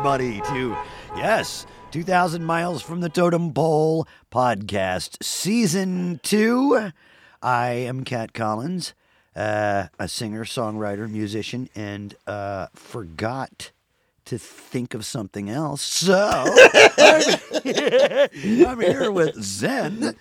everybody 0.00 0.40
to 0.40 0.74
yes, 1.14 1.66
2000 1.90 2.42
miles 2.42 2.80
from 2.80 3.02
the 3.02 3.10
totem 3.10 3.52
pole 3.52 4.08
podcast 4.32 5.22
season 5.22 6.18
2. 6.22 6.90
I 7.42 7.68
am 7.72 8.04
Cat 8.04 8.32
Collins, 8.32 8.94
uh, 9.36 9.88
a 9.98 10.08
singer, 10.08 10.46
songwriter, 10.46 11.06
musician 11.06 11.68
and 11.74 12.14
uh, 12.26 12.68
forgot 12.72 13.72
to 14.24 14.38
think 14.38 14.94
of 14.94 15.04
something 15.04 15.50
else. 15.50 15.82
So, 15.82 16.16
I'm, 16.96 18.80
here 18.80 19.12
with 19.12 19.34
Zen, 19.42 20.16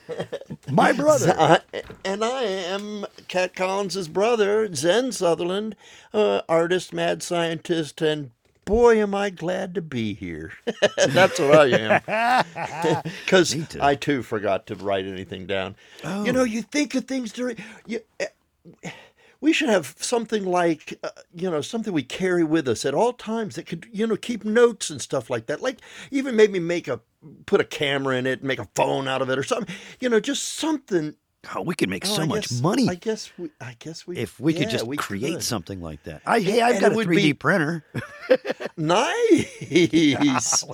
my 0.70 0.92
brother. 0.92 1.62
And 2.04 2.26
I 2.26 2.44
am 2.44 3.06
Cat 3.30 3.56
Collins's 3.56 4.10
brother, 4.10 4.76
Zen 4.76 5.14
Sutherland, 5.14 5.78
uh, 6.14 6.42
artist, 6.50 6.92
mad 6.92 7.24
scientist, 7.24 8.02
and 8.02 8.32
boy, 8.70 9.02
am 9.02 9.16
I 9.16 9.32
glad 9.32 9.74
to 9.76 9.82
be 9.82 10.14
here. 10.14 10.54
That's 11.10 11.40
what 11.40 11.56
I 11.56 12.02
am. 12.06 13.04
Because. 13.26 13.56
I 13.80 13.96
too 13.96 14.22
forgot 14.22 14.68
to 14.68 14.76
write 14.76 15.06
anything 15.06 15.48
down. 15.48 15.76
You 16.04 16.32
know, 16.32 16.44
you 16.44 16.62
think 16.62 16.94
of 16.96 17.06
things 17.06 17.32
during. 17.32 17.58
You, 17.88 18.02
uh, 18.20 18.26
we 19.42 19.54
should 19.54 19.70
have 19.70 19.96
something 20.00 20.46
like, 20.46 21.00
uh, 21.02 21.10
you 21.34 21.50
know, 21.50 21.62
something 21.62 21.94
we 21.94 22.04
carry 22.04 22.44
with 22.44 22.68
us 22.68 22.84
at 22.86 22.94
all 22.94 23.14
times 23.14 23.56
that 23.56 23.66
could, 23.66 23.88
you 23.92 24.06
know, 24.06 24.18
keep 24.18 24.44
notes 24.44 24.90
and 24.90 25.02
stuff 25.02 25.30
like 25.30 25.46
that. 25.48 25.62
Like 25.62 25.80
even 26.12 26.36
maybe 26.36 26.60
make 26.60 26.88
a, 26.88 27.00
put 27.46 27.62
a 27.62 27.64
camera 27.64 28.18
in 28.18 28.28
it, 28.28 28.44
make 28.44 28.60
a 28.60 28.68
phone 28.76 29.08
out 29.08 29.22
of 29.22 29.30
it 29.30 29.40
or 29.40 29.44
something. 29.44 29.74
You 30.00 30.10
know, 30.10 30.20
just 30.20 30.44
something 30.44 31.16
Oh, 31.56 31.62
we 31.62 31.74
could 31.74 31.88
make 31.90 32.06
Oh, 32.06 32.10
so 32.10 32.22
I 32.24 32.26
much 32.26 32.50
guess- 32.50 32.62
money 32.62 32.90
I 32.90 32.96
guess 32.96 33.32
we. 33.38 33.50
I 33.62 33.76
guess 33.80 34.06
we. 34.06 34.18
if 34.18 34.40
we 34.42 34.54
could 34.54 34.70
just 34.70 34.86
we 34.86 34.98
create 34.98 35.36
could. 35.36 35.44
something 35.44 35.82
like 35.82 36.04
that. 36.04 36.22
I 36.26 36.42
hey, 36.42 36.62
I've 36.62 36.74
And 36.76 36.82
got 36.82 36.92
a 36.92 36.96
3D 36.96 37.16
be- 37.16 37.34
printer. 37.34 37.86
Nice. 38.78 40.64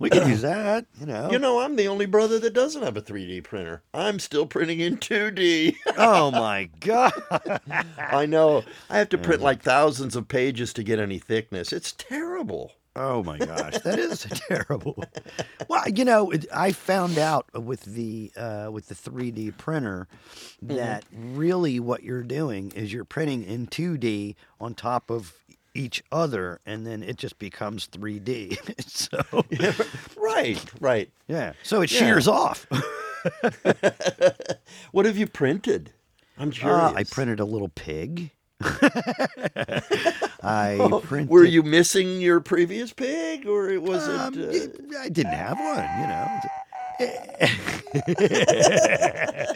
We 0.00 0.10
could 0.10 0.28
use 0.28 0.42
that, 0.42 0.86
you 1.00 1.06
know. 1.06 1.28
you 1.30 1.38
know, 1.40 1.58
I'm 1.60 1.74
the 1.74 1.88
only 1.88 2.06
brother 2.06 2.38
that 2.38 2.54
doesn't 2.54 2.82
have 2.84 2.96
a 2.96 3.02
3D 3.02 3.42
printer. 3.42 3.82
I'm 3.92 4.20
still 4.20 4.46
printing 4.46 4.78
in 4.78 4.96
2D. 4.98 5.74
oh 5.96 6.30
my 6.30 6.70
god. 6.80 7.12
I 7.98 8.24
know. 8.26 8.62
I 8.88 8.98
have 8.98 9.08
to 9.10 9.18
print 9.18 9.42
like 9.42 9.60
thousands 9.62 10.14
of 10.14 10.28
pages 10.28 10.72
to 10.74 10.84
get 10.84 11.00
any 11.00 11.18
thickness. 11.18 11.72
It's 11.72 11.92
terrible. 11.92 12.72
Oh 13.00 13.22
my 13.22 13.38
gosh, 13.38 13.78
that 13.84 13.98
is 13.98 14.26
terrible. 14.48 15.02
Well, 15.68 15.88
you 15.88 16.04
know, 16.04 16.30
it- 16.32 16.46
I 16.52 16.72
found 16.72 17.16
out 17.18 17.46
with 17.54 17.82
the 17.84 18.32
uh, 18.36 18.70
with 18.72 18.88
the 18.88 18.94
3D 18.94 19.56
printer 19.56 20.08
that 20.62 21.04
really 21.14 21.78
what 21.80 22.02
you're 22.02 22.24
doing 22.24 22.72
is 22.74 22.92
you're 22.92 23.04
printing 23.04 23.44
in 23.44 23.68
2D 23.68 24.34
on 24.60 24.74
top 24.74 25.10
of 25.10 25.32
each 25.74 26.02
other, 26.10 26.58
and 26.66 26.84
then 26.86 27.04
it 27.04 27.16
just 27.16 27.38
becomes 27.38 27.86
3D. 27.88 28.58
so 28.88 29.44
Right. 30.20 30.62
Right. 30.80 31.10
yeah, 31.28 31.52
so 31.62 31.82
it 31.82 31.92
Yeah. 31.92 31.98
shears 32.00 32.26
off. 32.26 32.66
What 34.92 35.06
have 35.06 35.16
you 35.16 35.26
printed? 35.26 35.92
I'm 36.38 36.50
curious. 36.50 36.92
Uh, 36.92 36.94
I 36.94 37.04
printed 37.04 37.40
a 37.40 37.44
little 37.44 37.68
pig. 37.68 38.30
I 38.60 39.82
Oh, 40.80 41.00
printed. 41.00 41.30
Were 41.30 41.44
you 41.44 41.62
missing 41.62 42.20
your 42.20 42.40
previous 42.40 42.92
pig, 42.92 43.46
or 43.46 43.70
it 43.70 43.82
was 43.82 44.08
Um, 44.08 44.34
it? 44.36 44.80
Uh, 44.94 44.98
I 44.98 45.08
didn't 45.08 45.32
have 45.32 45.58
one, 45.58 46.00
you 46.00 46.06
know. 46.06 46.40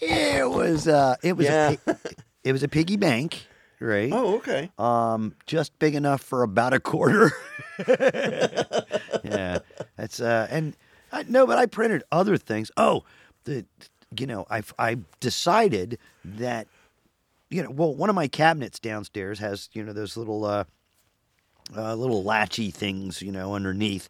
it 0.00 0.50
was 0.50 0.88
uh, 0.88 1.16
it 1.22 1.36
was 1.36 1.46
Yeah. 1.46 1.70
a 1.70 1.76
pig, 1.76 1.96
it 2.44 2.52
was 2.52 2.62
a 2.62 2.68
piggy 2.68 2.96
bank, 2.96 3.46
right? 3.80 4.12
oh, 4.12 4.36
okay. 4.36 4.70
Um, 4.78 5.34
just 5.46 5.78
big 5.78 5.94
enough 5.94 6.22
for 6.22 6.42
about 6.42 6.72
a 6.72 6.80
quarter. 6.80 7.32
yeah, 9.24 9.58
that's 9.96 10.20
uh, 10.20 10.46
and 10.50 10.76
I, 11.12 11.24
no, 11.28 11.46
but 11.46 11.58
I 11.58 11.66
printed 11.66 12.02
other 12.10 12.36
things. 12.36 12.70
Oh, 12.76 13.04
the 13.44 13.64
you 14.18 14.26
know 14.26 14.46
I 14.50 14.62
I 14.78 14.98
decided 15.20 15.98
that 16.24 16.66
you 17.52 17.62
know 17.62 17.70
well 17.70 17.94
one 17.94 18.08
of 18.08 18.14
my 18.16 18.28
cabinets 18.28 18.78
downstairs 18.78 19.38
has 19.38 19.68
you 19.72 19.82
know 19.84 19.92
those 19.92 20.16
little 20.16 20.44
uh, 20.44 20.64
uh 21.76 21.94
little 21.94 22.24
latchy 22.24 22.70
things 22.70 23.22
you 23.22 23.30
know 23.30 23.54
underneath. 23.54 24.08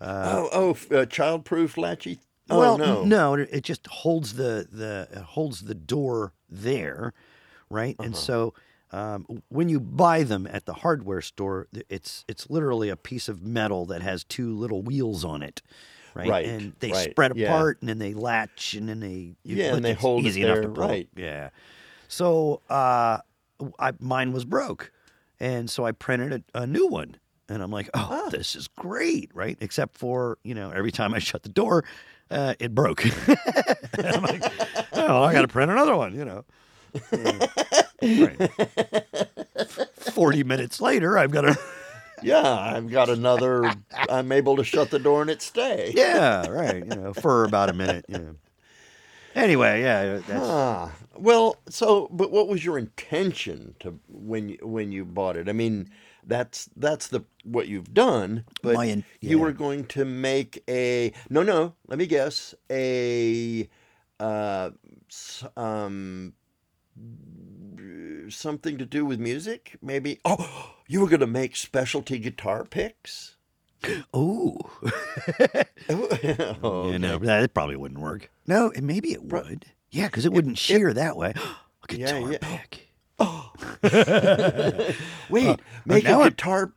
oh, 0.00 0.48
oh, 0.52 0.70
uh, 0.70 1.04
childproof 1.06 1.76
latchy. 1.76 2.18
Oh 2.50 2.58
well, 2.58 2.78
no. 2.78 3.04
no, 3.04 3.34
it 3.34 3.62
just 3.62 3.86
holds 3.88 4.34
the 4.34 4.66
the 4.70 5.08
it 5.12 5.18
holds 5.18 5.62
the 5.62 5.74
door 5.74 6.32
there, 6.48 7.12
right? 7.68 7.96
And 7.98 8.14
Uh-huh. 8.14 8.22
so 8.22 8.54
um, 8.90 9.42
when 9.48 9.68
you 9.68 9.80
buy 9.80 10.22
them 10.22 10.48
at 10.50 10.64
the 10.64 10.72
hardware 10.72 11.20
store, 11.20 11.68
it's 11.90 12.24
it's 12.26 12.48
literally 12.48 12.88
a 12.88 12.96
piece 12.96 13.28
of 13.28 13.42
metal 13.42 13.84
that 13.86 14.00
has 14.00 14.24
two 14.24 14.54
little 14.56 14.82
wheels 14.82 15.24
on 15.24 15.42
it, 15.42 15.60
right? 16.14 16.28
Right, 16.30 16.46
and 16.46 16.72
they 16.78 16.92
right, 16.92 17.10
spread 17.10 17.36
yeah. 17.36 17.48
apart, 17.52 17.78
and 17.80 17.88
then 17.88 17.98
they 17.98 18.14
latch, 18.14 18.72
and 18.72 18.88
then 18.88 19.00
they 19.00 19.34
you 19.42 19.56
Yeah, 19.56 19.74
and 19.74 19.84
they 19.84 19.90
it's 19.90 20.00
hold 20.00 20.24
it 20.24 20.28
easy 20.28 20.42
enough 20.42 20.56
to 20.56 20.62
there, 20.62 20.70
pull. 20.70 20.88
right. 20.88 21.08
Yeah. 21.16 21.50
So 22.08 22.62
uh, 22.70 23.18
I, 23.78 23.92
mine 24.00 24.32
was 24.32 24.44
broke, 24.44 24.90
and 25.38 25.68
so 25.70 25.84
I 25.86 25.92
printed 25.92 26.42
a, 26.54 26.62
a 26.62 26.66
new 26.66 26.86
one. 26.88 27.16
And 27.50 27.62
I'm 27.62 27.70
like, 27.70 27.88
oh, 27.94 28.24
Ah. 28.26 28.28
this 28.30 28.54
is 28.56 28.68
great, 28.68 29.30
right? 29.32 29.56
Except 29.60 29.96
for, 29.96 30.36
you 30.42 30.54
know, 30.54 30.70
every 30.70 30.90
time 30.92 31.14
I 31.14 31.18
shut 31.30 31.42
the 31.44 31.48
door, 31.48 31.82
uh, 32.30 32.54
it 32.58 32.74
broke. 32.74 33.04
I'm 33.98 34.22
like, 34.22 34.42
oh, 34.92 35.22
I 35.22 35.32
got 35.32 35.42
to 35.42 35.48
print 35.48 35.70
another 35.70 35.96
one, 35.96 36.14
you 36.14 36.24
know. 36.26 36.44
Right. 38.02 38.50
40 40.12 40.44
minutes 40.44 40.80
later, 40.80 41.16
I've 41.18 41.30
got 41.30 41.44
a. 41.46 41.56
Yeah, 42.20 42.42
I've 42.50 42.90
got 42.90 43.08
another. 43.10 43.70
I'm 44.08 44.32
able 44.32 44.56
to 44.56 44.64
shut 44.64 44.90
the 44.90 44.98
door 44.98 45.22
and 45.22 45.30
it 45.30 45.40
stay. 45.40 45.92
yeah, 45.94 46.48
right, 46.48 46.78
you 46.84 46.96
know, 46.96 47.14
for 47.14 47.44
about 47.44 47.70
a 47.70 47.72
minute, 47.72 48.06
you 48.08 48.18
know. 48.18 48.34
Anyway, 49.36 49.82
yeah, 49.82 50.18
that's, 50.26 50.30
Ah, 50.44 50.90
well, 51.18 51.56
so 51.68 52.08
but 52.12 52.30
what 52.30 52.48
was 52.48 52.64
your 52.64 52.78
intention 52.78 53.74
to 53.80 53.98
when 54.08 54.48
you 54.50 54.58
when 54.62 54.92
you 54.92 55.04
bought 55.04 55.36
it? 55.36 55.48
I 55.48 55.52
mean, 55.52 55.90
that's 56.26 56.68
that's 56.76 57.08
the 57.08 57.24
what 57.44 57.68
you've 57.68 57.92
done, 57.94 58.44
but 58.62 58.74
My 58.74 58.84
in- 58.86 59.04
you 59.20 59.38
yeah. 59.38 59.42
were 59.44 59.52
going 59.52 59.84
to 59.86 60.04
make 60.04 60.62
a 60.68 61.12
no, 61.30 61.42
no. 61.42 61.74
Let 61.86 61.98
me 61.98 62.06
guess, 62.06 62.54
a 62.70 63.68
uh, 64.20 64.70
s- 65.08 65.44
um, 65.56 66.34
something 68.28 68.78
to 68.78 68.84
do 68.86 69.04
with 69.04 69.18
music, 69.20 69.76
maybe. 69.82 70.20
Oh, 70.24 70.74
you 70.88 71.00
were 71.00 71.08
going 71.08 71.20
to 71.20 71.26
make 71.26 71.56
specialty 71.56 72.18
guitar 72.18 72.64
picks. 72.64 73.36
ooh. 74.16 74.58
oh, 75.88 76.90
You 76.92 76.98
know, 76.98 77.18
that 77.18 77.54
probably 77.54 77.76
wouldn't 77.76 78.00
work. 78.00 78.30
No, 78.46 78.70
and 78.74 78.86
maybe 78.86 79.12
it 79.12 79.24
would. 79.24 79.66
Yeah, 79.90 80.06
because 80.06 80.24
it 80.26 80.32
wouldn't 80.32 80.58
shear 80.58 80.92
that 80.92 81.16
way. 81.16 81.32
A 81.90 81.94
Yeah, 81.94 82.06
guitar 82.20 82.32
yeah. 82.32 82.38
pick. 82.40 82.84
Oh, 83.20 83.50
wait, 85.28 85.46
uh, 85.48 85.56
make 85.84 86.04
now 86.04 86.20
a 86.20 86.22
I'm- 86.24 86.28
guitar 86.30 86.72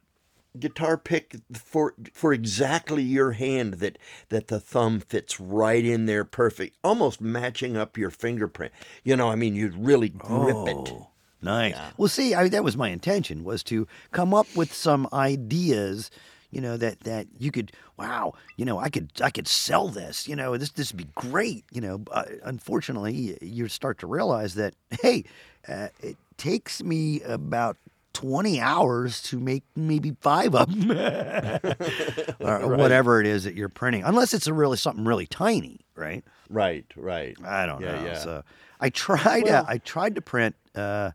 guitar 0.60 0.98
pick 0.98 1.36
for 1.54 1.94
for 2.14 2.34
exactly 2.34 3.04
your 3.04 3.34
hand 3.34 3.76
that 3.76 3.98
that 4.30 4.48
the 4.48 4.60
thumb 4.60 5.00
fits 5.00 5.40
right 5.40 5.86
in 5.86 6.08
there 6.08 6.24
perfect, 6.26 6.78
almost 6.84 7.22
matching 7.22 7.78
up 7.78 7.98
your 7.98 8.10
fingerprint. 8.10 8.74
You 9.04 9.16
know, 9.16 9.30
I 9.30 9.36
mean, 9.36 9.56
you'd 9.56 9.76
really 9.76 10.10
grip 10.10 10.68
it. 10.68 10.76
Oh, 10.92 11.10
nice. 11.42 11.76
Well, 11.98 12.10
see, 12.10 12.34
I, 12.34 12.50
that 12.50 12.64
was 12.64 12.76
my 12.76 12.90
intention 12.90 13.44
was 13.44 13.62
to 13.66 13.88
come 14.12 14.34
up 14.34 14.48
with 14.56 14.74
some 14.74 15.08
ideas, 15.14 16.10
you 16.52 16.62
know, 16.62 16.78
that 16.78 17.00
that 17.02 17.28
you 17.40 17.50
could, 17.52 17.72
wow, 17.98 18.34
you 18.58 18.66
know, 18.66 18.78
I 18.80 18.90
could 18.90 19.12
I 19.24 19.30
could 19.32 19.48
sell 19.48 19.88
this, 19.88 20.28
you 20.28 20.36
know, 20.36 20.58
this 20.58 20.72
this 20.72 20.92
would 20.92 20.98
be 20.98 21.08
great, 21.16 21.64
you 21.72 21.82
know. 21.82 22.04
Uh, 22.12 22.24
unfortunately, 22.44 23.38
you 23.42 23.68
start 23.68 23.98
to 24.00 24.08
realize 24.08 24.54
that 24.56 24.74
hey, 25.02 25.24
uh, 25.68 25.88
it 26.02 26.18
takes 26.38 26.84
me 26.84 27.22
about 27.22 27.78
20 28.14 28.60
hours 28.60 29.22
to 29.24 29.40
make 29.40 29.64
maybe 29.76 30.16
five 30.20 30.54
of 30.54 30.68
them 30.70 30.92
or 32.40 32.76
whatever 32.76 33.22
it 33.22 33.28
is 33.28 33.44
that 33.46 33.56
you're 33.56 33.70
printing 33.70 34.04
unless 34.04 34.34
it's 34.34 34.48
a 34.48 34.54
really 34.54 34.76
something 34.78 35.06
really 35.06 35.26
tiny 35.28 35.80
right 35.96 36.24
Right, 36.50 36.86
right. 36.98 37.38
I 37.46 37.66
don't 37.66 37.80
Yeah, 37.82 37.96
know. 38.02 38.06
yeah. 38.08 38.14
So 38.16 38.44
I 38.82 38.90
tried. 38.90 39.44
Well- 39.46 39.64
uh, 39.64 39.66
I 39.70 39.78
tried 39.78 40.16
to 40.16 40.22
print 40.22 40.54
uh, 40.76 41.12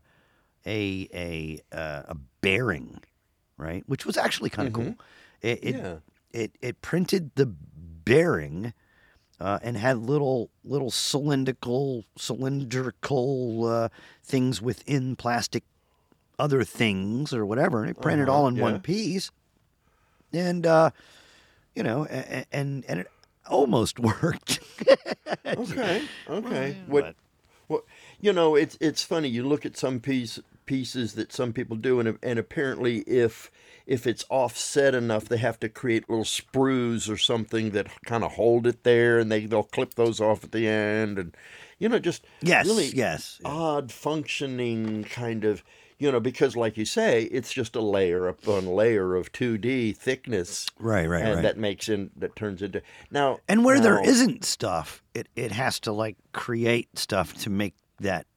a 0.65 1.07
a 1.13 1.61
uh, 1.71 2.03
a 2.07 2.15
bearing, 2.41 2.99
right, 3.55 3.83
which 3.87 4.03
was 4.03 4.17
actually 4.17 4.49
kind 4.49 4.67
of 4.67 4.73
cool. 4.73 4.95
It 5.41 5.59
it. 5.63 5.75
Yeah. 5.75 5.95
it 6.31 6.51
it 6.61 6.81
printed 6.81 7.31
the 7.35 7.45
bearing 7.45 8.73
uh, 9.39 9.59
and 9.61 9.77
had 9.77 9.97
little 9.97 10.49
little 10.63 10.91
cylindrical 10.91 12.05
cylindrical 12.17 13.65
uh, 13.65 13.89
things 14.23 14.61
within 14.61 15.15
plastic 15.15 15.63
other 16.39 16.63
things 16.63 17.33
or 17.33 17.45
whatever, 17.45 17.81
and 17.81 17.89
it 17.89 18.01
printed 18.01 18.29
all 18.29 18.47
in 18.47 18.55
yeah. 18.55 18.61
one 18.63 18.79
piece. 18.79 19.31
And 20.33 20.65
uh, 20.65 20.91
you 21.75 21.83
know, 21.83 22.05
and 22.05 22.45
and, 22.51 22.85
and 22.87 22.99
it 23.01 23.11
almost 23.47 23.99
worked. 23.99 24.59
Okay. 25.45 26.03
Okay. 26.29 26.77
What? 26.87 27.15
What? 27.67 27.83
You 28.19 28.33
know, 28.33 28.55
it's 28.55 28.77
it's 28.81 29.03
funny. 29.03 29.29
You 29.29 29.47
look 29.47 29.65
at 29.65 29.77
some 29.77 29.99
piece 29.99 30.39
pieces 30.65 31.13
that 31.13 31.31
some 31.31 31.53
people 31.53 31.77
do, 31.77 31.99
and 31.99 32.17
and 32.21 32.39
apparently, 32.39 32.99
if 32.99 33.51
if 33.87 34.05
it's 34.05 34.25
offset 34.29 34.93
enough, 34.93 35.25
they 35.25 35.37
have 35.37 35.59
to 35.61 35.69
create 35.69 36.07
little 36.09 36.25
sprues 36.25 37.09
or 37.09 37.17
something 37.17 37.71
that 37.71 37.87
kind 38.05 38.23
of 38.23 38.33
hold 38.33 38.67
it 38.67 38.83
there, 38.83 39.17
and 39.17 39.31
they 39.31 39.45
they'll 39.45 39.63
clip 39.63 39.95
those 39.95 40.19
off 40.19 40.43
at 40.43 40.51
the 40.51 40.67
end, 40.67 41.17
and 41.17 41.35
you 41.79 41.87
know, 41.89 41.97
just 41.97 42.25
yes, 42.41 42.65
really 42.67 42.87
yes. 42.89 43.39
odd 43.43 43.91
functioning 43.91 45.03
kind 45.05 45.43
of. 45.45 45.63
You 45.99 46.11
know, 46.11 46.19
because 46.19 46.55
like 46.55 46.77
you 46.77 46.85
say, 46.85 47.23
it's 47.23 47.51
just 47.51 47.75
a 47.75 47.81
layer 47.81 48.27
upon 48.27 48.67
layer 48.67 49.15
of 49.15 49.31
2D 49.31 49.97
thickness, 49.97 50.67
Right, 50.77 51.07
right, 51.09 51.23
and 51.23 51.35
right. 51.37 51.41
that 51.41 51.57
makes 51.57 51.89
in 51.89 52.11
that 52.17 52.35
turns 52.35 52.61
into 52.61 52.83
now. 53.09 53.39
And 53.47 53.65
where 53.65 53.79
there 53.79 53.95
now- 53.95 54.03
isn't 54.07 54.45
stuff, 54.45 55.01
it, 55.15 55.27
it 55.35 55.51
has 55.53 55.79
to 55.79 55.91
like 55.91 56.15
create 56.33 56.99
stuff 56.99 57.33
to 57.39 57.49
make 57.49 57.73
that 57.99 58.27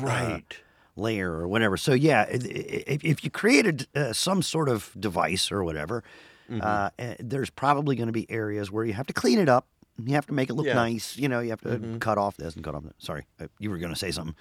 uh, 0.00 0.04
right, 0.06 0.56
layer 0.96 1.32
or 1.32 1.48
whatever. 1.48 1.76
So 1.76 1.92
yeah, 1.92 2.26
if, 2.28 3.04
if 3.04 3.24
you 3.24 3.30
created 3.30 3.86
uh, 3.94 4.12
some 4.12 4.42
sort 4.42 4.68
of 4.68 4.90
device 4.98 5.50
or 5.52 5.64
whatever, 5.64 6.02
Mm-hmm. 6.50 6.60
uh, 6.62 6.90
eh, 6.98 7.14
there's 7.20 7.48
probably 7.48 7.96
going 7.96 8.08
to 8.08 8.12
be 8.12 8.30
areas 8.30 8.70
where 8.70 8.84
you 8.84 8.92
have 8.92 9.06
to 9.06 9.14
clean 9.14 9.38
it 9.38 9.48
up. 9.48 9.66
You 10.04 10.14
have 10.14 10.26
to 10.26 10.34
make 10.34 10.50
it 10.50 10.54
look 10.54 10.66
Yeah. 10.66 10.74
nice. 10.74 11.16
You 11.16 11.26
know, 11.28 11.40
you 11.40 11.48
have 11.50 11.62
to 11.62 11.78
Mhm. 11.78 12.00
cut 12.00 12.18
off 12.18 12.36
this 12.36 12.54
and 12.54 12.62
cut 12.62 12.74
off 12.74 12.82
that. 12.82 12.94
Sorry, 12.98 13.24
uh, 13.40 13.46
you 13.58 13.70
were 13.70 13.78
going 13.78 13.92
to 13.94 13.98
say 13.98 14.10
something. 14.10 14.36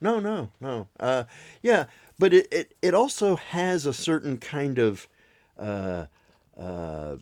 No, 0.00 0.20
no, 0.20 0.50
no. 0.60 0.88
Uh, 0.98 1.24
yeah, 1.62 1.84
but 2.18 2.32
it, 2.32 2.48
it, 2.50 2.74
it 2.80 2.94
also 2.94 3.36
has 3.36 3.84
a 3.84 3.92
certain 3.92 4.38
kind 4.38 4.78
of 4.78 5.06
uh, 5.58 6.06
uh, 6.58 7.16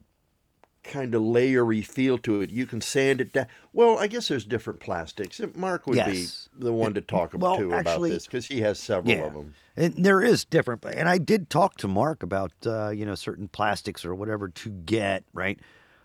kind 0.83 1.15
of 1.15 1.23
layery 1.23 1.85
feel 1.85 2.19
to 2.19 2.41
it. 2.41 2.51
You 2.51 2.67
can 2.67 2.81
sand 2.81 3.21
it 3.21 3.33
down. 3.33 3.47
Well, 3.73 3.99
I 3.99 4.07
guess 4.09 4.29
there's 4.29 4.45
different 4.45 4.81
plastics. 4.81 5.41
Mark 5.55 5.87
would 5.87 5.97
Yes. 5.97 6.49
be 6.55 6.65
the 6.65 6.73
one 6.73 6.95
to 6.95 7.01
talk 7.01 7.33
well, 7.35 7.57
to 7.57 7.73
about 7.73 8.03
this 8.03 8.27
because 8.27 8.47
he 8.47 8.61
has 8.63 8.79
several 8.79 9.15
Yeah. 9.15 9.27
of 9.27 9.35
them. 9.35 9.55
And 9.77 10.05
there 10.05 10.21
is 10.21 10.45
different, 10.45 10.85
and 10.85 11.09
I 11.09 11.17
did 11.19 11.49
talk 11.49 11.77
to 11.79 11.89
Mark 11.89 12.23
about 12.23 12.53
uh, 12.67 12.91
you 12.91 13.07
know 13.07 13.15
certain 13.15 13.49
plastics 13.49 14.05
or 14.05 14.15
whatever 14.15 14.49
to 14.49 14.71
get 14.71 15.25
right. 15.33 15.59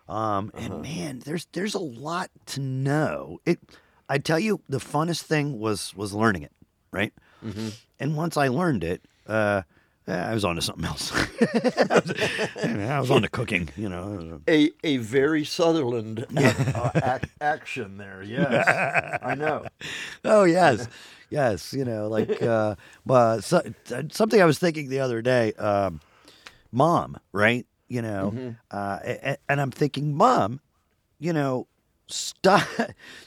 Um, 0.07 0.51
Uh-huh. 0.53 0.63
and 0.65 0.81
man, 0.81 1.19
there's 1.25 1.47
there's 1.51 1.73
a 1.75 1.79
lot 1.79 2.29
to 2.47 2.61
know. 2.61 3.39
It, 3.45 3.59
I 4.07 4.19
tell 4.19 4.39
you, 4.39 4.61
the 4.69 4.77
funnest 4.79 5.23
thing 5.23 5.59
was 5.59 5.93
was 5.95 6.13
learning 6.13 6.43
it, 6.43 6.53
right? 6.91 7.13
Mm-hmm. 7.45 7.69
And 7.99 8.15
once 8.15 8.37
I 8.37 8.47
learned 8.47 8.83
it, 8.85 9.01
uh, 9.25 9.63
I 10.07 10.33
was 10.33 10.45
on 10.45 10.55
to 10.55 10.61
something 10.61 10.85
else. 10.85 11.11
I, 11.41 12.01
was, 12.05 12.13
I 12.65 12.99
was 12.99 13.11
on 13.11 13.23
to 13.23 13.27
cooking, 13.29 13.69
you 13.75 13.89
know. 13.89 14.39
A 14.47 14.71
a 14.83 14.97
very 14.97 15.43
Sutherland 15.43 16.25
uh, 16.37 16.91
ac- 16.95 17.29
action 17.41 17.97
there. 17.97 18.23
Yes, 18.27 19.19
I 19.21 19.35
know. 19.35 19.65
Oh 20.23 20.45
yes, 20.45 20.87
yes. 21.29 21.73
You 21.73 21.83
know, 21.85 22.07
like 22.07 22.41
uh, 22.41 22.75
uh, 23.09 23.41
so, 23.41 23.61
something 24.11 24.41
I 24.41 24.45
was 24.45 24.59
thinking 24.59 24.87
the 24.89 24.99
other 25.01 25.21
day. 25.21 25.51
Um, 25.53 25.99
mom, 26.71 27.17
right? 27.33 27.65
You 27.89 28.01
know, 28.01 28.55
uh, 28.71 28.99
a- 29.03 29.31
a- 29.31 29.37
and 29.49 29.59
I'm 29.59 29.71
thinking, 29.71 30.13
mom, 30.15 30.59
you 31.19 31.33
know, 31.33 31.67
stop, 32.07 32.67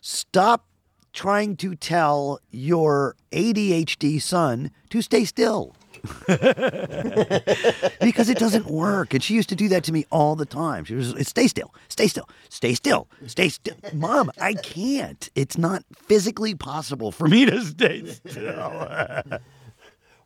stop 0.00 0.66
trying 1.12 1.56
to 1.56 1.74
tell 1.74 2.40
your 2.50 3.16
ADHD 3.32 4.20
son 4.20 4.70
to 4.90 5.02
stay 5.02 5.24
still. 5.24 5.74
because 8.00 8.29
it 8.29 8.38
doesn't 8.38 8.67
work. 8.67 9.14
And 9.14 9.23
she 9.23 9.35
used 9.35 9.49
to 9.50 9.56
do 9.56 9.69
that 9.69 9.85
to 9.85 9.93
me 9.93 10.05
all 10.11 10.37
the 10.37 10.47
time. 10.47 10.85
She 10.85 10.94
was, 10.94 11.14
stay 11.26 11.47
still, 11.49 11.75
stay 11.88 12.06
still, 12.06 12.29
stay 12.49 12.75
still, 12.75 13.08
stay 13.26 13.49
still. 13.49 13.76
Mom, 13.93 14.31
I 14.41 14.55
can't. 14.55 15.29
It's 15.35 15.56
not 15.58 15.85
physically 16.06 16.55
possible 16.55 17.12
for 17.12 17.29
me 17.29 17.47
to 17.47 17.61
stay 17.64 18.06
still. 18.06 18.88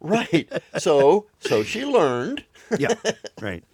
Right. 0.01 0.53
So 0.77 1.29
so 1.41 1.63
she 1.63 1.87
learned. 1.87 2.45
yeah, 2.79 2.93
right. 3.41 3.65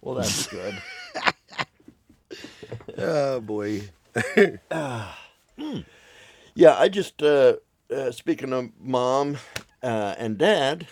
Well, 0.00 0.14
that's 0.14 0.46
good. 0.46 0.80
Oh, 2.96 3.40
boy. 3.40 3.82
Yeah, 6.56 6.76
I 6.78 6.88
just 6.88 7.22
uh, 7.22 7.56
uh, 7.94 8.12
speaking 8.12 8.52
of 8.52 8.70
mom 8.80 9.38
uh, 9.82 10.14
and 10.16 10.38
dad. 10.38 10.86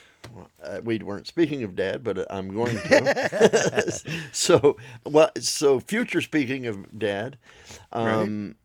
Uh, 0.62 0.80
we 0.82 0.98
weren't 0.98 1.26
speaking 1.26 1.62
of 1.62 1.76
dad, 1.76 2.02
but 2.04 2.26
I'm 2.30 2.54
going 2.54 2.76
to. 2.76 4.00
so, 4.32 4.76
well, 5.04 5.30
so 5.38 5.80
future 5.80 6.20
speaking 6.20 6.66
of 6.66 6.98
dad, 6.98 7.38
um, 7.92 8.56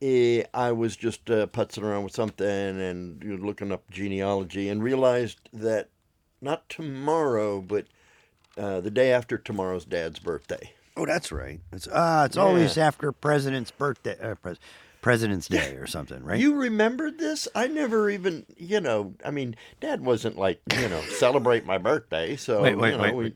eh, 0.00 0.44
I 0.54 0.72
was 0.72 0.96
just 0.96 1.30
uh, 1.30 1.46
putzing 1.46 1.82
around 1.82 2.04
with 2.04 2.14
something 2.14 2.46
and 2.46 3.42
looking 3.42 3.72
up 3.72 3.90
genealogy 3.90 4.68
and 4.68 4.82
realized 4.82 5.38
that 5.52 5.88
not 6.40 6.68
tomorrow, 6.68 7.60
but 7.60 7.86
uh, 8.56 8.80
the 8.80 8.90
day 8.90 9.12
after 9.12 9.38
tomorrow's 9.38 9.84
dad's 9.84 10.18
birthday. 10.18 10.72
Oh, 10.96 11.06
that's 11.06 11.32
right. 11.32 11.60
It's 11.72 11.88
uh, 11.88 12.24
it's 12.26 12.36
always 12.36 12.76
after 12.76 13.12
President's 13.12 13.70
birthday, 13.70 14.16
uh, 14.20 14.34
pres- 14.34 14.58
President's 15.02 15.48
Day 15.48 15.76
or 15.76 15.86
something, 15.86 16.24
right? 16.24 16.38
You 16.38 16.54
remembered 16.54 17.18
this? 17.18 17.46
I 17.54 17.66
never 17.66 18.08
even, 18.08 18.46
you 18.56 18.80
know, 18.80 19.12
I 19.24 19.30
mean, 19.30 19.54
Dad 19.80 20.00
wasn't 20.02 20.38
like, 20.38 20.60
you 20.80 20.88
know, 20.88 21.02
celebrate 21.02 21.66
my 21.66 21.76
birthday. 21.76 22.36
So, 22.36 22.62
Wait, 22.62 22.76
wait, 22.78 22.92
you 22.92 22.96
know, 22.96 23.02
wait, 23.02 23.14
we- 23.14 23.34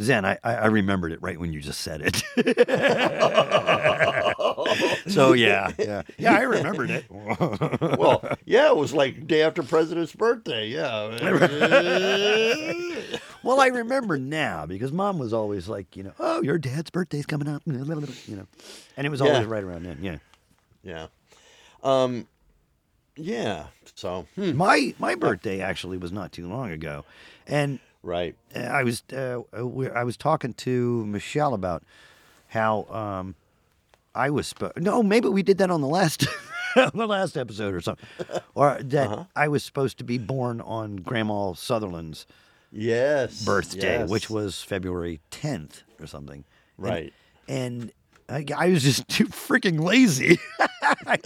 Zen, 0.00 0.24
I, 0.24 0.38
I 0.42 0.66
remembered 0.66 1.12
it 1.12 1.22
right 1.22 1.38
when 1.38 1.52
you 1.52 1.60
just 1.60 1.80
said 1.82 2.00
it. 2.02 2.16
so 5.08 5.34
yeah, 5.34 5.70
yeah, 5.78 6.02
yeah, 6.18 6.34
I 6.34 6.40
remembered 6.40 6.90
it. 6.90 7.04
well, 7.10 8.20
yeah, 8.44 8.70
it 8.70 8.76
was 8.76 8.92
like 8.92 9.28
day 9.28 9.42
after 9.42 9.62
President's 9.62 10.12
birthday. 10.12 10.66
Yeah. 10.66 11.16
well, 13.44 13.60
I 13.60 13.68
remember 13.68 14.18
now 14.18 14.66
because 14.66 14.90
Mom 14.90 15.18
was 15.18 15.32
always 15.32 15.68
like, 15.68 15.96
you 15.96 16.02
know, 16.02 16.12
oh, 16.18 16.42
your 16.42 16.58
dad's 16.58 16.90
birthday's 16.90 17.26
coming 17.26 17.46
up, 17.46 17.62
you 17.64 17.74
know, 17.74 18.46
and 18.96 19.06
it 19.06 19.10
was 19.10 19.20
always 19.20 19.38
Yeah. 19.40 19.44
right 19.46 19.62
around 19.62 19.84
then. 19.84 19.98
Yeah, 20.02 20.16
yeah. 20.84 21.06
Um, 21.82 22.26
yeah. 23.16 23.66
So, 23.94 24.26
hmm, 24.34 24.56
my 24.56 24.94
my 24.98 25.14
birthday 25.14 25.60
actually 25.60 25.98
was 25.98 26.12
not 26.12 26.32
too 26.32 26.48
long 26.48 26.70
ago, 26.70 27.04
and 27.46 27.78
right. 28.02 28.34
I 28.54 28.82
was 28.82 29.02
uh, 29.12 29.40
I 29.52 30.04
was 30.04 30.16
talking 30.16 30.52
to 30.54 31.06
Michelle 31.06 31.54
about 31.54 31.82
how 32.48 32.84
um, 32.84 33.34
I 34.14 34.30
was 34.30 34.52
spo- 34.52 34.76
no 34.76 35.02
maybe 35.02 35.28
we 35.28 35.42
did 35.42 35.58
that 35.58 35.70
on 35.70 35.80
the 35.80 35.88
last 35.88 36.26
on 36.76 36.90
the 36.94 37.06
last 37.06 37.36
episode 37.36 37.74
or 37.74 37.80
something 37.80 38.06
or 38.54 38.78
that 38.82 39.08
Uh-huh. 39.08 39.24
I 39.36 39.48
was 39.48 39.62
supposed 39.64 39.98
to 39.98 40.04
be 40.04 40.18
born 40.18 40.60
on 40.60 40.96
Grandma 40.96 41.52
Sutherland's 41.54 42.26
Yes. 42.76 43.44
birthday, 43.44 44.00
yes. 44.00 44.08
which 44.10 44.28
was 44.28 44.60
February 44.62 45.20
10th 45.30 45.82
or 46.00 46.06
something. 46.08 46.44
And- 46.78 46.86
Right. 46.86 47.12
And, 47.46 47.92
I, 48.28 48.44
I 48.56 48.68
was 48.70 48.82
just 48.82 49.06
too 49.08 49.26
freaking 49.26 49.80
lazy. 49.80 50.38
I, 51.06 51.18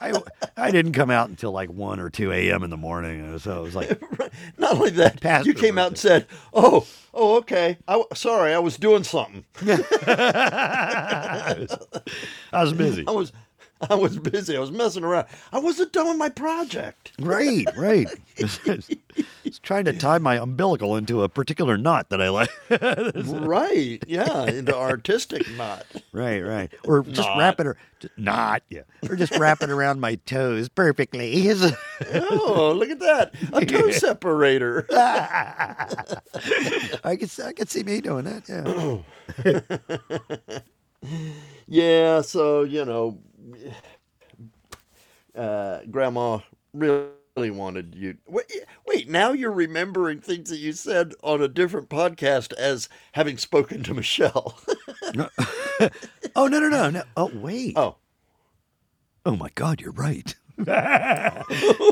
I, 0.00 0.22
I 0.56 0.70
didn't 0.70 0.92
come 0.92 1.10
out 1.10 1.28
until 1.28 1.52
like 1.52 1.70
1 1.70 2.00
or 2.00 2.10
2 2.10 2.32
a.m. 2.32 2.62
in 2.62 2.70
the 2.70 2.76
morning. 2.76 3.38
So 3.38 3.60
it 3.60 3.62
was 3.62 3.74
like, 3.74 4.00
Not 4.58 4.76
only 4.76 4.90
that, 4.90 5.46
you 5.46 5.54
came 5.54 5.78
out 5.78 5.88
and 5.88 5.98
said, 5.98 6.26
"Oh, 6.52 6.86
oh, 7.12 7.36
okay. 7.38 7.78
I 7.88 8.02
sorry, 8.14 8.54
I 8.54 8.58
was 8.58 8.76
doing 8.76 9.04
something. 9.04 9.44
I 9.62 11.66
was 12.52 12.72
busy. 12.72 13.04
I 13.06 13.10
was, 13.10 13.32
I 13.88 13.94
was 13.94 14.18
busy. 14.18 14.56
I 14.56 14.60
was 14.60 14.70
messing 14.70 15.04
around. 15.04 15.26
I 15.52 15.58
wasn't 15.58 15.92
done 15.92 16.08
with 16.08 16.16
my 16.16 16.28
project." 16.28 17.12
Right, 17.20 17.66
right. 17.76 18.08
It's 19.42 19.58
trying 19.58 19.84
to 19.86 19.92
tie 19.92 20.18
my 20.18 20.36
umbilical 20.36 20.96
into 20.96 21.24
a 21.24 21.28
particular 21.28 21.76
knot 21.76 22.10
that 22.10 22.22
I 22.22 22.28
like. 22.28 22.50
right. 22.70 23.98
Yeah. 24.06 24.44
Into 24.46 24.76
artistic 24.76 25.42
knot. 25.56 25.84
right, 26.12 26.40
right. 26.40 26.72
Or 26.84 27.02
just 27.02 27.28
Knot. 27.28 27.38
wrap 27.38 27.60
it 27.60 27.66
or 27.66 27.76
not, 28.16 28.62
yeah. 28.68 28.82
Or 29.08 29.16
just 29.16 29.36
wrap 29.36 29.62
it 29.62 29.70
around 29.70 30.00
my 30.00 30.14
toes 30.14 30.68
perfectly. 30.68 31.50
Oh, 31.50 32.72
look 32.76 32.90
at 32.90 33.00
that. 33.00 33.34
A 33.52 33.66
toe 33.66 33.90
separator. 33.90 34.86
I 37.02 37.16
could 37.18 37.30
I 37.44 37.52
could 37.52 37.70
see 37.70 37.82
me 37.82 38.00
doing 38.00 38.26
that. 38.26 39.02
Yeah. 39.44 40.58
Yeah, 41.66 42.20
so, 42.22 42.64
you 42.64 42.84
know, 42.84 43.18
uh, 45.34 45.80
Grandma 45.90 46.38
really 46.72 47.50
wanted 47.50 47.94
you. 47.94 48.16
Wait, 48.26 48.46
wait, 48.86 49.08
now 49.08 49.32
you're 49.32 49.52
remembering 49.52 50.20
things 50.20 50.50
that 50.50 50.58
you 50.58 50.72
said 50.72 51.14
on 51.22 51.42
a 51.42 51.48
different 51.48 51.88
podcast 51.88 52.52
as 52.54 52.88
having 53.12 53.38
spoken 53.38 53.82
to 53.84 53.94
Michelle. 53.94 54.58
oh 56.36 56.46
no 56.46 56.60
no 56.60 56.68
no 56.68 56.90
no. 56.90 57.02
Oh 57.16 57.30
wait. 57.34 57.74
oh, 57.76 57.96
Oh 59.26 59.36
my 59.36 59.50
God, 59.54 59.80
you're 59.80 59.92
right. 59.92 60.34
no, 60.56 61.44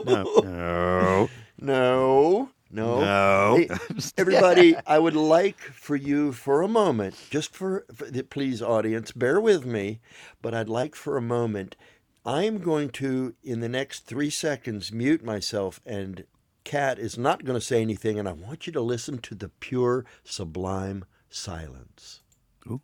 no, 0.06 1.28
No, 1.60 2.50
no. 2.70 3.00
no. 3.00 3.56
Hey, 3.56 3.68
everybody, 4.18 4.76
I 4.86 4.98
would 4.98 5.16
like 5.16 5.58
for 5.58 5.96
you 5.96 6.32
for 6.32 6.62
a 6.62 6.68
moment, 6.68 7.16
just 7.30 7.54
for, 7.54 7.84
for 7.94 8.06
the- 8.06 8.22
please, 8.22 8.60
audience, 8.62 9.12
bear 9.12 9.40
with 9.40 9.64
me, 9.64 10.00
but 10.42 10.54
I'd 10.54 10.68
like 10.68 10.94
for 10.94 11.16
a 11.16 11.22
moment. 11.22 11.76
I'm 12.24 12.58
going 12.58 12.90
to, 12.90 13.34
in 13.42 13.60
the 13.60 13.68
next 13.68 14.00
three 14.00 14.30
seconds, 14.30 14.92
mute 14.92 15.24
myself, 15.24 15.80
and 15.86 16.24
Kat 16.64 16.98
is 16.98 17.16
not 17.16 17.44
going 17.44 17.58
to 17.58 17.64
say 17.64 17.80
anything, 17.80 18.18
and 18.18 18.28
I 18.28 18.32
want 18.32 18.66
you 18.66 18.72
to 18.74 18.80
listen 18.82 19.18
to 19.18 19.34
the 19.34 19.48
pure, 19.48 20.04
sublime 20.24 21.06
silence. 21.30 22.20
Ooh. 22.66 22.82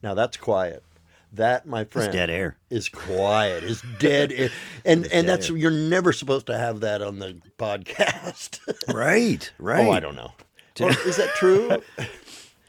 Now 0.00 0.14
that's 0.14 0.36
quiet. 0.36 0.84
That, 1.32 1.66
my 1.66 1.82
It's 1.82 1.92
friend, 1.92 2.12
dead 2.12 2.30
air. 2.30 2.56
is 2.70 2.88
quiet, 2.88 3.62
is 3.62 3.82
dead, 3.98 4.32
air. 4.32 4.48
and 4.84 5.02
and 5.04 5.10
dead 5.10 5.26
that's 5.26 5.50
air. 5.50 5.56
you're 5.56 5.70
never 5.70 6.12
supposed 6.12 6.46
to 6.46 6.56
have 6.56 6.80
that 6.80 7.02
on 7.02 7.18
the 7.18 7.40
podcast. 7.58 8.60
Right, 8.92 9.50
right. 9.58 9.86
oh, 9.86 9.90
I 9.90 10.00
don't 10.00 10.16
know. 10.16 10.32
Or 10.80 10.90
is 10.90 11.16
that 11.16 11.30
true? 11.36 11.82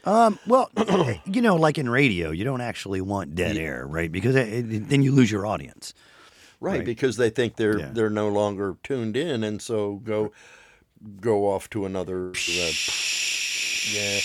Um, 0.02 0.38
well, 0.46 0.70
you 1.26 1.42
know, 1.42 1.56
like 1.56 1.76
in 1.76 1.86
radio, 1.86 2.30
you 2.30 2.42
don't 2.42 2.62
actually 2.62 3.02
want 3.02 3.34
dead 3.34 3.58
air, 3.58 3.86
right? 3.86 4.10
Because 4.10 4.34
it, 4.34 4.48
it- 4.48 4.88
then 4.88 5.02
you 5.02 5.12
lose 5.12 5.30
your 5.30 5.44
audience. 5.44 5.92
right, 6.58 6.76
Right. 6.78 6.84
because 6.86 7.18
they 7.18 7.28
think 7.28 7.56
they're 7.56 7.78
Yeah. 7.78 7.90
they're 7.92 8.08
no 8.08 8.28
longer 8.28 8.76
tuned 8.82 9.14
in, 9.14 9.44
and 9.44 9.60
so 9.60 9.96
go 9.96 10.32
go 11.20 11.48
off 11.52 11.68
to 11.70 11.84
another. 11.84 12.30
Uh, 12.30 12.72
yeah, 13.92 14.20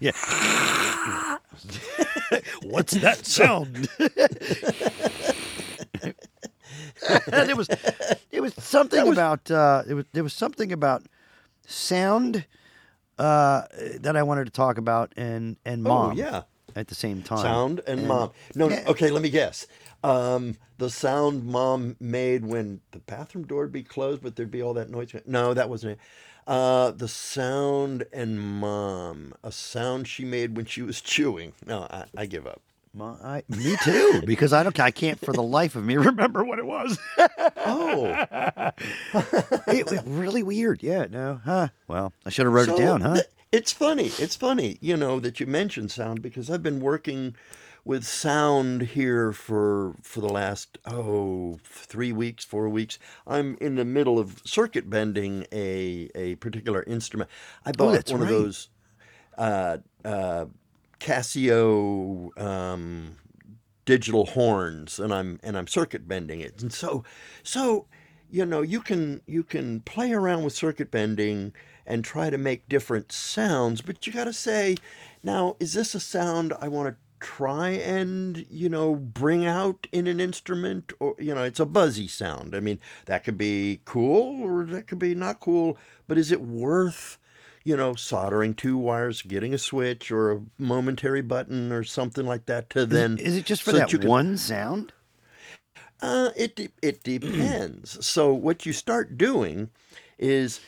Yeah. 0.00 0.12
What's 2.62 2.92
that 2.94 3.26
sound? 3.26 3.88
there 7.26 7.56
was 7.56 7.68
there 8.30 8.42
was 8.42 8.54
something 8.54 9.08
about 9.08 9.50
uh, 9.50 9.82
there 9.86 9.96
was 9.96 10.04
there 10.12 10.22
was 10.22 10.32
something 10.32 10.72
about 10.72 11.04
sound 11.66 12.44
uh, 13.18 13.62
that 14.00 14.16
I 14.16 14.22
wanted 14.22 14.44
to 14.46 14.50
talk 14.50 14.78
about 14.78 15.12
and 15.16 15.56
and 15.64 15.82
mom 15.82 16.12
Oh 16.12 16.14
yeah, 16.14 16.42
at 16.76 16.88
the 16.88 16.94
same 16.94 17.22
time. 17.22 17.38
sound 17.42 17.80
and 17.86 18.06
mom. 18.06 18.30
No, 18.54 18.68
no, 18.68 18.74
Yeah. 18.76 18.84
okay. 18.88 19.10
Let 19.10 19.22
me 19.22 19.30
guess. 19.30 19.66
Um, 20.04 20.56
the 20.78 20.90
sound 20.90 21.44
mom 21.44 21.96
made 21.98 22.46
when 22.46 22.80
the 22.92 23.00
bathroom 23.00 23.46
door 23.46 23.62
would 23.62 23.72
be 23.72 23.82
closed, 23.82 24.22
but 24.22 24.36
there'd 24.36 24.50
be 24.50 24.62
all 24.62 24.74
that 24.74 24.90
noise. 24.90 25.12
No, 25.26 25.54
that 25.54 25.68
wasn't 25.68 25.92
it. 25.92 25.98
Uh, 26.48 26.92
the 26.92 27.08
sound 27.08 28.06
and 28.10 28.40
mom, 28.40 29.34
a 29.44 29.52
sound 29.52 30.08
she 30.08 30.24
made 30.24 30.56
when 30.56 30.64
she 30.64 30.80
was 30.80 31.00
chewing. 31.02 31.52
No, 31.66 31.82
I, 31.90 32.04
I 32.16 32.24
give 32.24 32.46
up. 32.46 32.62
My, 32.94 33.10
I, 33.22 33.42
me 33.48 33.76
too, 33.84 34.22
because 34.24 34.54
I 34.54 34.62
don't 34.62 34.80
I 34.80 34.90
can't 34.90 35.20
for 35.20 35.34
the 35.34 35.42
life 35.42 35.76
of 35.76 35.84
me 35.84 35.96
remember 35.98 36.42
what 36.42 36.58
it 36.58 36.64
was. 36.64 36.98
Oh, 37.66 38.26
it 39.66 39.90
was 39.90 40.02
really 40.06 40.42
weird. 40.42 40.82
Yeah, 40.82 41.04
no, 41.10 41.38
huh? 41.44 41.68
Well, 41.86 42.14
I 42.24 42.30
should 42.30 42.46
have 42.46 42.54
wrote 42.54 42.70
it 42.70 42.78
down, 42.78 43.02
huh? 43.02 43.14
th- 43.16 43.26
it's 43.52 43.72
funny. 43.72 44.10
It's 44.18 44.34
funny, 44.34 44.78
you 44.80 44.96
know, 44.96 45.20
that 45.20 45.40
you 45.40 45.46
mentioned 45.46 45.90
sound 45.90 46.22
because 46.22 46.48
I've 46.50 46.62
been 46.62 46.80
working 46.80 47.36
with 47.88 48.04
sound 48.06 48.82
here 48.82 49.32
for 49.32 49.96
for 50.02 50.20
the 50.20 50.28
last 50.28 50.76
oh 50.86 51.58
three 51.64 52.12
weeks, 52.12 52.44
four 52.44 52.68
weeks. 52.68 52.98
I'm 53.26 53.56
in 53.62 53.76
the 53.76 53.84
middle 53.86 54.18
of 54.18 54.42
circuit 54.44 54.90
bending 54.90 55.46
a 55.52 56.10
a 56.14 56.34
particular 56.36 56.82
instrument. 56.82 57.30
I 57.64 57.72
bought 57.72 57.94
Oh, 58.10 58.12
one 58.12 58.20
right. 58.20 58.30
of 58.30 58.36
those 58.36 58.68
uh, 59.38 59.78
uh, 60.04 60.46
Casio 61.00 62.38
um, 62.38 63.16
digital 63.86 64.26
horns 64.26 65.00
and 65.00 65.14
I'm 65.14 65.40
and 65.42 65.56
I'm 65.56 65.66
circuit 65.66 66.06
bending 66.06 66.40
it. 66.40 66.60
And 66.60 66.70
so 66.70 67.04
so 67.42 67.86
you 68.30 68.44
know 68.44 68.60
you 68.60 68.82
can 68.82 69.22
you 69.26 69.42
can 69.42 69.80
play 69.80 70.12
around 70.12 70.44
with 70.44 70.52
circuit 70.52 70.90
bending 70.90 71.54
and 71.86 72.04
try 72.04 72.28
to 72.28 72.36
make 72.36 72.68
different 72.68 73.12
sounds, 73.12 73.80
but 73.80 74.06
you 74.06 74.12
got 74.12 74.24
to 74.24 74.34
say 74.34 74.76
now 75.22 75.56
is 75.58 75.72
this 75.72 75.94
a 75.94 76.00
sound 76.00 76.52
I 76.60 76.68
want 76.68 76.88
to 76.90 76.96
try 77.20 77.70
and 77.70 78.46
you 78.50 78.68
know 78.68 78.94
bring 78.94 79.44
out 79.46 79.86
in 79.92 80.06
an 80.06 80.20
instrument 80.20 80.92
or 81.00 81.14
you 81.18 81.34
know 81.34 81.42
it's 81.42 81.60
a 81.60 81.66
buzzy 81.66 82.06
sound 82.08 82.54
i 82.54 82.60
mean 82.60 82.78
that 83.06 83.24
could 83.24 83.36
be 83.38 83.80
cool 83.84 84.42
or 84.42 84.64
that 84.64 84.86
could 84.86 84.98
be 84.98 85.14
not 85.14 85.40
cool 85.40 85.76
but 86.06 86.16
is 86.18 86.30
it 86.32 86.40
worth 86.40 87.18
you 87.64 87.76
know 87.76 87.94
soldering 87.94 88.54
two 88.54 88.78
wires 88.78 89.22
getting 89.22 89.52
a 89.52 89.58
switch 89.58 90.10
or 90.10 90.30
a 90.32 90.40
momentary 90.58 91.22
button 91.22 91.72
or 91.72 91.82
something 91.84 92.24
like 92.26 92.46
that 92.46 92.70
to 92.70 92.86
then 92.86 93.18
Is 93.18 93.36
it 93.36 93.44
just 93.44 93.62
for 93.62 93.72
so 93.72 93.78
that 93.78 93.92
you 93.92 93.98
can- 93.98 94.08
one 94.08 94.36
sound? 94.36 94.92
uh, 96.00 96.30
it 96.36 96.72
it 96.82 97.02
depends. 97.02 98.04
so 98.06 98.32
what 98.32 98.64
you 98.64 98.72
start 98.72 99.18
doing 99.18 99.70
is 100.18 100.60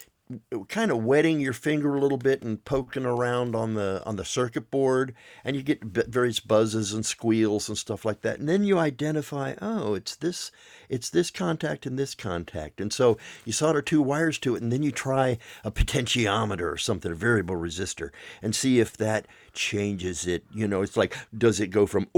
kind 0.68 0.90
of 0.90 1.04
wetting 1.04 1.40
your 1.40 1.52
finger 1.52 1.94
a 1.94 2.00
little 2.00 2.18
bit 2.18 2.42
and 2.42 2.64
poking 2.64 3.04
around 3.04 3.54
on 3.54 3.74
the 3.74 4.02
on 4.04 4.16
the 4.16 4.24
circuit 4.24 4.70
board, 4.70 5.14
and 5.44 5.56
you 5.56 5.62
get 5.62 5.82
various 5.82 6.40
buzzes 6.40 6.92
and 6.92 7.04
squeals 7.04 7.68
and 7.68 7.78
stuff 7.78 8.04
like 8.04 8.22
that. 8.22 8.38
And 8.38 8.48
then 8.48 8.64
you 8.64 8.78
identify, 8.78 9.54
oh, 9.60 9.94
it's 9.94 10.16
this 10.16 10.50
it's 10.88 11.10
this 11.10 11.30
contact 11.30 11.86
and 11.86 11.98
this 11.98 12.14
contact, 12.14 12.80
and 12.80 12.92
so 12.92 13.18
you 13.44 13.52
solder 13.52 13.82
two 13.82 14.02
wires 14.02 14.38
to 14.40 14.56
it, 14.56 14.62
and 14.62 14.72
then 14.72 14.82
you 14.82 14.92
try 14.92 15.38
a 15.64 15.70
potentiometer 15.70 16.72
or 16.72 16.76
something, 16.76 17.12
a 17.12 17.14
variable 17.14 17.56
resistor, 17.56 18.10
and 18.42 18.54
see 18.54 18.80
if 18.80 18.96
that 18.96 19.26
changes 19.52 20.26
it. 20.26 20.44
You 20.52 20.68
know, 20.68 20.82
it's 20.82 20.96
like, 20.96 21.16
does 21.36 21.60
it 21.60 21.68
go 21.68 21.86
from 21.86 22.08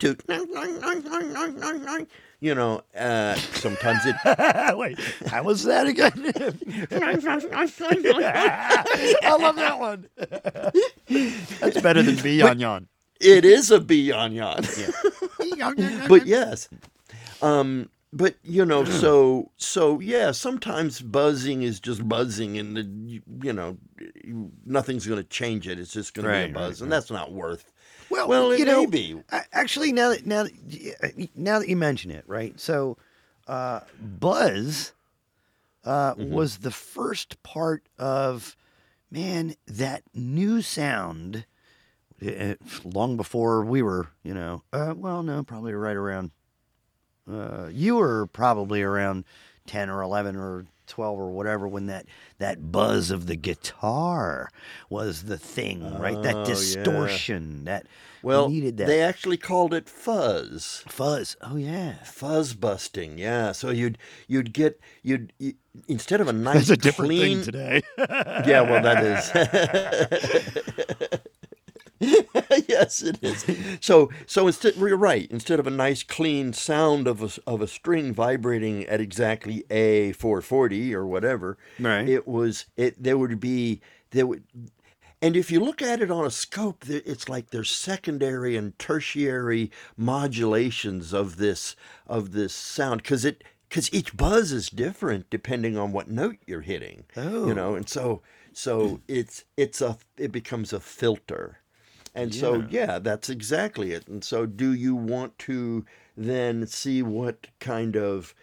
to 0.00 0.16
you 2.40 2.54
know 2.54 2.80
uh 2.96 3.34
sometimes 3.54 4.00
it 4.04 4.16
Wait, 4.76 4.98
how 5.26 5.42
was 5.42 5.64
that 5.64 5.86
again? 5.86 6.12
I 9.22 9.36
love 9.36 9.56
that 9.56 9.78
one. 9.78 10.08
That's 11.60 11.80
better 11.80 12.02
than 12.02 12.16
Beyond 12.16 12.60
Yon. 12.60 12.88
it 13.20 13.44
is 13.44 13.70
a 13.70 13.80
beyond 13.80 14.34
yawn 14.34 14.62
but 16.08 16.24
yes 16.26 16.68
um 17.42 17.88
but 18.12 18.36
you 18.44 18.64
know 18.64 18.84
so 19.02 19.50
so 19.56 19.98
yeah 20.00 20.30
sometimes 20.30 21.00
buzzing 21.00 21.62
is 21.62 21.80
just 21.80 22.08
buzzing 22.08 22.56
and 22.58 22.76
the, 22.76 22.82
you, 23.06 23.22
you 23.42 23.52
know 23.52 23.76
nothing's 24.64 25.06
going 25.06 25.20
to 25.20 25.28
change 25.28 25.66
it 25.66 25.78
it's 25.80 25.92
just 25.92 26.14
going 26.14 26.26
to 26.26 26.32
be 26.32 26.50
a 26.52 26.54
buzz 26.54 26.80
right, 26.80 26.84
and 26.84 26.92
that's 26.92 27.10
not 27.10 27.32
worth 27.32 27.72
Well, 28.10 28.28
well 28.28 28.50
it 28.52 28.58
you 28.58 28.64
know, 28.64 28.80
may 28.80 28.86
be 28.86 29.20
actually, 29.52 29.92
now 29.92 30.10
that 30.10 30.26
now 30.26 30.44
that, 30.44 31.28
now 31.34 31.58
that 31.58 31.68
you 31.68 31.76
mention 31.76 32.10
it, 32.10 32.24
right? 32.26 32.58
So, 32.58 32.96
uh, 33.46 33.80
Buzz 34.00 34.92
uh, 35.84 36.14
Mm-hmm. 36.14 36.34
was 36.34 36.58
the 36.58 36.70
first 36.70 37.42
part 37.42 37.84
of 37.98 38.56
man 39.10 39.54
that 39.66 40.02
new 40.14 40.60
sound. 40.62 41.46
uh, 42.26 42.54
long 42.84 43.16
before 43.16 43.64
we 43.64 43.80
were, 43.80 44.08
you 44.22 44.34
know, 44.34 44.62
uh, 44.72 44.94
well, 44.96 45.22
no, 45.22 45.42
probably 45.42 45.72
right 45.72 45.96
around. 45.96 46.30
Uh, 47.30 47.68
you 47.70 47.96
were 47.96 48.26
probably 48.26 48.82
around 48.82 49.24
ten 49.66 49.88
or 49.90 50.02
eleven 50.02 50.34
or 50.34 50.66
twelve 50.88 51.18
or 51.18 51.30
whatever 51.30 51.68
when 51.68 51.86
that 51.86 52.06
that 52.38 52.72
buzz 52.72 53.10
of 53.10 53.26
the 53.26 53.36
guitar 53.36 54.50
was 54.90 55.24
the 55.24 55.38
thing, 55.38 55.98
right? 55.98 56.16
Oh, 56.16 56.22
That 56.22 56.36
yeah. 56.38 56.44
distortion 56.44 57.64
that 57.64 57.86
well 58.22 58.48
needed 58.48 58.76
that 58.78 58.86
they 58.88 59.00
actually 59.00 59.36
called 59.36 59.72
it 59.72 59.88
fuzz 59.88 60.82
fuzz. 60.88 61.36
Oh 61.40 61.56
yeah, 61.56 62.02
fuzz 62.04 62.54
busting 62.54 63.16
yeah 63.18 63.52
so 63.52 63.70
you'd 63.70 63.96
you'd 64.26 64.52
get 64.52 64.80
you'd 65.04 65.32
you, 65.38 65.52
instead 65.86 66.20
of 66.20 66.26
a 66.26 66.32
nice 66.32 66.66
that's 66.66 66.70
a 66.70 66.76
different 66.76 67.10
clean, 67.10 67.36
thing 67.36 67.44
today. 67.44 67.82
yeah 67.98 68.60
well 68.62 68.82
that 68.82 69.04
is 69.04 69.30
yes 73.22 73.48
it 73.48 73.58
is 73.58 73.78
so 73.80 74.10
so 74.26 74.46
instead 74.46 74.74
you're 74.76 74.96
right 74.96 75.30
instead 75.30 75.60
of 75.60 75.66
a 75.66 75.70
nice 75.70 76.02
clean 76.02 76.52
sound 76.52 77.06
of 77.06 77.22
a, 77.22 77.50
of 77.50 77.60
a 77.60 77.68
string 77.68 78.12
vibrating 78.12 78.84
at 78.86 79.00
exactly 79.00 79.64
a 79.70 80.12
440 80.12 80.94
or 80.94 81.06
whatever 81.06 81.58
Right. 81.78 82.08
it 82.08 82.26
was 82.26 82.66
it 82.76 83.02
there 83.02 83.18
would 83.18 83.40
be 83.40 83.80
there 84.10 84.26
would 84.26 84.42
and 85.20 85.36
if 85.36 85.50
you 85.50 85.58
look 85.58 85.82
at 85.82 86.00
it 86.00 86.12
on 86.12 86.24
a 86.24 86.30
scope, 86.30 86.84
it's 86.88 87.28
like 87.28 87.50
there's 87.50 87.72
secondary 87.72 88.56
and 88.56 88.78
tertiary 88.78 89.72
modulations 89.96 91.12
of 91.12 91.36
this 91.38 91.74
of 92.06 92.30
this 92.32 92.52
sound 92.54 93.02
because 93.02 93.24
it 93.24 93.42
because 93.68 93.92
each 93.92 94.16
buzz 94.16 94.52
is 94.52 94.70
different 94.70 95.28
depending 95.28 95.76
on 95.76 95.90
what 95.92 96.08
note 96.08 96.36
you're 96.46 96.60
hitting. 96.60 97.04
Oh. 97.16 97.48
You 97.48 97.54
know, 97.54 97.74
and 97.74 97.88
so 97.88 98.22
so 98.52 99.00
it's 99.08 99.44
it's 99.56 99.80
a 99.80 99.98
it 100.16 100.30
becomes 100.32 100.72
a 100.72 100.80
filter. 100.80 101.58
And 102.14 102.34
so 102.34 102.64
yeah, 102.70 102.98
that's 102.98 103.28
exactly 103.28 103.92
it. 103.92 104.08
And 104.08 104.24
so 104.24 104.46
do 104.46 104.72
you 104.72 104.94
want 104.94 105.38
to 105.40 105.84
then 106.16 106.66
see 106.66 107.02
what 107.02 107.48
kind 107.60 107.96
of 107.96 108.34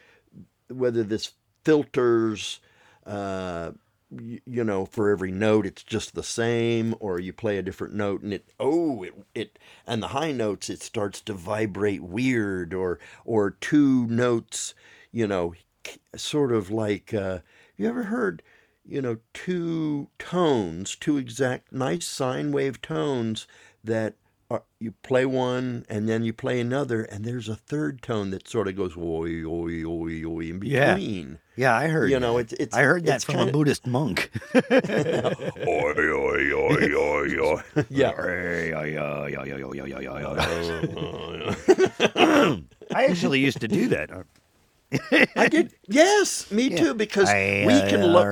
whether 0.70 1.04
this 1.04 1.34
filters 1.64 2.60
uh, 3.06 3.72
you 4.10 4.64
know 4.64 4.86
for 4.86 5.10
every 5.10 5.32
note 5.32 5.66
it's 5.66 5.84
just 5.84 6.14
the 6.14 6.24
same 6.24 6.96
or 7.00 7.20
you 7.20 7.34
play 7.34 7.58
a 7.58 7.64
different 7.64 7.94
note 7.94 8.22
and 8.22 8.34
it 8.34 8.50
oh 8.60 9.04
it 9.04 9.14
it 9.34 9.60
and 9.88 10.02
the 10.02 10.10
high 10.10 10.32
notes 10.32 10.70
it 10.70 10.82
starts 10.82 11.20
to 11.22 11.34
vibrate 11.34 12.04
weird 12.04 12.74
or 12.74 13.00
or 13.26 13.52
two 13.52 14.06
notes 14.08 14.74
you 15.12 15.28
know 15.28 15.54
sort 16.16 16.52
of 16.52 16.70
like 16.70 17.14
uh 17.14 17.40
you 17.78 17.88
ever 17.88 18.04
heard 18.04 18.42
you 18.88 19.02
know 19.02 19.18
two 19.34 20.10
tones 20.20 20.96
two 20.96 21.18
exact 21.18 21.72
nice 21.72 22.06
sine 22.08 22.52
wave 22.52 22.82
tones 22.82 23.48
that 23.84 24.14
are, 24.52 24.62
you 24.80 24.94
play 25.02 25.26
one 25.26 25.84
and 25.90 26.08
then 26.08 26.24
you 26.24 26.32
play 26.32 26.60
another 26.60 27.02
and 27.04 27.26
there's 27.26 27.50
a 27.50 27.56
third 27.56 28.04
tone 28.04 28.30
that 28.30 28.48
sort 28.48 28.68
of 28.68 28.76
goes 28.76 28.96
oi 28.96 29.44
oi 29.44 29.84
oi 29.84 30.24
oi 30.24 30.50
in 30.52 30.60
between 30.60 31.40
Yeah, 31.56 31.56
yeah 31.56 31.76
I 31.76 31.88
heard. 31.88 32.12
You 32.12 32.20
know, 32.20 32.38
it's- 32.38 32.54
it's- 32.54 32.78
I 32.78 32.84
heard 32.84 33.06
that 33.06 33.24
from 33.24 33.36
a 33.36 33.38
kinda- 33.40 33.54
Buddhist 33.54 33.88
monk. 33.88 34.30
oi 34.54 34.62
oi 35.68 36.54
oi 36.54 36.94
oi 36.94 37.40
oi 37.40 37.62
yeah 37.90 38.12
I 42.96 43.06
actually 43.06 43.40
used 43.40 43.62
to 43.62 43.68
do 43.68 43.88
that. 43.90 44.10
I 45.36 45.48
did. 45.50 45.74
Yes, 45.88 46.50
me 46.52 46.70
too. 46.70 46.94
Because 46.94 47.28
we 47.30 47.82
can 47.90 48.06
look. 48.06 48.26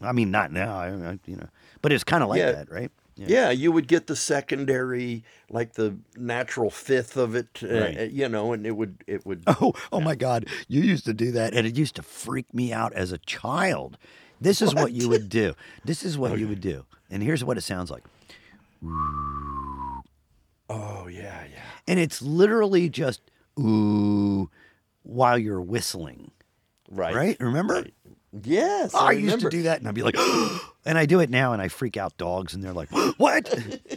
I 0.00 0.12
mean, 0.12 0.30
not 0.30 0.52
now. 0.52 0.78
I, 0.78 0.86
I, 0.88 1.18
you 1.26 1.36
know, 1.36 1.48
but 1.82 1.92
it's 1.92 2.04
kind 2.04 2.22
of 2.22 2.28
like 2.28 2.38
Yeah. 2.38 2.52
that, 2.52 2.70
right? 2.70 2.90
Yeah, 3.16 3.50
you 3.50 3.72
would 3.72 3.88
get 3.88 4.06
the 4.06 4.14
secondary, 4.14 5.24
like 5.50 5.72
the 5.72 5.96
natural 6.16 6.70
fifth 6.70 7.16
of 7.16 7.34
it. 7.34 7.48
Uh, 7.64 7.66
Right. 7.80 8.10
You 8.12 8.28
know, 8.28 8.52
and 8.52 8.64
it 8.64 8.76
would 8.76 9.02
it 9.08 9.26
would. 9.26 9.42
Oh, 9.48 9.74
oh 9.90 10.00
my 10.00 10.14
God! 10.14 10.46
You 10.68 10.80
used 10.82 11.04
to 11.06 11.12
do 11.14 11.32
that, 11.32 11.52
and 11.52 11.66
it 11.66 11.76
used 11.76 11.96
to 11.96 12.02
freak 12.02 12.54
me 12.54 12.72
out 12.72 12.92
as 12.92 13.10
a 13.10 13.18
child. 13.18 13.98
This 14.40 14.62
is 14.62 14.72
what 14.72 14.92
you 14.92 15.08
would 15.08 15.28
do. 15.28 15.54
This 15.84 16.04
is 16.04 16.16
what 16.16 16.38
you 16.38 16.46
would 16.46 16.60
do, 16.60 16.84
and 17.10 17.20
here's 17.24 17.42
what 17.42 17.58
it 17.58 17.62
sounds 17.62 17.90
like. 17.90 18.04
Oh 20.70 21.08
yeah, 21.08 21.44
yeah. 21.50 21.62
And 21.86 21.98
it's 21.98 22.22
literally 22.22 22.88
just 22.88 23.20
ooh 23.58 24.50
while 25.02 25.38
you're 25.38 25.60
whistling, 25.62 26.30
Right. 26.90 27.14
right? 27.14 27.36
Remember? 27.40 27.86
Yes. 28.44 28.92
Oh, 28.94 29.06
I, 29.06 29.12
used 29.12 29.24
remember. 29.24 29.48
to 29.50 29.56
do 29.56 29.62
that, 29.64 29.78
and 29.78 29.88
I'd 29.88 29.94
be 29.94 30.02
like, 30.02 30.16
and 30.84 30.98
I 30.98 31.06
do 31.06 31.20
it 31.20 31.30
now, 31.30 31.52
and 31.54 31.62
I 31.62 31.68
freak 31.68 31.96
out 31.96 32.16
dogs, 32.18 32.52
and 32.54 32.62
they're 32.62 32.72
like, 32.74 32.90
"What?" 33.18 33.48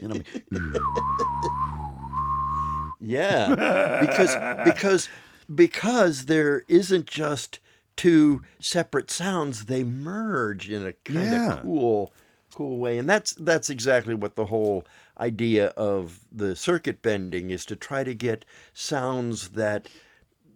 And 0.02 0.12
I'm 0.12 0.18
like, 0.20 0.28
Yeah, 3.04 3.98
because 4.00 4.36
because 4.64 5.10
because 5.54 6.26
there 6.26 6.64
isn't 6.68 7.08
just 7.08 7.60
two 7.96 8.44
separate 8.60 9.10
sounds; 9.10 9.66
they 9.66 9.84
merge 9.84 10.70
in 10.70 10.86
a 10.86 10.94
kind 10.94 11.32
Yeah. 11.32 11.54
of 11.58 11.64
cool, 11.64 12.14
cool 12.54 12.78
way, 12.78 13.00
and 13.00 13.10
that's 13.10 13.34
that's 13.34 13.72
exactly 13.72 14.14
what 14.14 14.36
the 14.36 14.46
whole 14.46 14.86
idea 15.22 15.68
of 15.78 16.22
the 16.32 16.56
circuit 16.56 17.02
bending 17.02 17.52
is 17.52 17.66
to 17.66 17.76
try 17.76 18.04
to 18.04 18.14
get 18.14 18.44
sounds 18.74 19.50
that 19.50 19.88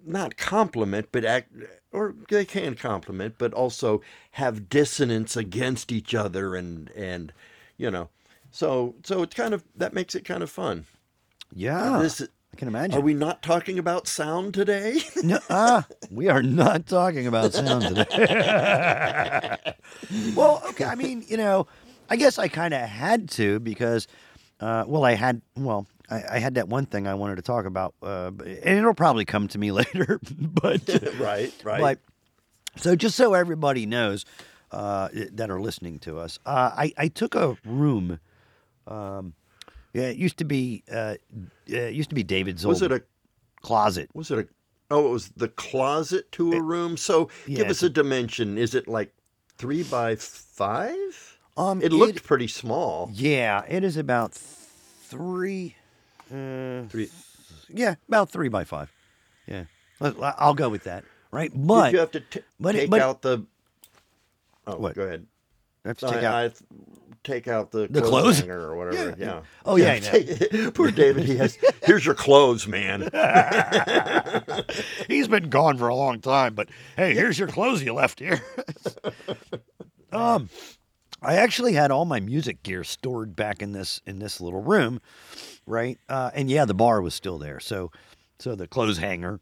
not 0.06 0.38
complement, 0.38 1.08
but 1.12 1.26
act, 1.26 1.52
or 1.92 2.16
they 2.30 2.46
can 2.46 2.76
complement, 2.76 3.36
but 3.38 3.54
also 3.54 4.02
have 4.32 4.70
dissonance 4.70 5.36
against 5.38 5.92
each 5.92 6.14
other, 6.14 6.56
and 6.56 6.90
and 6.92 7.32
you 7.78 7.90
know, 7.92 8.10
so 8.52 8.96
so 9.04 9.24
it's 9.24 9.36
kind 9.36 9.54
of 9.54 9.64
that 9.76 9.94
makes 9.94 10.16
it 10.16 10.26
kind 10.26 10.44
of 10.44 10.50
fun. 10.50 10.86
"Yeah, 11.54 12.00
This 12.02 12.22
I 12.22 12.58
can 12.58 12.68
imagine." 12.68 12.98
are 12.98 13.02
we 13.04 13.14
not 13.14 13.42
talking 13.42 13.80
about 13.80 14.08
sound 14.08 14.54
today? 14.54 15.02
No, 15.24 15.40
ah, 15.50 15.88
we 16.12 16.28
are 16.30 16.44
not 16.44 16.86
talking 16.86 17.26
about 17.26 17.54
sound 17.54 17.96
today. 17.96 19.58
well, 20.36 20.62
okay. 20.70 20.86
I 20.86 20.96
mean, 20.96 21.24
you 21.28 21.38
know, 21.38 21.66
I 22.10 22.16
guess 22.16 22.38
I 22.38 22.48
kind 22.48 22.74
of 22.76 22.82
had 22.82 23.28
to 23.32 23.60
because, 23.60 24.08
uh, 24.66 24.84
well, 24.88 25.06
I 25.06 25.14
had, 25.14 25.44
well, 25.56 25.86
I, 26.10 26.24
I 26.32 26.40
had 26.40 26.56
that 26.56 26.68
one 26.68 26.88
thing 26.88 27.06
I 27.06 27.14
wanted 27.14 27.36
to 27.36 27.44
talk 27.44 27.66
about, 27.66 27.94
uh, 28.02 28.32
and 28.44 28.80
it'll 28.80 28.96
probably 28.96 29.24
come 29.24 29.48
to 29.50 29.60
me 29.60 29.72
later. 29.80 30.20
but, 30.40 30.90
right, 31.20 31.54
right. 31.64 31.82
but 31.82 32.00
so 32.76 32.96
just 32.96 33.16
so 33.16 33.36
everybody 33.36 33.86
knows 33.86 34.26
uh, 34.72 35.10
that 35.34 35.52
are 35.52 35.62
listening 35.62 36.00
to 36.00 36.18
us, 36.18 36.40
uh, 36.48 36.72
I, 36.76 36.94
I 36.98 37.08
took 37.10 37.36
a 37.36 37.56
room. 37.64 38.20
Um, 38.88 39.36
yeah, 39.94 40.06
it 40.06 40.18
used 40.18 40.38
to 40.38 40.46
be, 40.46 40.84
uh, 40.92 41.16
it 41.68 41.94
used 41.94 42.10
to 42.10 42.16
be 42.16 42.24
David's 42.24 42.66
was 42.66 42.82
old 42.82 42.92
it 42.92 43.04
a 43.04 43.04
closet. 43.62 44.10
was 44.16 44.32
it 44.32 44.40
a 44.40 44.48
oh 44.90 45.08
it 45.08 45.12
was 45.12 45.30
the 45.38 45.48
closet 45.50 46.32
to 46.34 46.54
a 46.54 46.62
room. 46.62 46.98
So 46.98 47.30
yeah, 47.46 47.58
give 47.58 47.70
us 47.70 47.84
a 47.84 47.90
dimension. 47.90 48.58
Is 48.58 48.76
it 48.76 48.88
like 48.88 49.14
three 49.58 49.84
by 49.84 50.16
five? 50.16 51.35
Um, 51.58 51.82
It 51.82 51.92
looked 51.94 52.24
pretty 52.24 52.48
small. 52.48 53.10
Yeah, 53.14 53.64
it 53.68 53.84
is 53.84 53.98
about 53.98 54.34
three. 54.34 55.76
Uh, 56.32 56.84
Three. 56.90 57.10
yeah, 57.70 57.96
about 58.08 58.30
three 58.32 58.50
by 58.50 58.64
five. 58.64 58.92
Yeah, 59.48 59.66
I'll 60.02 60.56
go 60.56 60.70
with 60.70 60.84
that. 60.86 61.04
Right, 61.32 61.52
but 61.54 61.86
Did 61.86 61.94
you 61.94 62.00
have 62.00 62.12
to 62.12 62.20
t- 62.22 62.40
but 62.60 62.76
it- 62.76 62.80
take 62.82 62.90
but- 62.90 63.02
out 63.02 63.22
the? 63.22 63.46
Oh, 64.68 64.78
What? 64.78 64.96
go 64.96 65.04
ahead. 65.04 65.28
I 65.84 65.90
have 65.90 65.98
to 66.00 66.08
take 66.08 66.24
out. 66.24 66.36
I, 66.36 66.44
I 66.46 66.48
th- 66.48 66.60
take 67.24 67.48
out 67.48 67.70
the 67.72 67.88
The 67.88 68.02
clothes 68.02 68.10
clothes? 68.10 68.40
hanger 68.40 68.60
or 68.72 68.76
whatever. 68.76 69.16
Yeah. 69.20 69.26
Yeah. 69.26 69.42
Oh, 69.66 69.76
yeah, 69.76 69.94
I 69.94 70.00
take- 70.00 70.74
poor 70.74 70.90
David. 70.90 71.26
He 71.26 71.36
has. 71.38 71.58
Here's 71.84 72.04
your 72.06 72.16
clothes, 72.16 72.68
man. 72.68 73.02
He's 75.08 75.28
been 75.28 75.50
gone 75.50 75.78
for 75.78 75.88
a 75.88 75.96
long 75.96 76.22
time, 76.22 76.56
but 76.56 76.70
hey, 76.98 77.14
here's 77.14 77.38
your 77.38 77.48
clothes 77.48 77.84
you 77.84 77.94
left 77.94 78.20
here. 78.20 78.42
um, 80.12 80.50
I 81.26 81.36
actually 81.36 81.74
had 81.74 81.92
all 81.92 82.06
my 82.06 82.20
music 82.20 82.64
gear 82.64 82.84
stored 82.84 83.36
back 83.36 83.62
in 83.62 83.72
this 83.74 84.02
in 84.06 84.20
this 84.20 84.40
little 84.40 84.62
room, 84.62 85.02
right? 85.66 85.98
Uh, 86.08 86.32
and 86.34 86.50
yeah, 86.50 86.66
the 86.66 86.74
bar 86.74 87.02
was 87.02 87.14
still 87.14 87.38
there. 87.38 87.60
So, 87.60 87.92
so 88.40 88.56
the 88.56 88.68
clothes 88.68 88.98
hanger 89.00 89.40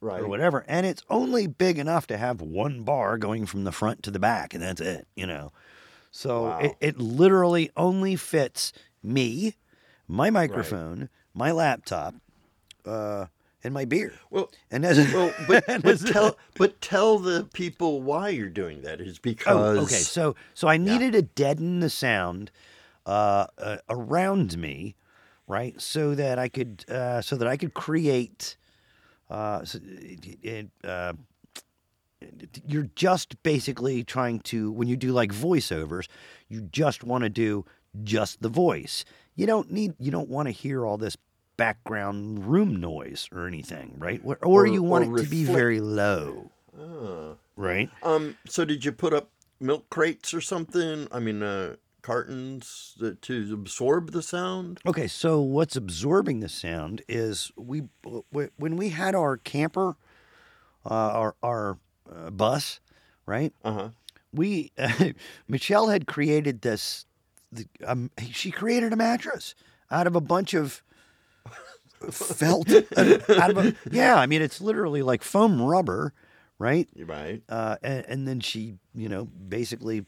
Right. 0.00 0.20
or 0.22 0.28
whatever. 0.28 0.64
And 0.68 0.86
it's 0.86 1.02
only 1.10 1.46
big 1.46 1.78
enough 1.78 2.06
to 2.08 2.16
have 2.16 2.40
one 2.40 2.82
bar 2.82 3.18
going 3.18 3.46
from 3.46 3.64
the 3.64 3.72
front 3.72 4.02
to 4.04 4.10
the 4.10 4.18
back, 4.18 4.54
and 4.54 4.62
that's 4.62 4.80
it, 4.80 5.06
you 5.16 5.26
know. 5.26 5.52
So 6.10 6.48
Wow. 6.48 6.58
it, 6.60 6.76
it 6.80 6.98
literally 6.98 7.70
only 7.76 8.16
fits 8.16 8.72
me, 9.02 9.54
my 10.08 10.30
microphone, 10.30 11.08
my 11.34 11.50
laptop, 11.52 12.14
uh, 12.84 13.26
and 13.64 13.74
my 13.74 13.84
beer. 13.84 14.12
Well, 14.30 14.50
And 14.70 14.84
as 14.84 14.98
well, 15.12 15.32
but, 15.48 15.64
but 15.82 15.98
tell 16.06 16.36
but 16.56 16.80
tell 16.80 17.18
the 17.18 17.48
people 17.52 18.02
why 18.02 18.30
you're 18.30 18.48
doing 18.48 18.82
that 18.82 19.00
is 19.00 19.18
because 19.18 19.78
Oh, 19.78 19.82
okay. 19.82 19.96
So 19.96 20.36
so 20.54 20.68
I 20.68 20.76
needed 20.76 21.12
to 21.12 21.22
deaden 21.22 21.80
the 21.80 21.90
sound 21.90 22.50
uh, 23.06 23.46
uh, 23.58 23.78
around 23.88 24.58
me, 24.58 24.96
right? 25.46 25.80
So 25.80 26.14
that 26.14 26.38
I 26.38 26.48
could 26.48 26.84
uh, 26.88 27.22
so 27.22 27.36
that 27.36 27.48
I 27.48 27.56
could 27.56 27.74
create. 27.74 28.56
Uh, 29.28 29.64
so, 29.64 29.80
it, 29.82 30.68
uh, 30.84 31.12
you're 32.66 32.88
just 32.94 33.42
basically 33.42 34.04
trying 34.04 34.40
to 34.40 34.70
when 34.72 34.88
you 34.88 34.96
do 34.96 35.12
like 35.12 35.32
voiceovers, 35.32 36.08
you 36.48 36.60
just 36.60 37.04
want 37.04 37.24
to 37.24 37.30
do 37.30 37.64
just 38.04 38.42
the 38.42 38.48
voice. 38.48 39.04
You 39.34 39.46
don't 39.46 39.70
need 39.70 39.94
you 39.98 40.10
don't 40.10 40.28
want 40.28 40.46
to 40.46 40.52
hear 40.52 40.86
all 40.86 40.96
this 40.96 41.16
background 41.56 42.46
room 42.46 42.76
noise 42.76 43.28
or 43.32 43.46
anything, 43.46 43.94
right? 43.98 44.20
Or, 44.24 44.36
or, 44.42 44.62
Or- 44.62 44.66
you 44.66 44.82
want 44.82 45.08
or 45.08 45.18
it 45.18 45.24
to 45.24 45.28
be 45.28 45.44
very 45.44 45.80
low, 45.80 46.50
Ah. 46.78 47.34
right? 47.56 47.90
Um. 48.02 48.36
So 48.48 48.64
did 48.64 48.84
you 48.84 48.92
put 48.92 49.12
up 49.12 49.30
milk 49.60 49.88
crates 49.90 50.34
or 50.34 50.40
something? 50.40 51.08
I 51.10 51.18
mean, 51.20 51.42
uh, 51.42 51.76
cartons 52.02 52.94
that, 52.98 53.20
to 53.22 53.50
absorb 53.52 54.12
the 54.12 54.22
sound. 54.22 54.78
Okay, 54.86 55.08
so 55.08 55.40
what's 55.40 55.74
absorbing 55.76 56.40
the 56.40 56.48
sound 56.48 57.02
is 57.08 57.50
we 57.56 57.84
when 58.32 58.76
we 58.76 58.90
had 58.90 59.14
our 59.14 59.36
camper, 59.38 59.96
uh, 60.84 60.88
our 60.94 61.34
our 61.42 61.78
uh, 62.14 62.30
bus, 62.30 62.80
right? 63.24 63.52
Uh 63.64 63.72
huh. 63.72 63.88
We 64.32 64.72
Michelle 65.48 65.88
had 65.88 66.06
created 66.06 66.60
this. 66.62 67.06
The, 67.52 67.66
um, 67.86 68.10
she 68.30 68.50
created 68.50 68.92
a 68.92 68.96
mattress 68.96 69.54
out 69.90 70.06
of 70.06 70.14
a 70.16 70.20
bunch 70.20 70.52
of 70.52 70.82
felt. 72.10 72.70
out 72.70 73.50
of 73.50 73.58
a, 73.58 73.74
yeah, 73.90 74.16
I 74.16 74.26
mean 74.26 74.42
it's 74.42 74.60
literally 74.60 75.02
like 75.02 75.22
foam 75.22 75.60
rubber, 75.60 76.12
right? 76.58 76.88
You're 76.94 77.06
right. 77.06 77.42
uh, 77.48 77.76
and, 77.82 78.04
and 78.06 78.28
then 78.28 78.40
she, 78.40 78.74
you 78.94 79.08
know, 79.08 79.24
basically 79.26 80.04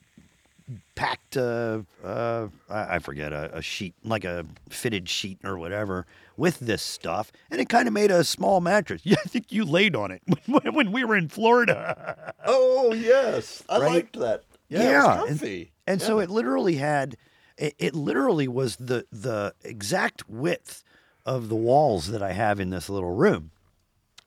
packed 0.94 1.36
a, 1.36 1.84
uh, 2.04 2.48
I 2.68 2.96
I 2.96 2.98
forget 2.98 3.32
a, 3.32 3.56
a 3.56 3.62
sheet, 3.62 3.94
like 4.04 4.24
a 4.24 4.44
fitted 4.68 5.08
sheet 5.08 5.38
or 5.44 5.56
whatever, 5.56 6.04
with 6.36 6.58
this 6.60 6.82
stuff, 6.82 7.32
and 7.50 7.60
it 7.60 7.68
kind 7.68 7.88
of 7.88 7.94
made 7.94 8.10
a 8.10 8.22
small 8.24 8.60
mattress. 8.60 9.02
Yeah, 9.04 9.16
I 9.24 9.28
think 9.28 9.50
you 9.52 9.64
laid 9.64 9.96
on 9.96 10.10
it 10.10 10.22
when, 10.46 10.74
when 10.74 10.92
we 10.92 11.04
were 11.04 11.16
in 11.16 11.28
Florida. 11.28 12.34
Oh 12.44 12.92
yes, 12.94 13.62
I 13.68 13.78
Right? 13.78 13.92
liked 13.92 14.18
that. 14.18 14.44
Yeah, 14.68 14.82
Yeah, 14.82 15.18
and- 15.20 15.28
comfy. 15.28 15.72
And 15.86 16.02
so 16.02 16.18
Yeah. 16.18 16.24
it 16.24 16.30
literally 16.30 16.76
had, 16.76 17.16
it, 17.56 17.74
it 17.78 17.94
literally 17.94 18.46
was 18.48 18.76
the 18.76 19.06
the 19.10 19.54
exact 19.64 20.28
width 20.28 20.82
of 21.28 21.48
the 21.48 21.54
walls 21.56 22.08
that 22.08 22.22
I 22.22 22.32
have 22.32 22.58
in 22.58 22.70
this 22.70 22.88
little 22.88 23.12
room, 23.14 23.50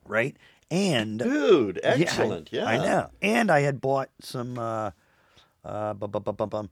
right? 0.05 0.35
and 0.69 1.19
Dude, 1.19 1.79
Yeah, 1.83 1.91
I- 1.91 2.01
excellent. 2.01 2.49
Yeah, 2.51 2.65
I 2.65 2.77
know. 2.77 3.09
And 3.21 3.51
I 3.51 3.61
had 3.61 3.81
bought 3.81 4.09
some, 4.21 4.57
uh, 4.57 4.91
uh, 5.65 5.93
bum, 5.95 6.11
bum, 6.11 6.23
bum, 6.23 6.35
bum, 6.35 6.49
bum, 6.49 6.69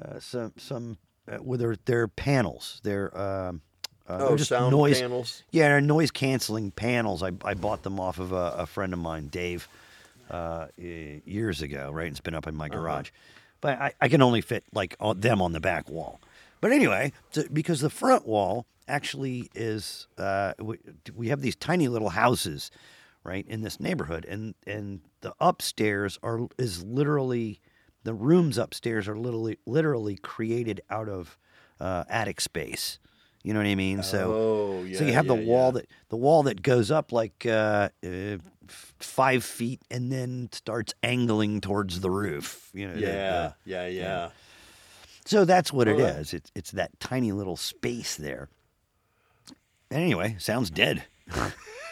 uh, 0.00 0.18
some, 0.20 0.52
some, 0.56 0.96
uh, 1.30 1.42
with 1.42 1.60
their, 1.60 1.76
their 1.84 2.08
panels, 2.08 2.80
their, 2.84 3.16
um, 3.18 3.60
uh, 4.08 4.16
they're 4.18 4.26
Oh, 4.28 4.36
just 4.36 4.48
sound 4.48 4.70
noise, 4.70 5.00
panels. 5.00 5.42
yeah, 5.50 5.68
they're 5.68 5.80
noise 5.82 6.10
canceling 6.10 6.70
panels. 6.70 7.22
I, 7.22 7.32
I 7.44 7.52
bought 7.54 7.82
them 7.82 8.00
off 8.00 8.18
of 8.18 8.32
a, 8.32 8.54
a 8.58 8.66
friend 8.66 8.92
of 8.94 8.98
mine, 8.98 9.26
Dave, 9.28 9.68
uh, 10.30 10.68
years 10.78 11.60
ago, 11.62 11.90
right? 11.90 12.06
It's 12.08 12.20
been 12.20 12.34
up 12.34 12.46
in 12.46 12.54
my 12.54 12.66
Uh-huh. 12.68 12.76
garage, 12.78 13.10
but 13.60 13.78
I, 13.78 13.92
I 14.00 14.08
can 14.08 14.22
only 14.22 14.40
fit 14.40 14.64
like 14.72 14.96
on, 15.00 15.20
them 15.20 15.42
on 15.42 15.52
the 15.52 15.60
back 15.60 15.90
wall. 15.90 16.20
But 16.60 16.72
anyway, 16.72 17.12
so, 17.30 17.44
because 17.52 17.80
the 17.80 17.90
front 17.90 18.26
wall 18.26 18.66
actually 18.86 19.50
is, 19.54 20.06
uh, 20.16 20.54
we, 20.58 20.78
we 21.14 21.28
have 21.28 21.40
these 21.40 21.54
tiny 21.56 21.88
little 21.88 22.08
houses, 22.10 22.70
right, 23.24 23.46
in 23.48 23.60
this 23.62 23.78
neighborhood, 23.80 24.24
and 24.28 24.54
and 24.66 25.00
the 25.20 25.34
upstairs 25.40 26.18
are 26.22 26.48
is 26.58 26.82
literally 26.84 27.60
the 28.04 28.14
rooms 28.14 28.56
upstairs 28.58 29.06
are 29.08 29.16
literally 29.18 29.58
literally 29.66 30.16
created 30.16 30.80
out 30.90 31.08
of 31.08 31.38
uh, 31.80 32.04
attic 32.08 32.40
space. 32.40 32.98
You 33.44 33.52
know 33.54 33.60
what 33.60 33.66
I 33.68 33.74
mean? 33.76 34.02
So 34.02 34.32
Oh, 34.34 34.82
so 34.82 35.04
you 35.04 35.06
yeah, 35.10 35.12
have 35.12 35.26
the 35.26 35.34
wall 35.34 35.66
yeah. 35.66 35.80
that 35.82 35.86
the 36.08 36.16
wall 36.16 36.42
that 36.44 36.62
goes 36.62 36.90
up 36.90 37.12
like 37.12 37.46
uh, 37.46 37.88
uh, 38.04 38.38
five 38.98 39.44
feet 39.44 39.80
and 39.90 40.10
then 40.10 40.48
starts 40.52 40.92
angling 41.02 41.60
towards 41.60 42.00
the 42.00 42.10
roof. 42.10 42.70
You 42.74 42.88
know. 42.88 42.94
the- 42.94 43.00
the- 43.00 43.06
Yeah, 43.06 43.52
yeah, 43.64 43.86
yeah. 43.86 44.30
So 45.28 45.44
that's 45.44 45.72
what 45.72 45.88
it 45.88 45.98
is. 46.00 46.32
It's 46.34 46.50
it's 46.54 46.70
that 46.72 46.98
tiny 47.00 47.32
little 47.32 47.56
space 47.56 48.16
there. 48.16 48.48
Anyway, 49.90 50.36
sounds 50.38 50.70
dead. 50.70 51.04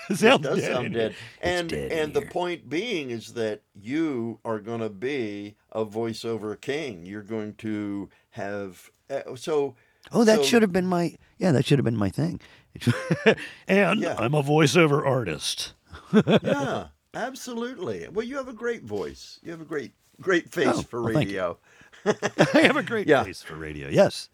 It 0.09 0.19
sounds 0.19 0.43
does 0.45 0.61
dead. 0.61 0.73
sound 0.73 0.95
dead. 0.95 1.15
And 1.43 1.69
dead 1.69 1.91
and 1.91 2.15
the 2.15 2.23
point 2.23 2.69
being 2.71 3.11
is 3.11 3.33
that 3.33 3.63
you 3.75 4.39
are 4.45 4.61
going 4.61 4.79
to 4.79 4.89
be 4.89 5.57
a 5.73 5.85
voiceover 5.85 6.61
king. 6.61 7.05
You're 7.05 7.25
going 7.25 7.55
to 7.55 8.09
have 8.31 8.89
uh, 9.11 9.35
so. 9.35 9.75
Oh, 10.13 10.23
that 10.23 10.37
so- 10.37 10.43
should 10.45 10.63
have 10.63 10.73
been 10.73 10.87
my 10.87 11.17
yeah. 11.39 11.51
That 11.51 11.65
should 11.67 11.81
have 11.81 11.85
been 11.85 11.97
my 11.97 12.11
thing. 12.11 12.39
and 13.67 14.01
Yeah. 14.01 14.15
I'm 14.17 14.35
a 14.35 14.45
voiceover 14.45 15.05
artist. 15.05 15.73
Yeah, 16.13 16.87
absolutely. 17.13 18.07
Well, 18.09 18.25
you 18.25 18.37
have 18.37 18.47
a 18.49 18.53
great 18.53 18.85
voice. 18.85 19.41
You 19.43 19.51
have 19.51 19.61
a 19.61 19.65
great 19.65 19.91
great 20.21 20.53
face 20.53 20.69
Oh, 20.71 20.83
for 20.83 21.03
well, 21.03 21.15
radio. 21.15 21.59
I 22.07 22.61
have 22.63 22.77
a 22.77 22.83
great 22.83 23.07
Yeah. 23.09 23.25
voice 23.25 23.43
for 23.43 23.57
radio. 23.57 23.89
Yes. 23.89 24.29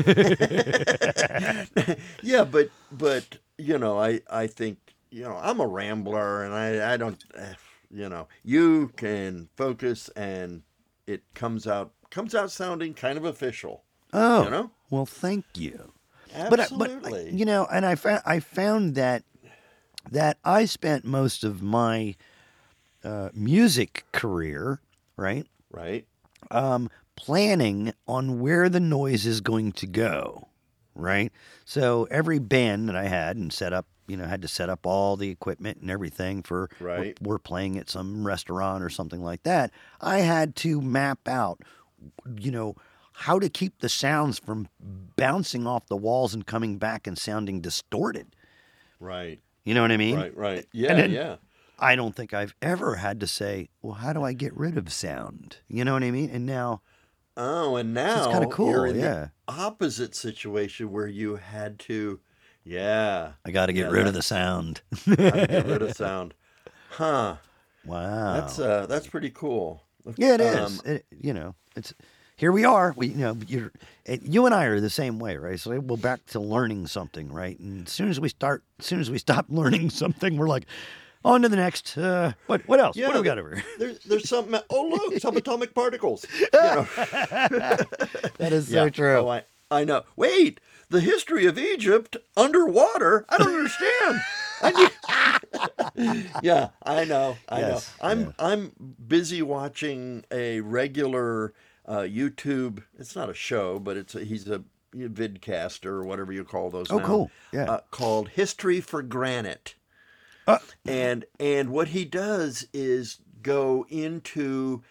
Yeah, 2.22 2.44
but 2.44 2.70
but 2.92 3.38
you 3.58 3.78
know, 3.78 3.98
I 3.98 4.20
I 4.30 4.46
think 4.46 4.78
you 5.10 5.22
know 5.24 5.36
I'm 5.36 5.60
a 5.60 5.66
rambler, 5.66 6.44
and 6.44 6.54
I 6.54 6.94
I 6.94 6.96
don't 6.96 7.22
eh, 7.34 7.54
you 7.90 8.08
know 8.08 8.28
you 8.44 8.92
can 8.96 9.48
focus, 9.56 10.08
and 10.16 10.62
it 11.06 11.22
comes 11.34 11.66
out 11.66 11.92
comes 12.10 12.34
out 12.34 12.50
sounding 12.50 12.94
kind 12.94 13.18
of 13.18 13.24
official. 13.24 13.82
Oh, 14.12 14.44
You 14.44 14.50
know? 14.50 14.70
well, 14.90 15.06
thank 15.06 15.44
you. 15.56 15.92
Absolutely. 16.32 16.88
But, 17.00 17.06
I- 17.06 17.10
but 17.10 17.18
I- 17.18 17.30
you 17.30 17.44
know, 17.44 17.66
and 17.70 17.84
I 17.84 17.94
found 17.96 18.22
I 18.24 18.40
found 18.40 18.94
that 18.94 19.24
that 20.10 20.38
I 20.44 20.64
spent 20.66 21.04
most 21.04 21.44
of 21.44 21.62
my 21.62 22.14
uh, 23.02 23.30
music 23.34 24.04
career, 24.12 24.80
right, 25.16 25.46
right. 25.70 26.06
Um, 26.50 26.90
planning 27.16 27.92
on 28.06 28.40
where 28.40 28.68
the 28.68 28.80
noise 28.80 29.26
is 29.26 29.40
going 29.40 29.72
to 29.72 29.86
go, 29.86 30.48
right. 30.94 31.32
So 31.64 32.06
every 32.10 32.38
band 32.38 32.88
that 32.88 32.96
I 32.96 33.04
had 33.04 33.36
and 33.36 33.52
set 33.52 33.72
up, 33.72 33.86
you 34.06 34.16
know, 34.16 34.24
had 34.26 34.42
to 34.42 34.48
set 34.48 34.68
up 34.68 34.86
all 34.86 35.16
the 35.16 35.30
equipment 35.30 35.78
and 35.80 35.90
everything 35.90 36.42
for 36.42 36.68
we're- 36.80 36.98
Right. 36.98 37.18
we're 37.22 37.38
playing 37.38 37.78
at 37.78 37.88
some 37.88 38.26
restaurant 38.26 38.82
or 38.84 38.90
something 38.90 39.22
like 39.22 39.42
that. 39.44 39.70
I 40.00 40.18
had 40.18 40.54
to 40.56 40.80
map 40.80 41.26
out, 41.28 41.60
you 42.38 42.50
know. 42.50 42.76
How 43.18 43.38
to 43.38 43.48
keep 43.48 43.78
the 43.78 43.88
sounds 43.88 44.40
from 44.40 44.66
bouncing 44.80 45.68
off 45.68 45.86
the 45.86 45.96
walls 45.96 46.34
and 46.34 46.44
coming 46.44 46.78
back 46.78 47.06
and 47.06 47.16
sounding 47.16 47.60
distorted. 47.60 48.34
Right. 48.98 49.38
You 49.62 49.72
know 49.72 49.82
what 49.82 49.92
I 49.92 49.96
mean? 49.96 50.16
Right. 50.16 50.36
Right. 50.36 50.66
Yeah. 50.72 50.94
then- 50.94 51.12
yeah. 51.12 51.36
I 51.78 51.96
don't 51.96 52.14
think 52.14 52.32
I've 52.32 52.54
ever 52.62 52.96
had 52.96 53.20
to 53.20 53.26
say, 53.26 53.68
well, 53.82 53.94
how 53.94 54.12
do 54.12 54.22
I 54.22 54.32
get 54.32 54.56
rid 54.56 54.78
of 54.78 54.92
sound? 54.92 55.58
You 55.68 55.84
know 55.84 55.92
what 55.94 56.02
I 56.04 56.10
mean? 56.10 56.30
And 56.30 56.46
now, 56.46 56.82
Oh, 57.36 57.76
and 57.76 57.92
now 57.92 58.18
it's 58.18 58.26
kinda 58.28 58.46
cool, 58.48 58.70
you're 58.70 58.86
in 58.86 58.96
yeah. 59.00 59.14
the 59.14 59.30
opposite 59.48 60.14
situation 60.14 60.92
where 60.92 61.08
you 61.08 61.36
had 61.36 61.78
to, 61.80 62.20
yeah, 62.62 63.32
I 63.44 63.50
got 63.50 63.66
to 63.66 63.72
get 63.72 63.86
Yeah, 63.86 63.90
rid 63.90 64.06
of 64.06 64.14
the 64.14 64.22
sound. 64.22 64.82
get 65.06 65.66
rid 65.66 65.82
of 65.82 65.92
sound. 65.96 66.34
Huh. 66.90 67.36
wow. 67.84 68.34
That's 68.34 68.58
uh, 68.60 68.86
that's 68.86 69.08
pretty 69.08 69.30
cool. 69.30 69.82
yeah, 70.16 70.34
it 70.34 70.40
is. 70.40 70.78
Um, 70.80 70.80
It- 70.92 71.06
you 71.10 71.34
know, 71.34 71.54
it's 71.76 71.92
here 72.36 72.52
we 72.52 72.64
are. 72.64 72.94
We, 72.96 73.08
you 73.08 73.16
know, 73.16 73.36
you're, 73.46 73.72
and 74.06 74.20
you 74.22 74.46
and 74.46 74.54
I 74.54 74.64
are 74.66 74.80
the 74.80 74.90
same 74.90 75.18
way, 75.18 75.36
right? 75.36 75.58
So 75.58 75.78
we're 75.80 75.96
back 75.96 76.24
to 76.26 76.40
learning 76.40 76.86
something, 76.86 77.32
right? 77.32 77.58
And 77.58 77.86
as 77.86 77.92
soon 77.92 78.08
as 78.10 78.18
we 78.20 78.28
start, 78.28 78.62
as 78.78 78.86
soon 78.86 79.00
as 79.00 79.10
we 79.10 79.18
stop 79.18 79.46
learning 79.48 79.90
something, 79.90 80.36
we're 80.36 80.48
like, 80.48 80.66
on 81.24 81.42
to 81.42 81.48
the 81.48 81.56
next. 81.56 81.96
Uh, 81.96 82.32
what, 82.46 82.66
what 82.68 82.80
else? 82.80 82.96
Yeah, 82.96 83.06
what 83.08 83.14
do 83.14 83.20
we 83.20 83.24
got 83.24 83.38
over 83.38 83.54
here? 83.56 83.64
There's 83.78 83.98
there's 84.00 84.28
something. 84.28 84.60
Oh 84.70 84.86
look, 84.88 85.14
subatomic 85.14 85.74
particles. 85.74 86.26
You 86.40 86.48
know. 86.52 86.86
That 88.38 88.52
is 88.52 88.70
Yeah. 88.70 88.84
so 88.84 88.90
true. 88.90 89.16
Oh, 89.18 89.28
I 89.28 89.44
I 89.70 89.84
know. 89.84 90.02
Wait, 90.16 90.60
the 90.90 91.00
history 91.00 91.46
of 91.46 91.58
Egypt 91.58 92.16
underwater. 92.36 93.24
I 93.28 93.38
don't 93.38 93.54
understand. 93.54 94.20
I 94.62 94.70
need- 95.96 96.30
yeah, 96.42 96.68
I 96.82 97.04
know. 97.04 97.36
I 97.48 97.60
Yes, 97.60 97.92
know. 98.02 98.08
I'm 98.08 98.20
yeah. 98.20 98.32
I'm 98.38 98.72
busy 99.06 99.42
watching 99.42 100.24
a 100.30 100.60
regular 100.60 101.52
uh, 101.86 102.00
YouTube. 102.00 102.82
It's 102.98 103.14
not 103.16 103.30
a 103.30 103.34
show, 103.34 103.78
but 103.78 103.96
it's 103.96 104.14
a, 104.14 104.24
he's 104.24 104.48
a 104.48 104.62
vidcaster 104.94 105.86
or 105.86 106.04
whatever 106.04 106.32
you 106.32 106.44
call 106.44 106.70
those. 106.70 106.90
Oh, 106.90 106.98
now, 106.98 107.06
cool. 107.06 107.30
Yeah. 107.52 107.64
Uh, 107.70 107.80
called 107.90 108.28
History 108.30 108.80
for 108.80 109.02
Granite 109.02 109.74
Uh, 110.46 110.58
and 110.86 111.24
and 111.40 111.70
what 111.70 111.88
he 111.88 112.04
does 112.04 112.66
is 112.72 113.18
go 113.42 113.86
into 113.88 114.82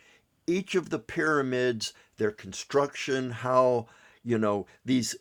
each 0.47 0.75
of 0.75 0.89
the 0.89 0.99
pyramids 0.99 1.93
their 2.17 2.31
construction 2.31 3.31
how 3.31 3.87
you 4.23 4.37
know 4.37 4.65
these 4.85 5.15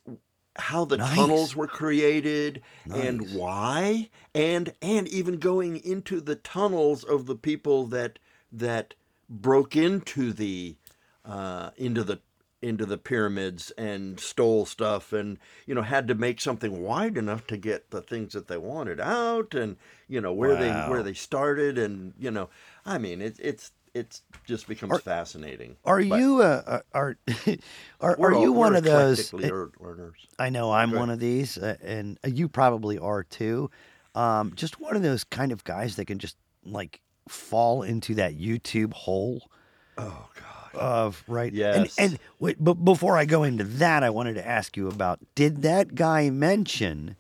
how 0.57 0.85
the 0.85 0.99
Nice. 0.99 1.17
tunnels 1.17 1.57
were 1.57 1.67
created 1.67 2.63
and 2.91 3.35
why 3.35 4.11
and 4.35 4.75
and 4.83 5.09
even 5.09 5.39
going 5.39 5.77
into 5.79 6.21
the 6.21 6.37
tunnels 6.37 7.05
of 7.05 7.27
the 7.27 7.37
people 7.37 7.87
that 7.87 8.19
that 8.51 8.95
broke 9.31 9.77
into 9.77 10.33
the 10.33 10.77
uh, 11.25 11.71
into 11.77 12.05
the 12.05 12.21
into 12.63 12.87
the 12.87 12.97
pyramids 12.97 13.71
and 13.73 14.19
stole 14.21 14.65
stuff 14.65 15.13
and 15.13 15.39
you 15.67 15.75
know 15.75 15.83
had 15.83 16.07
to 16.09 16.15
make 16.15 16.41
something 16.41 16.81
wide 16.83 17.19
enough 17.19 17.47
to 17.49 17.57
get 17.57 17.91
the 17.91 18.01
things 18.01 18.33
that 18.33 18.47
they 18.49 18.57
wanted 18.57 19.01
out 19.01 19.53
and 19.55 19.77
you 20.09 20.21
know 20.21 20.33
where 20.33 20.55
they 20.57 20.71
where 20.89 21.03
they 21.03 21.13
started 21.15 21.77
and 21.77 22.15
you 22.19 22.31
know 22.31 22.49
I 22.87 22.99
mean 22.99 23.21
it, 23.21 23.37
it's 23.41 23.73
it's 23.95 24.23
just 24.47 24.67
becomes 24.69 24.99
fascinating. 25.03 25.77
Are 25.85 26.03
But 26.03 26.19
you 26.19 26.41
uh, 26.41 26.63
uh, 26.67 26.81
are 26.95 27.17
are, 28.01 28.17
are 28.19 28.35
all- 28.35 28.41
you 28.43 28.53
one 28.53 28.75
of 28.75 28.85
those? 28.85 29.31
eclectically 29.33 29.71
learners? 29.81 30.27
I 30.39 30.49
know 30.49 30.73
I'm 30.73 30.93
one 30.93 31.11
of 31.11 31.19
these, 31.19 31.59
uh, 31.59 31.77
and 31.83 32.19
you 32.25 32.49
probably 32.49 32.99
are 32.99 33.23
too. 33.23 33.71
Um, 34.15 34.53
just 34.55 34.81
one 34.81 34.97
of 34.97 35.03
those 35.03 35.25
kind 35.25 35.53
of 35.53 35.65
guys 35.65 35.97
that 35.97 36.07
can 36.07 36.19
just 36.19 36.37
like 36.65 37.01
fall 37.29 37.83
into 37.83 38.15
that 38.15 38.39
YouTube 38.39 38.93
hole 38.95 39.43
Oh 39.99 40.29
God. 40.35 40.62
Of 40.75 41.23
right. 41.27 41.53
Yes. 41.53 41.97
And, 41.99 42.13
and 42.13 42.21
wait, 42.39 42.57
but 42.59 42.75
before 42.75 43.17
I 43.17 43.25
go 43.25 43.43
into 43.43 43.65
that, 43.65 44.03
I 44.03 44.11
wanted 44.11 44.35
to 44.35 44.47
ask 44.47 44.77
you 44.77 44.89
about: 44.89 45.21
Did 45.35 45.63
that 45.63 45.95
guy 45.95 46.31
mention 46.31 47.17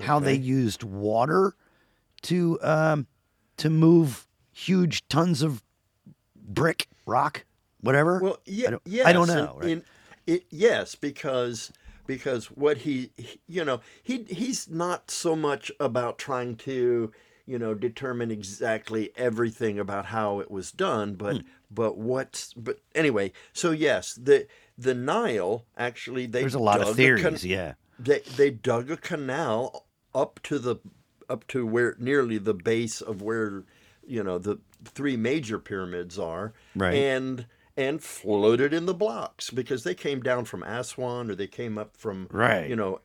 how 0.00 0.18
they 0.18 0.34
used 0.34 0.82
water 0.82 1.54
to 2.22 2.58
um, 2.62 3.06
to 3.58 3.70
move 3.70 4.26
huge 4.52 5.06
tons 5.08 5.42
of 5.42 5.62
brick, 6.34 6.88
rock, 7.06 7.44
whatever? 7.80 8.20
Well, 8.20 8.38
yeah, 8.46 8.68
I 8.68 8.70
don't, 8.70 8.82
yes, 8.86 9.06
I 9.06 9.12
don't 9.12 9.30
and- 9.30 9.38
know. 9.44 9.56
right? 9.60 9.68
in- 9.70 9.84
it, 10.26 10.44
yes, 10.50 10.94
because 10.96 11.72
because 12.06 12.46
what 12.46 12.78
he, 12.78 13.10
he- 13.16 13.40
you 13.46 13.64
know, 13.64 13.80
he 14.02 14.24
he's 14.24 14.68
not 14.68 15.10
so 15.10 15.36
much 15.36 15.70
about 15.78 16.18
trying 16.18 16.56
to, 16.56 17.12
you 17.46 17.58
know, 17.58 17.74
determine 17.74 18.30
exactly 18.32 19.10
everything 19.16 19.78
about 19.78 20.06
how 20.06 20.40
it 20.40 20.50
was 20.50 20.72
done, 20.72 21.14
but 21.14 21.36
Hmm. 21.36 21.42
But 21.70 21.96
what's 21.98 22.52
but 22.54 22.78
anyway. 22.94 23.32
So 23.52 23.70
yes, 23.70 24.14
the 24.14 24.46
the 24.78 24.94
Nile 24.94 25.64
actually 25.76 26.26
they 26.26 26.40
There's 26.40 26.54
a 26.54 26.58
lot 26.58 26.80
of 26.80 26.96
theories. 26.96 27.44
yeah. 27.44 27.74
they 27.98 28.20
they 28.36 28.50
dug 28.50 28.90
a 28.90 28.96
canal 28.96 29.86
up 30.14 30.40
to 30.44 30.58
the 30.58 30.76
up 31.28 31.46
to 31.48 31.66
where 31.66 31.96
nearly 31.98 32.38
the 32.38 32.54
base 32.54 33.00
of 33.00 33.20
where 33.22 33.64
you 34.06 34.22
know 34.22 34.38
the 34.38 34.58
three 34.84 35.16
major 35.16 35.58
pyramids 35.58 36.18
are 36.18 36.52
Right. 36.74 36.94
and 36.94 37.46
and 37.76 38.02
floated 38.02 38.72
in 38.72 38.86
the 38.86 38.94
blocks 38.94 39.50
because 39.50 39.82
they 39.84 39.94
came 39.94 40.20
down 40.22 40.44
from 40.44 40.62
Aswan 40.62 41.30
or 41.30 41.34
they 41.34 41.46
came 41.48 41.76
up 41.78 41.96
from 41.96 42.28
Right. 42.30 42.68
you 42.70 42.76
know 42.76 43.00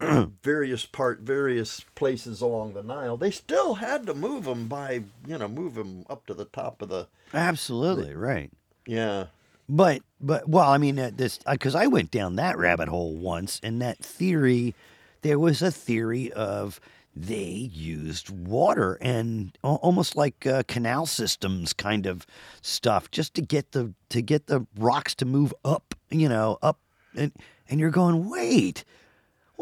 various 0.42 0.86
part, 0.86 1.20
various 1.20 1.84
places 1.94 2.40
along 2.40 2.74
the 2.74 2.82
Nile, 2.82 3.16
they 3.16 3.30
still 3.30 3.74
had 3.74 4.06
to 4.06 4.14
move 4.14 4.44
them 4.44 4.68
by, 4.68 5.02
you 5.26 5.38
know, 5.38 5.48
move 5.48 5.74
them 5.74 6.04
up 6.10 6.26
to 6.26 6.34
the 6.34 6.44
top 6.46 6.82
of 6.82 6.88
the, 6.88 7.08
Absolutely 7.32 8.14
right. 8.14 8.50
yeah. 8.86 9.26
But 9.68 10.02
but 10.20 10.48
well, 10.48 10.68
I 10.68 10.76
mean 10.76 10.98
uh, 10.98 11.10
this 11.14 11.38
because 11.50 11.74
I 11.74 11.86
went 11.86 12.10
down 12.10 12.36
that 12.36 12.58
rabbit 12.58 12.88
hole 12.88 13.14
once, 13.14 13.60
and 13.62 13.80
that 13.80 13.98
theory, 13.98 14.74
there 15.22 15.38
was 15.38 15.62
a 15.62 15.70
theory 15.70 16.30
of 16.32 16.80
they 17.14 17.70
used 17.72 18.30
water 18.30 18.98
and 19.00 19.56
almost 19.62 20.16
like 20.16 20.46
uh, 20.46 20.62
canal 20.66 21.06
systems 21.06 21.72
kind 21.72 22.06
of 22.06 22.26
stuff 22.62 23.10
just 23.10 23.34
to 23.34 23.42
get 23.42 23.72
the 23.72 23.92
to 24.08 24.20
get 24.22 24.46
the 24.46 24.66
rocks 24.76 25.14
to 25.16 25.24
move 25.24 25.54
up, 25.64 25.94
you 26.10 26.28
know, 26.28 26.58
up, 26.62 26.78
and 27.14 27.32
and 27.68 27.80
you're 27.80 27.90
going 27.90 28.28
wait, 28.28 28.84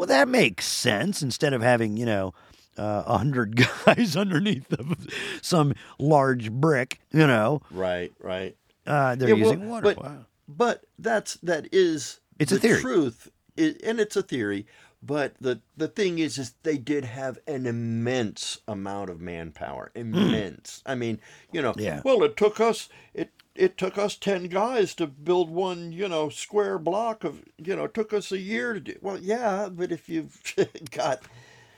well 0.01 0.07
that 0.07 0.27
makes 0.27 0.65
sense 0.65 1.21
instead 1.21 1.53
of 1.53 1.61
having 1.61 1.95
you 1.95 2.07
know. 2.07 2.33
uh, 2.75 3.03
A 3.05 3.17
hundred 3.19 3.55
guys 3.85 4.15
underneath 4.17 4.71
of 4.73 4.95
some 5.43 5.73
large 5.99 6.51
brick, 6.51 6.99
you 7.11 7.27
know. 7.27 7.61
Right, 7.69 8.11
right. 8.19 8.55
Uh, 8.87 9.13
they're 9.15 9.29
Yeah, 9.29 9.35
well, 9.35 9.53
using 9.53 9.69
water. 9.69 9.83
But, 9.93 10.03
wow. 10.03 10.25
but 10.47 10.83
that's 10.97 11.35
that 11.43 11.67
is 11.71 12.19
It's 12.39 12.51
a 12.51 12.57
theory. 12.57 12.81
truth, 12.81 13.29
i 13.59 13.75
and 13.83 13.99
it's 13.99 14.15
a 14.15 14.23
theory. 14.23 14.65
But 15.03 15.35
the 15.39 15.61
the 15.77 15.87
thing 15.87 16.17
is, 16.17 16.37
is 16.39 16.55
they 16.63 16.77
did 16.79 17.05
have 17.05 17.37
an 17.45 17.67
immense 17.67 18.57
amount 18.67 19.09
of 19.11 19.19
manpower. 19.21 19.91
Immense. 19.93 20.81
I 20.85 20.95
mean, 20.95 21.19
you 21.51 21.61
know. 21.61 21.73
Hmm. 21.73 21.79
Yeah. 21.81 22.01
Well, 22.03 22.23
it 22.23 22.35
took 22.37 22.59
us 22.59 22.89
it 23.13 23.29
it 23.61 23.77
took 23.77 23.95
us 23.95 24.15
ten 24.15 24.45
guys 24.45 24.95
to 24.95 25.05
build 25.05 25.51
one, 25.51 25.91
you 25.91 26.07
know, 26.07 26.29
square 26.29 26.79
block 26.79 27.23
of, 27.23 27.43
you 27.59 27.75
know, 27.75 27.83
it 27.83 27.93
took 27.93 28.11
us 28.11 28.31
a 28.31 28.39
year 28.39 28.73
to 28.73 28.79
do. 28.79 28.95
Well, 29.01 29.19
yeah, 29.19 29.69
but 29.71 29.91
if 29.91 30.09
you've 30.09 30.41
got, 30.91 31.21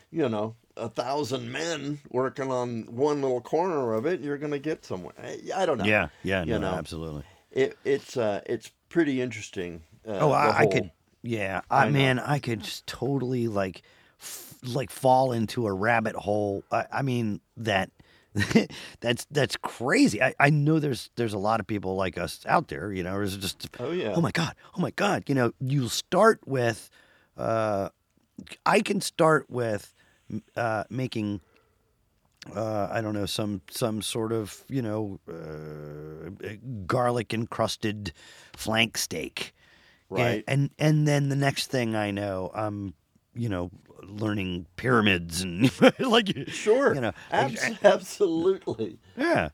you 0.09 0.29
know, 0.29 0.55
a 0.77 0.87
thousand 0.87 1.51
men 1.51 1.99
working 2.09 2.49
on 2.53 2.83
one 2.83 3.21
little 3.21 3.41
corner 3.41 3.93
of 3.95 4.05
it, 4.05 4.21
you're 4.21 4.37
going 4.37 4.53
to 4.53 4.59
get 4.59 4.85
somewhere. 4.85 5.13
I, 5.53 5.65
don't 5.65 5.77
know. 5.77 5.83
Yeah, 5.83 6.07
yeah, 6.23 6.43
you 6.45 6.53
no, 6.53 6.59
know. 6.59 6.73
absolutely. 6.73 7.23
It, 7.51 7.77
it's 7.83 8.15
uh, 8.15 8.39
it's 8.45 8.71
pretty 8.87 9.19
interesting. 9.21 9.81
Uh, 10.07 10.19
Oh, 10.21 10.31
I, 10.31 10.59
I 10.59 10.65
could, 10.67 10.89
yeah, 11.21 11.61
I, 11.69 11.83
I 11.83 11.85
know. 11.87 11.91
man, 11.99 12.17
I 12.19 12.39
could 12.39 12.61
just 12.63 12.87
totally 12.87 13.49
like, 13.49 13.81
f- 14.21 14.55
like 14.63 14.89
fall 14.89 15.33
into 15.33 15.67
a 15.67 15.73
rabbit 15.73 16.15
hole. 16.15 16.63
I, 16.71 16.85
I 16.93 17.01
mean 17.01 17.41
that. 17.57 17.89
that's 18.99 19.25
that's 19.31 19.55
crazy. 19.57 20.21
I, 20.21 20.33
I 20.39 20.49
know 20.49 20.79
there's 20.79 21.09
there's 21.15 21.33
a 21.33 21.37
lot 21.37 21.59
of 21.59 21.67
people 21.67 21.95
like 21.95 22.17
us 22.17 22.39
out 22.47 22.67
there, 22.67 22.91
you 22.91 23.03
know. 23.03 23.21
It's 23.21 23.35
just 23.37 23.67
Oh 23.79 23.91
yeah. 23.91 24.13
oh 24.15 24.21
my 24.21 24.31
god, 24.31 24.55
oh 24.77 24.81
my 24.81 24.91
god. 24.91 25.23
You 25.27 25.35
know, 25.35 25.51
you 25.59 25.87
start 25.89 26.39
with, 26.45 26.89
uh, 27.37 27.89
I 28.65 28.81
can 28.81 29.01
start 29.01 29.49
with 29.49 29.93
uh, 30.55 30.83
making, 30.89 31.41
uh, 32.55 32.87
I 32.91 33.01
don't 33.01 33.13
know, 33.13 33.25
some 33.27 33.61
some 33.69 34.01
sort 34.01 34.31
of 34.31 34.63
you 34.67 34.81
know, 34.81 35.19
uh, 35.29 36.29
garlic 36.87 37.33
encrusted 37.33 38.13
flank 38.55 38.97
steak, 38.97 39.53
And- 40.09 40.19
Right. 40.19 40.43
And, 40.47 40.69
and 40.77 41.07
then 41.07 41.29
the 41.29 41.35
next 41.35 41.67
thing 41.71 41.95
I 41.95 42.11
know, 42.11 42.51
I'm 42.53 42.93
you 43.35 43.49
know 43.49 43.71
learning 44.07 44.65
pyramids 44.75 45.41
and 45.41 45.71
like 45.99 46.49
Sure. 46.49 46.93
you 46.95 47.01
know, 47.01 47.11
Abs- 47.31 47.63
absolutely. 47.83 48.97
yeah. 49.17 49.49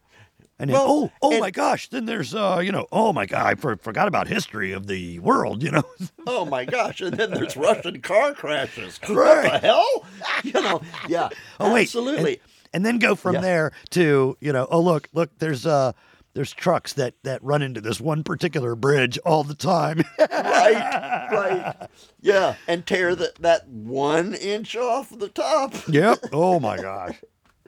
And 0.62 0.70
then, 0.70 0.74
Well, 0.76 0.88
oh, 0.90 1.12
oh 1.22 1.32
and- 1.32 1.40
my 1.40 1.52
gosh! 1.52 1.88
Then 1.88 2.06
there's, 2.06 2.36
uh, 2.36 2.60
you 2.62 2.74
know, 2.74 2.86
oh 2.92 3.14
my 3.14 3.26
god, 3.26 3.46
I 3.46 3.56
for, 3.56 3.78
forgot 3.78 4.10
about 4.10 4.28
history 4.28 4.74
of 4.74 4.88
the 4.88 5.18
world. 5.20 5.64
You 5.64 5.72
know, 5.72 5.84
Oh 6.28 6.44
my 6.44 6.66
gosh! 6.66 7.00
And 7.00 7.16
then 7.16 7.32
there's 7.32 7.56
Russian 7.56 8.02
car 8.02 8.34
crashes. 8.34 9.00
What 9.08 9.44
the 9.44 9.60
hell? 9.60 10.06
You 10.44 10.52
know? 10.54 10.82
Yeah. 11.08 11.30
oh 11.62 11.74
wait, 11.74 11.84
Absolutely. 11.84 12.34
and, 12.34 12.40
and 12.74 12.86
then 12.86 13.00
go 13.00 13.16
from 13.16 13.36
Yeah. 13.36 13.42
there 13.42 13.72
to, 13.92 14.36
you 14.42 14.52
know, 14.52 14.68
oh 14.70 14.82
look, 14.82 15.08
look, 15.14 15.30
there's 15.40 15.66
uh, 15.66 15.94
there's 16.40 16.54
trucks 16.54 16.94
that 16.94 17.16
that 17.24 17.44
run 17.44 17.62
into 17.62 17.82
this 17.82 18.00
one 18.00 18.24
particular 18.24 18.74
bridge 18.74 19.18
all 19.26 19.44
the 19.44 19.54
time. 19.54 20.02
right. 20.20 21.28
Right. 21.30 21.76
Yeah. 22.22 22.56
And 22.66 22.86
tear 22.86 23.14
the, 23.14 23.34
that 23.42 23.68
one 23.68 24.34
inch 24.36 24.74
off 24.78 25.10
the 25.10 25.28
top. 25.28 25.74
yep. 25.90 26.20
Oh 26.32 26.62
my 26.62 26.78
gosh, 26.78 27.22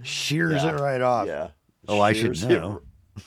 shears 0.04 0.64
Yeah. 0.64 0.76
it 0.76 0.80
right 0.80 1.02
off. 1.02 1.28
Yeah. 1.28 1.50
Oh, 1.90 2.00
I 2.00 2.14
should 2.14 2.38
Shears 2.38 2.44
it 2.46 2.50
know. 2.50 2.82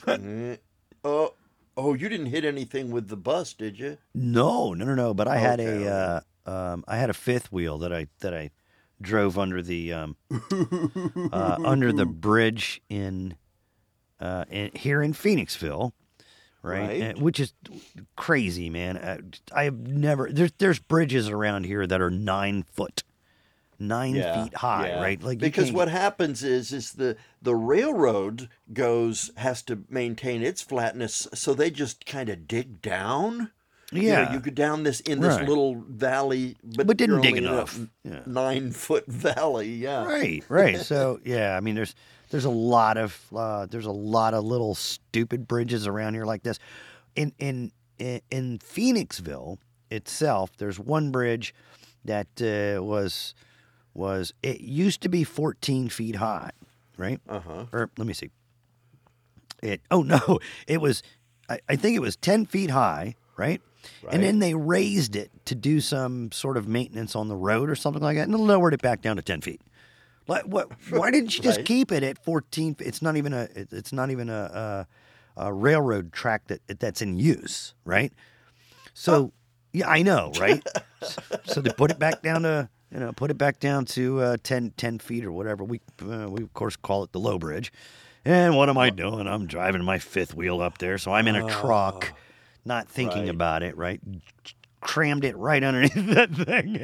Oh. 1.03 1.33
Oh, 1.77 1.93
you 1.93 2.09
didn't 2.09 2.27
hit 2.27 2.43
anything 2.43 2.89
with 2.89 3.07
the 3.09 3.17
bus, 3.17 3.53
did 3.53 3.77
you? 3.77 3.99
No, 4.15 4.73
no, 4.73 4.83
no, 4.85 4.95
no. 4.95 5.13
But 5.13 5.27
I 5.27 5.37
had 5.37 5.59
Okay, 5.59 5.83
a, 5.85 6.21
uh, 6.47 6.49
um, 6.49 6.83
I 6.87 6.97
had 6.97 7.11
a 7.11 7.13
fifth 7.13 7.51
wheel 7.51 7.77
that 7.79 7.93
I 7.93 8.07
that 8.21 8.33
I 8.33 8.49
drove 8.99 9.37
under 9.37 9.61
the 9.61 9.93
um, 9.93 10.15
uh, 10.31 11.57
under 11.63 11.91
the 11.93 12.07
bridge 12.07 12.81
in, 12.89 13.35
uh, 14.19 14.45
in 14.49 14.71
here 14.75 15.01
in 15.01 15.13
Phoenixville, 15.13 15.91
right? 16.61 16.79
Right. 16.87 17.01
And- 17.01 17.21
which 17.21 17.39
is 17.39 17.53
crazy, 18.15 18.69
man. 18.69 18.97
Uh, 18.97 19.17
I 19.53 19.63
have 19.65 19.77
never 19.87 20.29
there's 20.31 20.51
there's 20.57 20.79
bridges 20.79 21.29
around 21.29 21.65
here 21.65 21.85
that 21.87 22.01
are 22.01 22.11
nine 22.11 22.63
foot, 22.63 23.03
nine 23.79 24.13
feet 24.13 24.55
high, 24.55 24.87
yeah. 24.87 25.01
right? 25.01 25.21
Like 25.21 25.39
because 25.39 25.71
what 25.71 25.89
happens 25.89 26.43
is 26.43 26.71
is 26.71 26.93
the 26.93 27.17
the 27.41 27.55
railroad 27.55 28.49
goes 28.73 29.31
has 29.37 29.61
to 29.63 29.83
maintain 29.89 30.41
its 30.43 30.61
flatness, 30.61 31.27
so 31.33 31.53
they 31.53 31.69
just 31.71 32.05
kind 32.05 32.29
of 32.29 32.47
dig 32.47 32.81
down. 32.81 33.51
You 33.91 34.01
know, 34.01 34.07
yeah, 34.07 34.33
you 34.33 34.39
go 34.39 34.49
down 34.49 34.81
this 34.81 34.99
in 35.01 35.21
this 35.21 35.35
Right. 35.37 35.47
little 35.47 35.75
valley, 35.87 36.57
but, 36.63 36.87
But 36.87 36.97
didn't 36.97 37.21
dig 37.21 37.33
only 37.37 37.45
in 37.45 37.47
a 37.47 37.53
enough. 37.53 37.79
Yeah. 38.03 38.21
nine 38.25 38.71
foot 38.71 39.05
valley. 39.07 39.69
Yeah, 39.75 40.05
Right, 40.05 40.43
right. 40.49 40.79
So 40.79 41.19
yeah, 41.23 41.55
I 41.55 41.59
mean, 41.59 41.75
there's 41.75 41.93
there's 42.35 42.43
a 42.43 42.49
lot 42.49 42.97
of 42.97 43.17
uh, 43.33 43.65
there's 43.67 43.85
a 43.85 43.91
lot 43.91 44.33
of 44.33 44.43
little 44.43 44.75
stupid 44.75 45.47
bridges 45.47 45.87
around 45.87 46.15
here 46.15 46.25
like 46.25 46.43
this. 46.43 46.59
In 47.15 47.31
in 47.39 47.71
in, 47.97 48.59
Phoenixville 48.59 49.57
itself, 49.89 50.51
there's 50.57 50.77
one 50.77 51.11
bridge 51.11 51.55
that 52.03 52.27
uh, 52.41 52.83
was 52.83 53.33
was 53.93 54.33
it 54.43 54.59
used 54.59 54.99
to 55.03 55.07
be 55.07 55.23
14 55.23 55.87
feet 55.87 56.17
high, 56.17 56.51
right? 56.97 57.21
Uh 57.29 57.39
huh. 57.39 57.65
Or 57.71 57.89
let 57.97 58.05
me 58.05 58.13
see. 58.13 58.31
It 59.63 59.79
oh 59.89 60.01
no, 60.03 60.39
it 60.67 60.81
was 60.81 61.03
I, 61.49 61.59
I 61.69 61.77
think 61.77 61.95
it 61.95 62.01
was 62.01 62.17
10 62.17 62.47
feet 62.47 62.71
high, 62.71 63.15
right? 63.37 63.61
Right. 64.03 64.13
And 64.13 64.21
then 64.21 64.39
they 64.39 64.55
raised 64.55 65.15
it 65.15 65.31
to 65.45 65.55
do 65.55 65.79
some 65.79 66.33
sort 66.33 66.57
of 66.57 66.67
maintenance 66.67 67.15
on 67.15 67.29
the 67.29 67.35
road 67.37 67.69
or 67.69 67.75
something 67.75 68.03
like 68.03 68.17
that, 68.17 68.27
and 68.27 68.37
lowered 68.37 68.73
it 68.73 68.81
back 68.81 69.01
down 69.01 69.15
to 69.15 69.21
10 69.21 69.39
feet. 69.39 69.61
Like 70.27 70.43
what? 70.45 70.69
Why 70.89 71.11
didn't 71.11 71.35
you 71.37 71.43
just 71.43 71.57
Right. 71.57 71.65
keep 71.65 71.91
it 71.91 72.03
at 72.03 72.23
14? 72.23 72.77
It's 72.79 73.01
not 73.01 73.17
even 73.17 73.33
a. 73.33 73.47
It's 73.55 73.93
not 73.93 74.09
even 74.11 74.29
a, 74.29 74.87
a, 75.37 75.45
a 75.47 75.53
railroad 75.53 76.11
track 76.13 76.47
that 76.47 76.61
that's 76.79 77.01
in 77.01 77.17
use, 77.17 77.73
right? 77.85 78.11
So 78.93 79.31
yeah, 79.73 79.89
I 79.89 80.01
know, 80.01 80.31
right? 80.39 80.65
so 81.43 81.61
they 81.61 81.71
put 81.71 81.91
it 81.91 81.99
back 81.99 82.21
down 82.21 82.43
to 82.43 82.69
you 82.91 82.99
know 82.99 83.11
put 83.11 83.29
it 83.31 83.37
back 83.37 83.59
down 83.59 83.85
to 83.85 84.19
uh, 84.21 84.37
10, 84.41 84.73
10 84.77 84.99
feet 84.99 85.25
or 85.25 85.31
whatever. 85.31 85.63
We 85.63 85.81
uh, 86.01 86.27
we 86.29 86.41
of 86.43 86.53
course 86.53 86.75
call 86.75 87.03
it 87.03 87.11
the 87.11 87.19
low 87.19 87.37
bridge. 87.37 87.71
And 88.23 88.55
what 88.55 88.69
am 88.69 88.77
I 88.77 88.89
doing? 88.89 89.27
I'm 89.27 89.45
driving 89.45 89.83
my 89.83 89.99
fifth 89.99 90.33
wheel 90.33 90.59
up 90.59 90.79
there, 90.79 90.97
so 90.97 91.13
I'm 91.13 91.27
in 91.27 91.35
a 91.35 91.47
truck, 91.47 92.13
not 92.65 92.89
thinking 92.89 93.23
right. 93.23 93.29
about 93.29 93.61
it. 93.61 93.77
Right, 93.77 94.01
crammed 94.85 95.25
it 95.25 95.35
right 95.37 95.63
underneath 95.63 95.93
that 95.95 96.31
thing. 96.31 96.79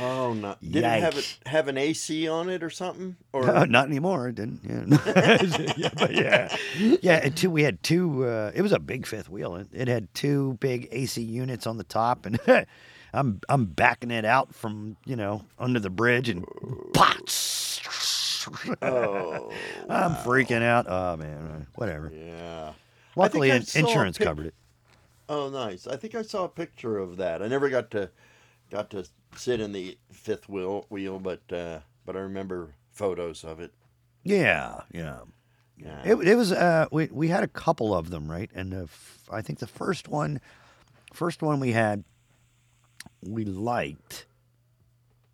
Oh 0.00 0.32
no! 0.32 0.56
Did 0.62 0.84
it 0.84 1.00
have 1.00 1.14
Yikes. 1.14 1.38
it 1.42 1.48
have 1.48 1.68
an 1.68 1.76
AC 1.76 2.28
on 2.28 2.48
it 2.48 2.62
or 2.62 2.70
something? 2.70 3.16
Or 3.32 3.44
No, 3.44 3.64
not 3.64 3.86
anymore. 3.86 4.28
It 4.28 4.36
didn't. 4.36 4.60
Yeah. 4.64 5.74
yeah, 5.76 5.90
but 5.96 6.14
yeah, 6.14 6.56
yeah. 7.02 7.20
And 7.22 7.36
two, 7.36 7.50
we 7.50 7.62
had 7.62 7.82
two. 7.82 8.24
Uh, 8.26 8.52
it 8.54 8.62
was 8.62 8.72
a 8.72 8.78
big 8.78 9.06
fifth 9.06 9.28
wheel. 9.28 9.56
It, 9.56 9.68
it 9.72 9.88
had 9.88 10.12
two 10.14 10.56
big 10.60 10.88
AC 10.92 11.20
units 11.22 11.66
on 11.66 11.76
the 11.76 11.84
top, 11.84 12.26
and 12.26 12.38
I'm 13.12 13.40
I'm 13.48 13.66
backing 13.66 14.10
it 14.10 14.24
out 14.24 14.54
from 14.54 14.96
you 15.04 15.16
know 15.16 15.44
under 15.58 15.80
the 15.80 15.90
bridge 15.90 16.28
and 16.28 16.44
pots. 16.94 17.80
oh, 18.82 19.52
I'm 19.88 20.14
freaking 20.24 20.62
out. 20.62 20.86
Oh 20.88 21.16
man, 21.16 21.66
whatever. 21.74 22.10
yeah. 22.14 22.72
Luckily, 23.16 23.50
I 23.52 23.56
in- 23.56 23.62
saw 23.62 23.78
a 23.78 23.82
insurance 23.82 24.18
pic- 24.18 24.26
covered 24.26 24.46
it. 24.46 24.54
Oh, 25.30 25.48
nice. 25.48 25.86
I 25.86 25.96
think 25.96 26.16
I 26.16 26.22
saw 26.22 26.44
a 26.44 26.48
picture 26.48 26.98
of 26.98 27.16
that. 27.18 27.40
I 27.40 27.46
never 27.46 27.70
got 27.70 27.90
to 27.92 28.10
got 28.68 28.90
to 28.90 29.04
sit 29.36 29.60
in 29.60 29.70
the 29.70 29.96
fifth 30.10 30.48
wheel 30.48 30.86
wheel, 30.88 31.20
but 31.20 31.40
uh, 31.52 31.78
but 32.04 32.16
I 32.16 32.20
remember 32.20 32.74
photos 32.90 33.44
of 33.44 33.60
it. 33.60 33.72
Yeah, 34.24 34.80
yeah. 34.92 35.20
Yeah. 35.78 36.02
It, 36.04 36.14
it 36.28 36.34
was 36.34 36.52
uh 36.52 36.86
we 36.92 37.08
we 37.12 37.28
had 37.28 37.42
a 37.44 37.48
couple 37.48 37.94
of 37.94 38.10
them 38.10 38.30
right 38.30 38.50
and 38.54 38.70
the 38.72 38.82
f- 38.82 39.20
I 39.30 39.40
think 39.40 39.60
the 39.60 39.66
first 39.66 40.08
one 40.08 40.40
first 41.14 41.40
one 41.42 41.58
we 41.58 41.72
had 41.72 42.04
we 43.22 43.46
liked 43.46 44.26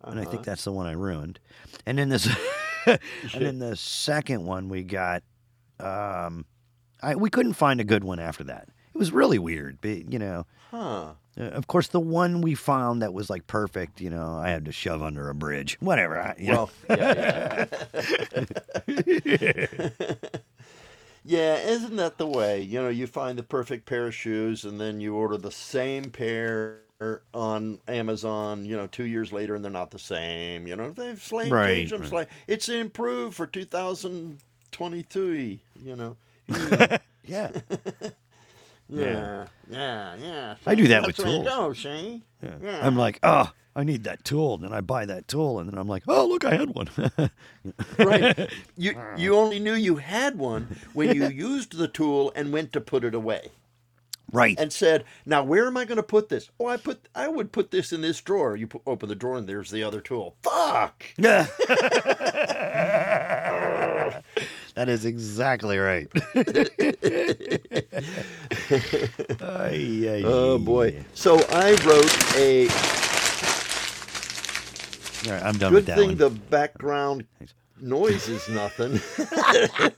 and 0.03 0.19
I 0.21 0.23
think 0.23 0.45
that's 0.45 0.63
the 0.63 0.71
one 0.71 0.85
I 0.87 0.93
ruined 0.93 1.41
and 1.85 1.97
then 1.97 2.07
this 2.07 2.29
and 2.85 2.99
then 3.33 3.59
the 3.59 3.75
second 3.75 4.45
one 4.45 4.69
we 4.69 4.83
got 4.83 5.23
um 5.81 6.45
I 7.03 7.15
we 7.15 7.29
couldn't 7.29 7.53
find 7.53 7.81
a 7.81 7.83
good 7.83 8.05
one 8.05 8.19
after 8.19 8.45
that 8.45 8.69
it 8.97 8.99
was 8.99 9.11
really 9.11 9.37
weird. 9.37 9.77
But, 9.79 10.11
you 10.11 10.17
know, 10.17 10.47
Huh. 10.71 11.11
uh, 11.39 11.43
of 11.43 11.67
course, 11.67 11.87
the 11.87 11.99
one 11.99 12.41
we 12.41 12.55
found 12.55 13.03
that 13.03 13.13
was 13.13 13.29
like 13.29 13.45
perfect, 13.45 14.01
you 14.01 14.09
know, 14.09 14.33
I 14.35 14.49
had 14.49 14.65
to 14.65 14.71
shove 14.71 15.03
under 15.03 15.29
a 15.29 15.35
bridge. 15.35 15.77
Whatever. 15.79 16.19
I, 16.19 16.33
you 16.39 16.51
know. 16.51 16.69
Well, 16.89 16.97
yeah, 16.97 17.65
yeah. 18.87 19.67
yeah, 21.23 21.55
isn't 21.59 21.95
that 21.97 22.17
the 22.17 22.25
way? 22.27 22.59
You 22.61 22.81
know, 22.81 22.89
you 22.89 23.05
find 23.07 23.37
the 23.37 23.43
perfect 23.43 23.85
pair 23.85 24.07
of 24.07 24.15
shoes 24.15 24.65
and 24.65 24.81
then 24.81 24.99
you 24.99 25.13
order 25.15 25.37
the 25.37 25.51
same 25.51 26.05
pair 26.09 26.79
on 27.33 27.79
Amazon, 27.87 28.65
you 28.65 28.75
know, 28.75 28.87
two 28.87 29.05
years 29.05 29.31
later 29.31 29.53
and 29.55 29.63
they're 29.63 29.71
not 29.71 29.91
the 29.91 29.99
same. 29.99 30.65
You 30.67 30.75
know, 30.75 30.89
they've 30.89 31.21
slightly 31.21 31.51
Right, 31.51 31.75
changed 31.75 31.93
them 31.93 32.01
right. 32.01 32.09
slightly. 32.09 32.33
It's 32.47 32.67
improved 32.69 33.35
for 33.35 33.45
2023, 33.45 35.59
you 35.83 35.95
know. 35.95 36.17
yeah. 36.49 36.97
Yeah, 37.25 37.51
yeah, 38.89 39.47
yeah. 39.69 40.15
Yeah. 40.15 40.55
I 40.65 40.75
do 40.75 40.87
that 40.87 41.03
That's 41.03 41.07
with 41.07 41.15
the 41.17 41.23
way 41.23 41.35
it 41.37 41.43
tools. 41.43 41.47
goes, 41.47 41.79
see? 41.79 42.23
Yeah. 42.43 42.55
Yeah. 42.61 42.85
I'm 42.85 42.95
like, 42.95 43.19
oh, 43.23 43.51
I 43.75 43.83
need 43.83 44.05
that 44.05 44.23
tool. 44.23 44.55
And 44.55 44.63
then 44.63 44.73
I 44.73 44.81
buy 44.81 45.05
that 45.05 45.27
tool. 45.27 45.59
And 45.59 45.69
then 45.69 45.77
I'm 45.77 45.87
like, 45.87 46.03
oh, 46.07 46.25
look, 46.27 46.45
I 46.45 46.55
had 46.55 46.69
one. 46.73 46.89
right. 47.99 48.49
You 48.75 48.95
you 49.15 49.35
only 49.35 49.59
knew 49.59 49.73
you 49.73 49.97
had 49.97 50.37
one 50.37 50.77
when 50.93 51.15
you 51.15 51.27
used 51.29 51.77
the 51.77 51.87
tool 51.87 52.31
and 52.35 52.51
went 52.53 52.73
to 52.73 52.81
put 52.81 53.03
it 53.03 53.13
away. 53.15 53.51
right. 54.31 54.57
and 54.59 54.73
said, 54.73 55.05
"Now 55.25 55.43
where 55.43 55.67
am 55.67 55.77
I 55.77 55.85
going 55.85 55.97
to 55.97 56.03
put 56.03 56.29
this? 56.29 56.49
Oh, 56.59 56.67
I 56.67 56.77
put 56.77 57.07
I 57.15 57.27
would 57.27 57.51
put 57.51 57.71
this 57.71 57.93
in 57.93 58.01
this 58.01 58.19
drawer. 58.21 58.55
You 58.55 58.67
put, 58.67 58.81
open 58.85 59.09
the 59.09 59.15
drawer 59.15 59.37
and 59.37 59.47
there's 59.47 59.71
the 59.71 59.83
other 59.83 60.01
tool. 60.01 60.35
Fuck. 60.43 61.05
Yeah. 61.17 61.47
that 64.77 64.89
is 64.89 65.05
exactly 65.05 65.77
right. 65.79 66.07
Ay, 69.41 70.07
ay, 70.07 70.21
Oh 70.23 70.57
boy. 70.59 71.03
So 71.13 71.37
I 71.49 71.71
wrote 71.85 72.35
a 72.37 72.67
All 75.25 75.33
right, 75.33 75.43
I'm 75.43 75.57
done 75.57 75.71
good 75.71 75.73
with 75.73 75.85
that 75.87 75.97
thing 75.97 76.09
one. 76.09 76.17
the 76.17 76.29
background 76.29 77.25
noise 77.81 78.27
is 78.27 78.47
nothing. 78.49 78.99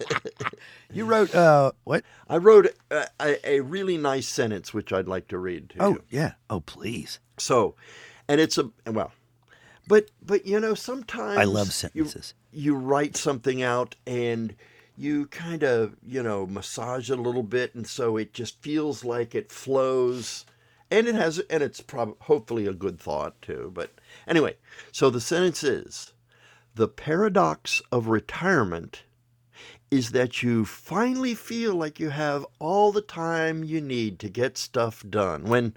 You 0.92 1.06
wrote 1.06 1.36
uh 1.36 1.72
what? 1.84 2.04
I 2.28 2.38
wrote 2.38 2.74
a, 2.90 3.06
a, 3.20 3.48
a 3.58 3.60
really 3.60 3.96
nice 3.96 4.28
sentence 4.28 4.74
which 4.74 4.92
I'd 4.92 5.08
like 5.08 5.28
to 5.28 5.38
read 5.38 5.70
to 5.72 5.76
Oh 5.84 5.90
you. 5.92 6.04
yeah. 6.10 6.32
Oh 6.50 6.62
please. 6.62 7.20
So, 7.38 7.76
and 8.28 8.42
it's 8.42 8.58
a 8.58 8.72
well, 8.88 9.12
but 9.88 10.10
but 10.26 10.48
you 10.48 10.60
know 10.60 10.74
sometimes 10.74 11.38
I 11.38 11.44
love 11.44 11.68
you- 11.68 11.72
sentences. 11.74 12.34
you 12.52 12.76
write 12.76 13.16
something 13.18 13.62
out 13.62 13.94
and 14.08 14.56
you 15.00 15.28
kind 15.28 15.64
of 15.64 15.96
you 16.06 16.22
know 16.22 16.46
massage 16.46 17.10
it 17.10 17.18
a 17.18 17.22
little 17.22 17.44
bit 17.44 17.74
and 17.74 17.88
so 17.88 18.18
it 18.18 18.34
just 18.34 18.62
feels 18.62 19.06
like 19.06 19.34
it 19.34 19.52
flows 19.52 20.46
and 20.92 21.08
it 21.08 21.16
has 21.16 21.40
and 21.50 21.64
it's 21.64 21.80
probably, 21.80 22.16
hopefully 22.22 22.68
a 22.68 22.74
good 22.74 23.00
thought 23.00 23.42
too 23.42 23.72
but 23.74 23.92
anyway 24.28 24.54
so 24.92 25.10
the 25.10 25.22
sentence 25.22 25.64
is 25.64 26.14
the 26.76 26.88
paradox 26.88 27.82
of 27.92 28.08
retirement 28.08 29.04
is 29.90 30.12
that 30.12 30.44
you 30.44 30.66
finally 30.66 31.34
feel 31.34 31.76
like 31.76 32.00
you 32.00 32.10
have 32.10 32.46
all 32.60 32.92
the 32.92 33.02
time 33.02 33.64
you 33.64 33.82
need 33.82 34.20
to 34.20 34.30
get 34.30 34.58
stuff 34.58 35.04
done 35.10 35.44
when 35.46 35.76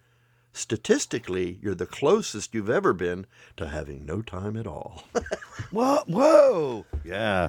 statistically 0.53 1.59
you're 1.63 1.75
the 1.75 1.87
closest 1.87 2.53
you've 2.53 2.69
ever 2.69 2.93
been 2.93 3.25
to 3.57 3.69
having 3.69 4.05
no 4.05 4.21
time 4.21 4.57
at 4.57 4.67
all 4.67 5.05
Whoa, 5.71 6.03
whoa. 6.07 6.85
Yeah. 7.05 7.49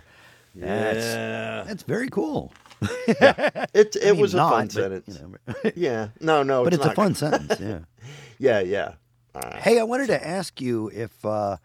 That's 0.56 1.06
yeah 1.06 1.64
that's 1.68 1.84
very 1.84 2.10
cool. 2.10 2.54
It 3.08 3.96
it 3.96 3.98
I 4.04 4.12
mean, 4.12 4.22
was 4.22 4.34
a 4.34 4.38
fun 4.38 4.66
but, 4.68 4.72
sentence. 4.74 5.20
you 5.20 5.38
know, 5.64 5.72
Yeah. 5.76 6.10
No, 6.20 6.44
no. 6.44 6.64
but 6.64 6.74
it's 6.74 6.84
a 6.84 6.88
not. 6.88 6.96
fun 6.96 7.16
sentence. 7.16 7.60
Yeah. 7.60 7.80
Yeah, 8.40 8.60
yeah. 8.60 8.94
Uh, 9.34 9.56
Hey, 9.58 9.80
I 9.80 9.84
wanted 9.84 10.08
to 10.08 10.28
ask 10.28 10.60
you 10.60 10.90
if 10.94 11.24
uh, 11.26 11.58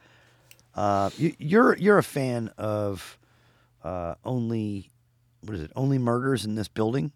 uh, 0.77 1.11
you, 1.19 1.35
you're 1.39 1.77
you're 1.77 1.99
a 1.99 2.03
fan 2.05 2.51
of 2.57 3.19
uh, 3.83 4.15
only 4.25 4.91
what 5.43 5.55
is 5.57 5.63
it? 5.63 5.73
Only 5.75 5.99
murders 5.99 6.45
in 6.45 6.55
this 6.55 6.69
building? 6.69 7.11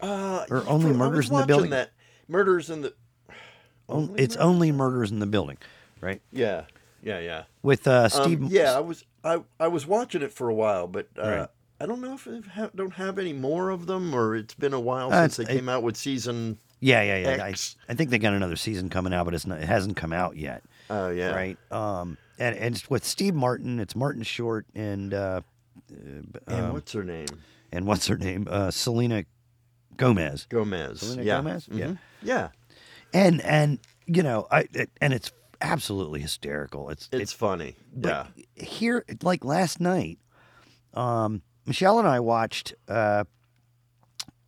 uh, 0.00 0.44
Or 0.50 0.64
only 0.68 0.86
I 0.86 0.88
was 0.90 0.96
murders 0.98 1.30
in 1.30 1.36
the 1.36 1.46
building? 1.46 1.70
That 1.70 1.90
murders 2.28 2.68
in 2.70 2.82
the. 2.82 2.94
Only 3.88 4.20
it's 4.22 4.36
murders? 4.36 4.46
only 4.50 4.72
murders 4.72 5.10
in 5.12 5.18
the 5.20 5.26
building, 5.26 5.58
right? 6.00 6.20
Yeah, 6.32 6.64
yeah, 7.02 7.20
yeah. 7.20 7.44
With 7.62 7.86
uh, 7.86 8.08
Um, 8.12 8.22
Steve. 8.22 8.42
yeah, 8.52 8.76
I 8.76 8.80
was 8.80 9.04
I 9.26 9.42
I 9.60 9.68
was 9.68 9.86
watching 9.86 10.22
it 10.22 10.32
for 10.32 10.48
a 10.48 10.54
while, 10.54 10.86
but 10.86 11.08
uh, 11.18 11.28
Right. 11.28 11.48
I 11.80 11.86
don't 11.86 12.00
know 12.00 12.14
if 12.14 12.24
they 12.24 12.40
have, 12.52 12.74
don't 12.74 12.94
have 12.94 13.18
any 13.18 13.32
more 13.34 13.68
of 13.70 13.86
them, 13.86 14.14
or 14.14 14.34
it's 14.34 14.54
been 14.54 14.72
a 14.72 14.80
while 14.80 15.12
Uh, 15.12 15.28
since 15.28 15.36
they 15.48 15.54
came 15.56 15.68
out 15.68 15.82
with 15.82 15.96
season. 15.96 16.58
yeah, 16.80 17.02
yeah, 17.02 17.36
yeah. 17.36 17.44
I. 17.44 17.54
I 17.88 17.94
think 17.94 18.10
they 18.10 18.18
got 18.18 18.32
another 18.32 18.56
season 18.56 18.88
coming 18.88 19.12
out, 19.12 19.24
but 19.26 19.34
it's 19.34 19.46
not. 19.46 19.58
It 19.60 19.68
hasn't 19.68 19.96
come 19.96 20.12
out 20.12 20.36
yet, 20.36 20.62
Oh 20.88 21.10
yeah. 21.10 21.34
right? 21.34 21.58
Um, 21.70 22.16
and, 22.38 22.56
and 22.56 22.74
it's 22.76 22.88
with 22.88 23.04
Steve 23.04 23.34
Martin. 23.34 23.78
It's 23.80 23.94
Martin 23.96 24.22
Short 24.22 24.64
and 24.74 25.12
uh, 25.12 25.40
And 25.90 26.36
um, 26.48 26.72
what's 26.72 26.92
her 26.92 27.04
name? 27.04 27.26
and 27.72 27.86
what's 27.86 28.06
her 28.06 28.16
name? 28.16 28.46
Uh, 28.50 28.70
Selena 28.70 29.24
Gomez. 29.96 30.46
Gomez. 30.48 31.00
Selena 31.00 31.22
yeah. 31.22 31.36
Gomez? 31.38 31.68
Yeah. 31.70 31.86
Mhm. 31.86 31.98
Yeah. 32.22 32.48
and 33.12 33.40
and 33.42 33.78
you 34.06 34.22
know 34.22 34.46
I 34.50 34.66
it, 34.72 34.90
and 35.00 35.12
it's 35.12 35.30
absolutely 35.60 36.20
hysterical. 36.20 36.90
It's 36.90 37.08
It's 37.12 37.32
funny. 37.32 37.76
but 37.94 38.28
yeah. 38.56 38.64
here 38.64 39.04
like 39.22 39.44
last 39.44 39.80
night, 39.80 40.18
um, 40.94 41.42
Michelle 41.64 41.98
and 41.98 42.08
I 42.08 42.20
watched 42.20 42.74
uh, 42.88 43.24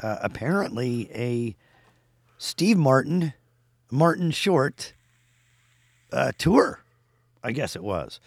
uh, 0.03 0.17
apparently 0.23 1.11
a 1.15 1.57
Steve 2.39 2.77
Martin 2.79 3.33
Martin 3.91 4.31
Short 4.31 4.95
uh, 6.13 6.33
tour. 6.39 6.81
I 7.43 7.53
guess 7.53 7.75
it 7.77 7.83
was. 7.83 8.21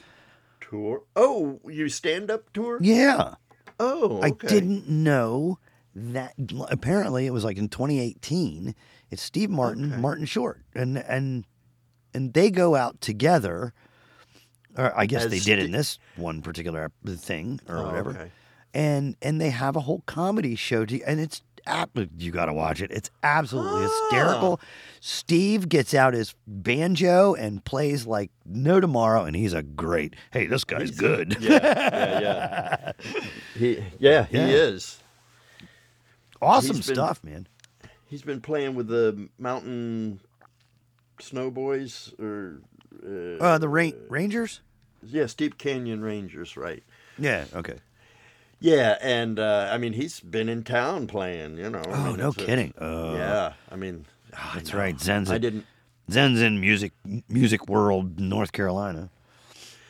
Tour. 0.62 1.04
Oh, 1.16 1.60
you 1.68 1.90
stand 1.90 2.32
up 2.32 2.52
tour? 2.54 2.78
Yeah, 2.82 3.36
Oh, 3.80 4.22
I 4.22 4.30
didn't 4.30 4.88
know 4.88 5.58
that. 5.96 6.34
Apparently, 6.70 7.26
it 7.26 7.32
was 7.32 7.44
like 7.44 7.58
in 7.58 7.68
2018. 7.68 8.76
It's 9.10 9.22
Steve 9.22 9.50
Martin, 9.50 9.92
Okay. 9.92 10.02
Martin 10.02 10.26
Short, 10.26 10.62
and 10.76 10.98
and 11.00 11.46
and 12.14 12.34
they 12.34 12.52
go 12.52 12.76
out 12.76 13.02
together. 13.02 13.74
Or 14.78 14.98
I 14.98 15.06
guess 15.06 15.26
As 15.26 15.32
they 15.32 15.40
did 15.40 15.60
in 15.60 15.72
this 15.72 16.00
one 16.16 16.42
particular 16.42 16.92
thing 17.06 17.60
or 17.68 17.78
Oh, 17.80 17.86
whatever. 17.88 18.10
okay. 18.12 18.32
And 18.74 19.18
and 19.22 19.42
they 19.42 19.50
have 19.50 19.76
a 19.76 19.82
whole 19.82 20.02
comedy 20.06 20.56
show, 20.56 20.86
to, 20.86 21.02
and 21.02 21.20
it's 21.20 21.42
you 22.18 22.32
got 22.32 22.46
to 22.46 22.54
watch 22.54 22.82
it. 22.82 22.90
It's 22.90 23.12
absolutely 23.22 23.86
Ah. 23.86 23.90
hysterical. 24.10 24.60
Steve 25.02 25.68
gets 25.70 25.94
out 25.94 26.14
his 26.14 26.34
banjo 26.48 27.34
and 27.36 27.64
plays 27.66 28.08
like 28.08 28.32
no 28.46 28.80
tomorrow, 28.80 29.26
and 29.26 29.36
he's 29.36 29.54
a 29.54 29.62
great. 29.62 30.16
Hey, 30.32 30.48
this 30.48 30.64
guy's 30.64 30.90
He's- 30.90 31.00
good. 31.00 31.38
Yeah, 31.40 31.50
yeah, 31.62 32.20
yeah. 32.22 32.92
He, 33.56 33.84
yeah, 34.00 34.26
he 34.26 34.38
Yeah. 34.38 34.48
is. 34.48 35.00
awesome 36.42 36.78
He's 36.78 36.88
been- 36.88 36.96
stuff, 36.96 37.24
man. 37.24 37.48
He's 38.06 38.22
been 38.24 38.42
playing 38.42 38.76
with 38.76 38.88
the 38.88 39.30
Mountain 39.38 40.20
Snow 41.22 41.52
Boys, 41.52 42.14
or 42.20 42.62
uh, 43.06 43.44
Uh, 43.44 43.58
the 43.58 43.70
Ra- 43.70 43.92
Rangers. 44.10 44.62
yeah, 45.04 45.26
Steep 45.28 45.58
Canyon 45.58 46.02
Rangers, 46.02 46.56
right? 46.58 46.84
Yeah. 47.18 47.46
Okay. 47.54 47.78
Yeah, 48.60 48.98
and 49.02 49.40
uh, 49.40 49.70
I 49.72 49.78
mean 49.78 49.94
he's 49.94 50.20
been 50.20 50.48
in 50.50 50.64
town 50.64 51.08
playing. 51.08 51.58
You 51.58 51.70
know. 51.70 51.82
I 51.82 51.92
Oh, 51.92 52.04
mean, 52.10 52.18
no 52.18 52.28
it's 52.30 52.38
a- 52.42 52.46
kidding. 52.46 52.74
Uh, 52.78 53.14
yeah, 53.18 53.54
I 53.72 53.76
mean 53.76 54.06
I 54.34 54.56
That's 54.56 54.72
know. 54.74 54.80
right. 54.80 55.00
Zen's 55.00 55.32
I 55.32 55.36
in, 55.36 55.42
didn't. 55.42 55.66
Zen's 56.12 56.42
in 56.42 56.60
music 56.60 56.92
music 57.30 57.68
world, 57.68 58.20
North 58.20 58.52
Carolina. 58.52 59.10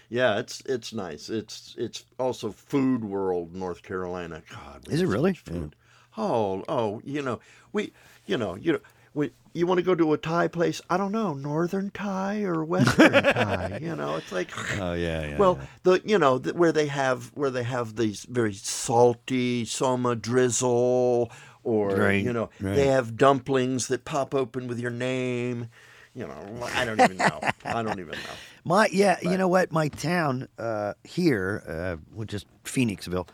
Yeah, 0.09 0.39
it's 0.39 0.61
it's 0.65 0.93
nice. 0.93 1.29
It's 1.29 1.75
it's 1.77 2.05
also 2.19 2.51
Food 2.51 3.03
World, 3.03 3.55
North 3.55 3.82
Carolina. 3.84 4.41
God, 4.49 4.88
Is 4.89 5.01
it 5.01 5.07
really? 5.07 5.34
Food. 5.34 5.75
Oh, 6.17 6.63
oh, 6.67 7.01
you 7.05 7.21
know, 7.21 7.39
we, 7.71 7.93
you 8.25 8.38
know, 8.38 8.55
you 8.55 8.73
know, 8.73 8.79
we, 9.14 9.32
you 9.53 9.68
want 9.68 9.80
to 9.80 9.84
go 9.84 9.95
to 9.95 10.14
a 10.14 10.18
Thai 10.18 10.47
place? 10.47 10.82
I 10.89 10.97
don't 10.97 11.12
know, 11.12 11.34
Northern 11.34 11.89
Thai 11.91 12.43
or 12.43 12.64
Western 12.64 13.12
Thai. 13.24 13.80
You 13.82 13.95
know, 13.95 14.16
it's 14.16 14.32
like, 14.32 14.51
Oh 14.80 14.93
yeah, 14.93 15.28
yeah. 15.28 15.38
well, 15.39 15.59
the 15.84 16.01
you 16.05 16.18
know 16.18 16.38
the, 16.38 16.53
where 16.53 16.72
they 16.72 16.88
have 16.88 17.32
where 17.36 17.49
they 17.51 17.64
have 17.64 17.95
these 17.95 18.26
very 18.30 18.53
salty 18.53 19.66
soma 19.66 20.16
drizzle, 20.16 21.32
or 21.64 21.89
Right, 21.95 22.24
you 22.24 22.34
know, 22.34 22.49
right. 22.59 22.76
they 22.76 22.88
have 22.88 23.18
dumplings 23.18 23.88
that 23.88 24.05
pop 24.05 24.34
open 24.34 24.68
with 24.68 24.80
your 24.80 24.91
name. 24.91 25.68
You 26.14 26.28
know, 26.28 26.70
I 26.76 26.84
don't 26.84 26.99
even 26.99 27.16
know. 27.18 27.39
I 27.64 27.82
don't 27.84 27.99
even 27.99 28.14
know. 28.16 28.36
My 28.66 28.88
yeah, 28.91 29.18
you 29.22 29.38
know 29.38 29.47
what? 29.47 29.72
My 29.72 29.88
town 29.88 30.47
uh, 30.59 30.93
here, 31.03 31.64
uh, 31.68 31.95
which 32.14 32.34
is 32.34 32.45
Phoenixville, 32.66 33.28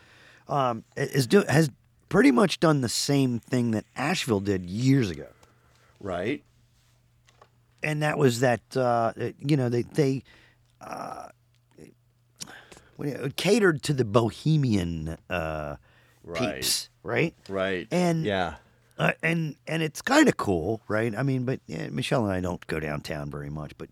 um, 0.48 0.84
is 0.96 1.26
do 1.28 1.44
has 1.50 1.72
pretty 2.08 2.32
much 2.32 2.60
done 2.60 2.82
the 2.82 2.90
same 2.90 3.40
thing 3.40 3.72
that 3.72 3.86
Asheville 3.96 4.40
did 4.42 4.66
years 4.70 5.10
ago, 5.10 5.28
Right? 6.00 6.44
and 7.84 8.02
that 8.02 8.18
was 8.18 8.40
that 8.40 8.62
uh, 8.76 9.14
you 9.40 9.56
know 9.56 9.70
they 9.70 9.84
they 9.84 10.24
uh, 10.82 11.28
what 12.96 13.08
you- 13.08 13.32
catered 13.36 13.82
to 13.84 13.94
the 13.94 14.06
bohemian 14.06 15.18
uh, 15.30 15.76
Right. 16.24 16.56
peeps, 16.56 16.90
right? 17.04 17.34
Right. 17.48 17.88
And 17.92 18.26
yeah. 18.26 18.56
uh, 18.98 19.14
and 19.24 19.56
and 19.68 19.82
it's 19.84 20.02
kind 20.02 20.28
of 20.28 20.36
cool, 20.38 20.82
right? 20.88 21.16
I 21.16 21.24
mean, 21.24 21.46
but 21.46 21.62
yeah, 21.68 21.88
Michelle 21.90 22.26
and 22.26 22.34
I 22.34 22.42
don't 22.42 22.66
go 22.68 22.80
downtown 22.80 23.30
very 23.30 23.50
much, 23.50 23.78
but 23.78 23.90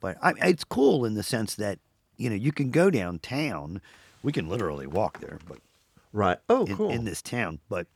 but 0.00 0.16
I, 0.22 0.32
it's 0.48 0.64
cool 0.64 1.04
in 1.04 1.14
the 1.14 1.22
sense 1.22 1.56
that 1.56 1.78
you 2.16 2.30
know 2.30 2.36
you 2.36 2.52
can 2.52 2.70
go 2.70 2.88
downtown. 2.90 3.82
We 4.22 4.32
can 4.32 4.48
literally 4.48 4.86
walk 4.86 5.20
there, 5.20 5.38
but 5.46 5.58
Right. 6.12 6.38
Oh, 6.48 6.64
in, 6.64 6.76
cool. 6.76 6.90
in 6.90 7.04
this 7.04 7.20
town, 7.20 7.58
but. 7.68 7.86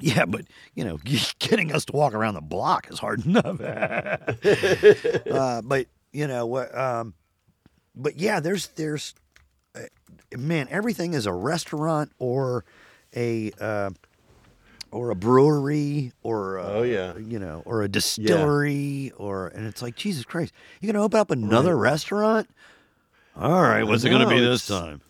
Yeah, 0.00 0.26
but 0.26 0.42
you 0.74 0.84
know, 0.84 0.98
getting 1.38 1.72
us 1.72 1.84
to 1.86 1.92
walk 1.92 2.14
around 2.14 2.34
the 2.34 2.40
block 2.42 2.88
is 2.90 2.98
hard 2.98 3.24
enough. 3.26 3.60
uh, 5.30 5.62
but 5.64 5.86
you 6.12 6.26
know 6.26 6.46
what? 6.46 6.76
Um, 6.76 7.14
but 7.94 8.16
yeah, 8.16 8.40
there's 8.40 8.68
there's 8.68 9.14
uh, 9.74 9.80
man, 10.36 10.68
everything 10.70 11.14
is 11.14 11.26
a 11.26 11.32
restaurant 11.32 12.12
or 12.18 12.64
a 13.14 13.52
uh, 13.60 13.90
or 14.90 15.10
a 15.10 15.14
brewery 15.16 16.12
or 16.22 16.56
a, 16.58 16.66
Oh, 16.66 16.82
yeah. 16.82 17.16
you 17.16 17.38
know 17.38 17.62
or 17.64 17.82
a 17.82 17.88
distillery 17.88 19.12
or 19.16 19.48
and 19.48 19.66
it's 19.66 19.82
like 19.82 19.96
Jesus 19.96 20.24
Christ, 20.24 20.52
you're 20.80 20.92
gonna 20.92 21.04
open 21.04 21.20
up 21.20 21.30
another 21.30 21.76
restaurant? 21.76 22.48
All 23.34 23.62
right, 23.62 23.82
what's 23.84 24.04
it 24.04 24.10
gonna 24.10 24.28
be 24.28 24.40
this 24.40 24.66
time? 24.66 25.00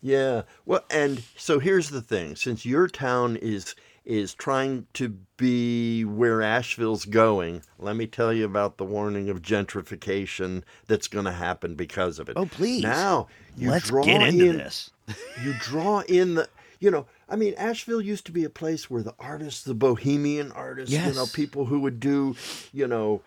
Yeah. 0.00 0.42
Well, 0.66 0.84
and 0.90 1.22
so 1.36 1.58
here's 1.60 1.90
the 1.90 2.02
thing: 2.02 2.34
since 2.36 2.64
your 2.66 2.88
town 2.88 3.36
is 3.36 3.74
is 4.04 4.34
trying 4.34 4.86
to 4.94 5.16
be 5.36 6.04
where 6.04 6.42
Asheville's 6.42 7.04
going, 7.04 7.62
let 7.78 7.96
me 7.96 8.06
tell 8.06 8.32
you 8.32 8.44
about 8.44 8.76
the 8.76 8.84
warning 8.84 9.28
of 9.28 9.42
gentrification 9.42 10.62
that's 10.86 11.08
going 11.08 11.24
to 11.24 11.32
happen 11.32 11.74
because 11.74 12.18
of 12.18 12.28
it. 12.28 12.36
Oh, 12.36 12.46
please. 12.46 12.82
Now 12.82 13.28
you 13.56 13.70
Let's 13.70 13.88
draw 13.88 14.02
get 14.02 14.22
into 14.22 14.50
in, 14.50 14.56
this. 14.56 14.90
You 15.44 15.54
draw 15.60 16.00
in 16.00 16.34
the. 16.36 16.48
You 16.80 16.90
know, 16.90 17.06
I 17.28 17.36
mean, 17.36 17.54
Asheville 17.56 18.00
used 18.00 18.26
to 18.26 18.32
be 18.32 18.42
a 18.42 18.50
place 18.50 18.90
where 18.90 19.02
the 19.02 19.14
artists, 19.20 19.62
the 19.62 19.74
bohemian 19.74 20.50
artists, 20.50 20.92
you 20.92 21.14
know, 21.14 21.26
people 21.32 21.66
who 21.66 21.78
would 21.78 22.00
do, 22.00 22.34
you 22.72 22.88
know, 22.88 23.22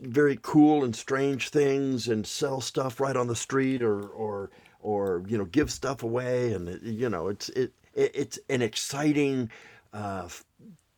very 0.00 0.38
cool 0.42 0.84
and 0.84 0.94
strange 0.94 1.48
things 1.48 2.06
and 2.06 2.26
sell 2.26 2.60
stuff 2.60 3.00
right 3.00 3.16
on 3.16 3.26
the 3.26 3.36
street 3.36 3.82
or 3.82 4.06
or 4.08 4.50
or 4.80 5.24
you 5.26 5.38
know 5.38 5.44
give 5.46 5.70
stuff 5.70 6.02
away 6.02 6.52
and 6.52 6.80
you 6.82 7.08
know 7.08 7.28
it's 7.28 7.48
it, 7.50 7.72
it 7.94 8.10
it's 8.14 8.38
an 8.48 8.62
exciting 8.62 9.50
uh 9.92 10.28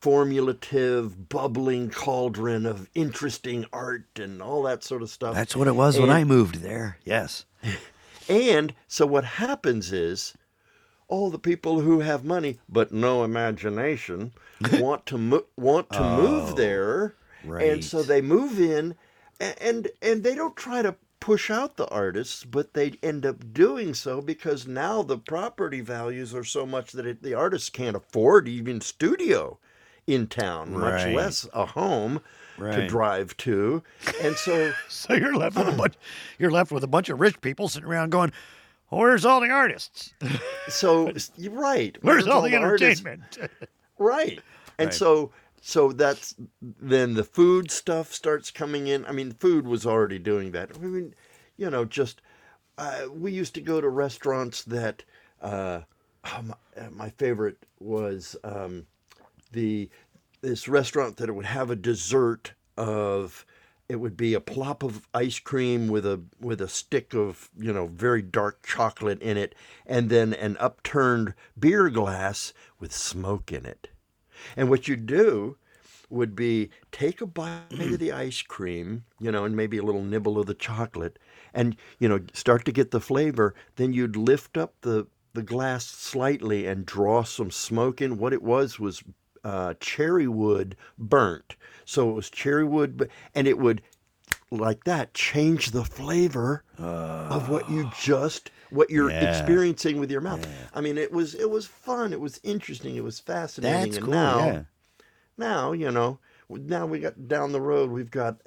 formulative 0.01 1.31
bubbling 1.31 1.89
cauldron 1.89 2.67
of 2.67 2.91
interesting 2.95 3.65
art 3.73 4.05
and 4.17 4.43
all 4.43 4.63
that 4.63 4.85
sort 4.85 5.01
of 5.01 5.09
stuff 5.09 5.35
That's 5.35 5.57
what 5.57 5.67
it 5.67 5.75
was 5.75 5.99
when 5.99 6.11
I 6.11 6.25
moved 6.25 6.57
there. 6.57 6.99
Yes. 7.05 7.47
and 8.29 8.75
so 8.87 9.07
what 9.07 9.25
happens 9.25 9.93
is 9.93 10.35
all 11.09 11.31
the 11.31 11.39
people 11.39 11.81
who 11.81 12.01
have 12.01 12.23
money 12.23 12.59
but 12.69 12.93
no 12.93 13.25
imagination 13.25 14.33
want 14.75 15.07
to 15.07 15.17
mo- 15.17 15.47
want 15.57 15.91
to 15.93 16.03
move 16.03 16.57
there 16.57 17.15
and 17.45 17.83
so 17.85 18.03
they 18.03 18.21
move 18.21 18.59
in 18.61 18.95
and, 19.41 19.55
and 19.61 19.89
and 20.03 20.23
they 20.23 20.35
don't 20.35 20.57
try 20.57 20.83
to 20.83 20.95
push 21.25 21.51
out 21.51 21.77
the 21.79 21.89
artists 21.89 22.45
but 22.45 22.75
they 22.75 22.93
end 23.03 23.25
up 23.25 23.55
doing 23.55 23.95
so 23.95 24.21
because 24.21 24.67
now 24.67 25.03
the 25.03 25.17
property 25.17 25.81
values 25.81 26.35
are 26.35 26.45
so 26.45 26.67
much 26.67 26.93
that 26.93 27.07
it, 27.07 27.23
the 27.23 27.33
artists 27.33 27.71
can't 27.71 27.97
afford 27.97 28.47
even 28.47 28.79
studio 28.79 29.59
in 30.07 30.27
town 30.27 30.71
much 30.79 31.07
less 31.15 31.49
a 31.55 31.65
home 31.65 32.21
to 32.59 32.87
drive 32.87 33.35
to 33.39 33.83
and 34.23 34.37
so 34.37 34.71
So 34.91 35.15
you're 35.15 35.35
left 35.35 35.57
with 35.57 35.67
a 35.69 35.73
bunch. 35.73 35.95
You're 36.39 36.51
left 36.51 36.71
with 36.71 36.85
a 36.85 36.87
bunch 36.87 37.09
of 37.09 37.19
rich 37.19 37.41
people 37.41 37.69
sitting 37.69 37.89
around 37.89 38.11
going, 38.11 38.31
"Where's 38.91 39.25
all 39.25 39.41
the 39.41 39.49
artists? 39.49 40.13
so 40.69 41.11
you're 41.39 41.53
right 41.71 41.97
Where's 42.03 42.27
all 42.29 42.43
the 42.43 42.55
artists- 42.55 43.01
entertainment?" 43.05 43.39
right 43.99 44.41
and 44.79 44.89
Right. 44.89 44.95
so 44.95 45.33
so 45.67 45.93
that's 45.93 46.35
then 46.61 47.15
the 47.15 47.25
food 47.25 47.71
stuff 47.71 48.13
starts 48.13 48.51
coming 48.51 48.87
in. 48.87 49.07
I 49.07 49.13
mean 49.13 49.33
food 49.33 49.67
was 49.67 49.87
already 49.87 50.19
doing 50.19 50.53
that. 50.53 50.71
I 50.75 50.79
mean 50.79 51.15
you 51.57 51.71
know 51.71 51.87
just 51.87 52.21
uh, 52.77 53.05
we 53.11 53.33
used 53.33 53.55
to 53.55 53.63
go 53.63 53.81
to 53.81 53.89
restaurants 53.89 54.63
that 54.65 55.05
uh, 55.41 55.81
oh, 56.27 56.43
my, 56.43 56.55
uh, 56.77 56.91
my 56.91 57.09
favorite 57.09 57.57
was 57.81 58.37
um, 58.45 58.87
the 59.53 59.89
this 60.43 60.69
restaurant 60.69 61.17
that 61.17 61.31
it 61.31 61.33
would 61.33 61.47
have 61.47 61.71
a 61.71 61.77
dessert 61.77 62.53
of 62.77 63.47
it 63.89 63.97
would 63.97 64.19
be 64.19 64.35
a 64.35 64.41
plop 64.41 64.83
of 64.83 65.09
ice 65.15 65.39
cream 65.39 65.89
with 65.89 66.05
a 66.05 66.21
with 66.41 66.61
a 66.61 66.69
stick 66.69 67.15
of 67.15 67.49
you 67.59 67.73
know 67.73 67.87
very 67.87 68.21
dark 68.21 68.67
chocolate 68.67 69.23
in 69.23 69.39
it 69.39 69.55
and 69.87 70.11
then 70.11 70.35
an 70.35 70.59
upturned 70.61 71.33
beer 71.59 71.89
glass 71.89 72.53
with 72.79 72.93
smoke 72.93 73.51
in 73.51 73.65
it 73.65 73.89
and 74.57 74.69
what 74.69 74.89
you 74.89 74.97
do 74.97 75.57
would 76.11 76.37
be 76.37 76.71
take 76.93 77.21
a 77.21 77.27
bite 77.27 77.63
of 77.81 77.99
the 77.99 78.13
ice 78.13 78.43
cream, 78.43 79.05
you 79.19 79.31
know, 79.33 79.45
and 79.45 79.57
maybe 79.57 79.79
a 79.79 79.83
little 79.83 80.03
nibble 80.03 80.39
of 80.39 80.47
the 80.47 80.55
chocolate, 80.55 81.19
and 81.53 81.77
you 81.99 82.09
know, 82.09 82.21
start 82.33 82.65
to 82.65 82.73
get 82.73 82.91
the 82.91 83.01
flavor. 83.01 83.55
Then 83.77 83.93
you'd 83.93 84.17
lift 84.17 84.57
up 84.57 84.75
the 84.83 85.07
the 85.33 85.43
glass 85.43 85.85
slightly 85.85 86.67
and 86.67 86.87
draw 86.87 87.25
some 87.25 87.51
smoke 87.51 88.01
in. 88.01 88.19
What 88.19 88.33
it 88.33 88.43
was 88.43 88.79
was 88.79 89.03
uh, 89.43 89.75
cherry 89.81 90.29
wood 90.29 90.77
burnt, 90.99 91.57
so 91.85 92.11
it 92.11 92.15
was 92.15 92.31
cherry 92.31 92.65
wood, 92.65 92.97
bu- 92.97 93.07
and 93.35 93.47
it 93.47 93.59
would 93.59 93.83
like 94.51 94.85
that 94.85 95.15
change 95.15 95.71
the 95.73 95.85
flavor 95.85 96.63
of 97.31 97.49
what 97.49 97.69
you 97.71 97.91
just 98.01 98.51
what 98.75 98.91
you're 98.91 99.11
Yeah. 99.11 99.21
experiencing 99.21 99.99
with 100.01 100.11
your 100.11 100.21
mouth. 100.21 100.47
I 100.75 100.81
mean, 100.81 100.99
it 100.99 101.13
was 101.13 101.35
it 101.35 101.51
was 101.51 101.67
fun. 101.67 102.13
It 102.13 102.21
was 102.21 102.41
interesting. 102.43 102.97
It 102.97 103.05
was 103.05 103.21
fascinating. 103.21 103.81
That's 103.81 103.97
and 103.97 104.05
cool. 104.05 104.13
now, 104.13 104.39
yeah. 104.39 104.65
now 105.37 105.73
you 105.73 105.91
know 105.91 106.19
now 106.49 106.87
we 106.87 106.99
got 107.01 107.29
down 107.29 107.53
the 107.53 107.61
road 107.61 107.91
we've 107.91 108.11
got 108.11 108.41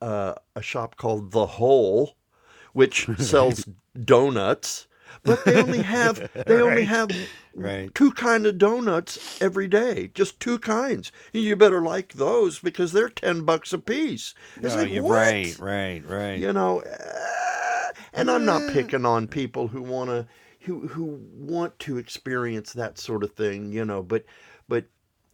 uh, 0.00 0.34
a 0.56 0.62
shop 0.62 0.96
called 0.96 1.32
the 1.32 1.46
hole 1.46 2.16
which 2.72 3.10
sells 3.18 3.66
donuts 4.04 4.86
but 5.24 5.44
they 5.44 5.56
only 5.56 5.82
have 5.82 6.22
they 6.46 6.60
only 6.60 6.84
Right. 6.84 6.88
have 6.88 7.28
Right. 7.54 7.94
two 7.94 8.10
kind 8.12 8.46
of 8.46 8.58
donuts 8.58 9.18
every 9.40 9.68
day 9.68 10.10
just 10.14 10.40
two 10.40 10.58
kinds 10.58 11.12
you 11.32 11.56
better 11.56 11.80
like 11.82 12.14
those 12.14 12.58
because 12.58 12.92
they're 12.92 13.08
10 13.08 13.42
bucks 13.42 13.72
a 13.72 13.78
piece 13.78 14.34
it's 14.62 14.74
Oh, 14.74 14.80
like, 14.82 14.90
you're 14.90 15.04
what? 15.04 15.12
right, 15.12 15.56
right, 15.58 16.04
right. 16.06 16.38
you 16.38 16.52
know 16.52 16.82
and 18.14 18.30
i'm 18.30 18.44
not 18.44 18.72
picking 18.72 19.04
on 19.04 19.26
people 19.26 19.68
who 19.68 19.82
want 19.82 20.08
to 20.10 20.26
who 20.60 20.88
who 20.88 21.20
want 21.36 21.78
to 21.78 21.98
experience 21.98 22.72
that 22.72 22.98
sort 22.98 23.22
of 23.22 23.32
thing 23.32 23.72
you 23.72 23.84
know 23.84 24.02
but 24.02 24.24
but 24.68 24.86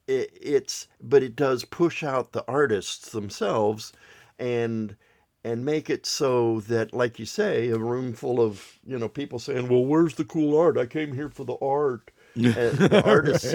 it, 0.09 0.31
it's 0.41 0.89
but 1.01 1.23
it 1.23 1.37
does 1.37 1.65
push 1.65 2.03
out 2.03 2.33
the 2.33 2.45
artists 2.49 3.11
themselves 3.11 3.93
and 4.39 4.97
and 5.45 5.65
make 5.65 5.89
it 5.89 6.05
so 6.05 6.61
that 6.61 6.93
like 6.93 7.19
you 7.19 7.25
say 7.25 7.69
a 7.71 7.79
room 7.79 8.13
full 8.13 8.41
of 8.41 8.79
you 8.87 8.99
know 8.99 9.09
people 9.09 9.39
saying 9.39 9.69
well 9.69 9.85
where's 9.85 10.17
the 10.17 10.25
cool 10.25 10.59
art 10.59 10.77
i 10.77 10.85
came 10.87 11.15
here 11.15 11.29
for 11.29 11.45
the 11.45 11.57
art 11.63 12.11
and 12.35 12.55
the 12.79 13.03
artists 13.05 13.53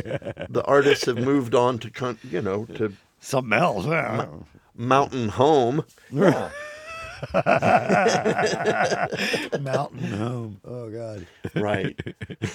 the 0.50 0.64
artists 0.66 1.06
have 1.06 1.18
moved 1.18 1.56
on 1.56 1.80
to 1.80 1.90
con- 1.90 2.20
you 2.24 2.42
know 2.42 2.66
to 2.66 2.94
Something 3.20 3.54
else. 3.54 3.86
yeah. 3.86 4.28
mountain 4.76 5.30
home 5.30 5.84
Mountain 9.60 10.12
home. 10.12 10.60
Oh 10.66 10.90
God. 10.90 11.28
right 11.56 12.00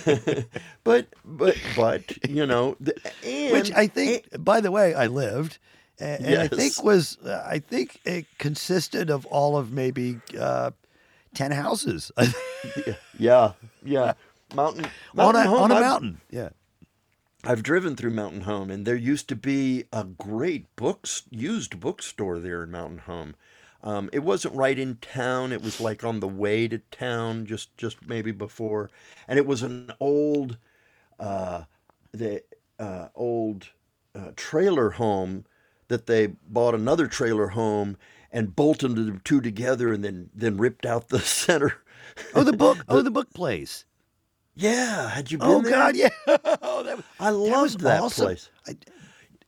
but 0.85 1.07
but 1.25 1.57
but 1.77 2.29
you 2.29 2.47
know 2.47 2.77
the, 2.81 2.95
and 3.25 3.53
Which 3.53 3.73
I 3.73 3.87
think, 3.87 4.27
by 4.39 4.61
the 4.61 4.71
way, 4.71 4.95
I 4.95 5.07
lived, 5.07 5.59
and, 5.99 6.27
I 6.27 6.49
think 6.49 6.83
was 6.83 7.19
uh, 7.25 7.45
I 7.49 7.59
think 7.59 8.01
it 8.05 8.27
consisted 8.39 9.11
of 9.11 9.27
all 9.27 9.57
of 9.57 9.73
maybe 9.73 10.21
uh, 10.39 10.71
ten 11.35 11.53
houses 11.53 12.11
yeah 13.19 13.53
yeah 13.85 14.15
mountain, 14.55 14.87
on 15.17 15.37
a 15.37 15.47
home 15.47 15.63
on 15.63 15.71
a 15.71 15.75
I've- 15.75 15.85
mountain. 15.85 16.21
Yeah. 16.31 16.51
I've 17.43 17.63
driven 17.63 17.97
through 17.97 18.11
Mountain 18.11 18.43
Home, 18.43 18.71
and 18.71 18.87
there 18.87 18.95
used 18.95 19.27
to 19.31 19.35
be 19.35 19.85
a 19.95 20.05
great 20.05 20.67
books 20.77 21.23
used 21.31 21.81
bookstore 21.81 22.39
there 22.39 22.63
in 22.63 22.71
Mountain 22.71 22.99
Home. 22.99 23.35
Um, 23.83 24.11
it 24.13 24.21
wasn't 24.21 24.55
right 24.55 24.79
in 24.79 24.97
town; 24.97 25.53
it 25.53 25.63
was 25.63 25.81
like 25.81 26.05
on 26.05 26.21
the 26.21 26.29
way 26.29 26.69
to 26.69 26.79
town, 26.91 27.47
just 27.47 27.77
just 27.77 28.07
maybe 28.07 28.33
before. 28.33 28.91
And 29.29 29.39
it 29.39 29.47
was 29.47 29.63
an 29.63 29.93
old, 30.01 30.59
uh, 31.19 31.65
the 32.13 32.43
uh, 32.79 33.09
old 33.15 33.69
uh, 34.15 34.33
trailer 34.37 34.91
home 34.91 35.45
that 35.89 36.07
they 36.07 36.29
bought 36.49 36.75
another 36.75 37.07
trailer 37.07 37.49
home 37.49 37.97
and 38.33 38.55
bolted 38.55 38.97
the 38.97 39.21
two 39.25 39.41
together, 39.41 39.93
and 39.93 40.05
then 40.05 40.31
then 40.35 40.57
ripped 40.59 40.85
out 40.87 41.09
the 41.09 41.21
center. 41.45 41.83
Oh, 42.35 42.45
the 42.45 42.53
book. 42.53 42.85
oh, 42.89 43.03
the 43.03 43.11
book 43.11 43.33
place. 43.33 43.85
Yeah, 44.55 45.09
had 45.11 45.31
you 45.31 45.39
been 45.39 45.49
Oh 45.49 45.63
there? 45.63 45.73
God, 45.73 45.97
yeah. 45.97 46.11
oh, 46.27 46.83
that, 46.83 47.03
I 47.19 47.31
that 47.31 47.37
loved 47.37 47.81
that 47.81 48.01
awesome. 48.03 48.25
place. 48.27 48.51
I, 48.67 48.77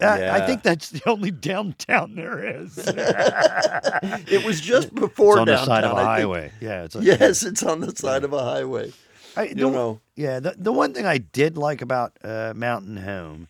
I, 0.04 0.42
I 0.42 0.46
think 0.46 0.62
that's 0.62 0.90
the 0.90 1.08
only 1.08 1.30
downtown 1.30 2.14
there 2.14 2.62
is. 2.62 2.78
It 4.28 4.44
was 4.44 4.60
just 4.60 4.94
before 4.94 5.36
downtown 5.36 5.54
on 5.54 5.60
the 5.60 5.66
side 5.66 5.84
of 5.84 5.92
a 5.96 6.04
highway. 6.04 6.52
Yeah. 6.60 6.84
It's 6.84 6.96
a, 6.96 7.02
Yes, 7.02 7.42
it's 7.42 7.62
on 7.62 7.80
the 7.80 7.94
side 7.94 8.24
of 8.24 8.32
a 8.32 8.42
highway. 8.42 8.92
I, 9.36 9.44
You 9.44 9.54
the, 9.54 9.70
know. 9.70 10.00
Yeah, 10.16 10.40
the 10.40 10.54
the 10.58 10.72
one 10.72 10.92
thing 10.92 11.06
I 11.06 11.18
did 11.18 11.56
like 11.56 11.82
about 11.82 12.12
uh, 12.22 12.52
Mountain 12.54 12.98
Home 12.98 13.48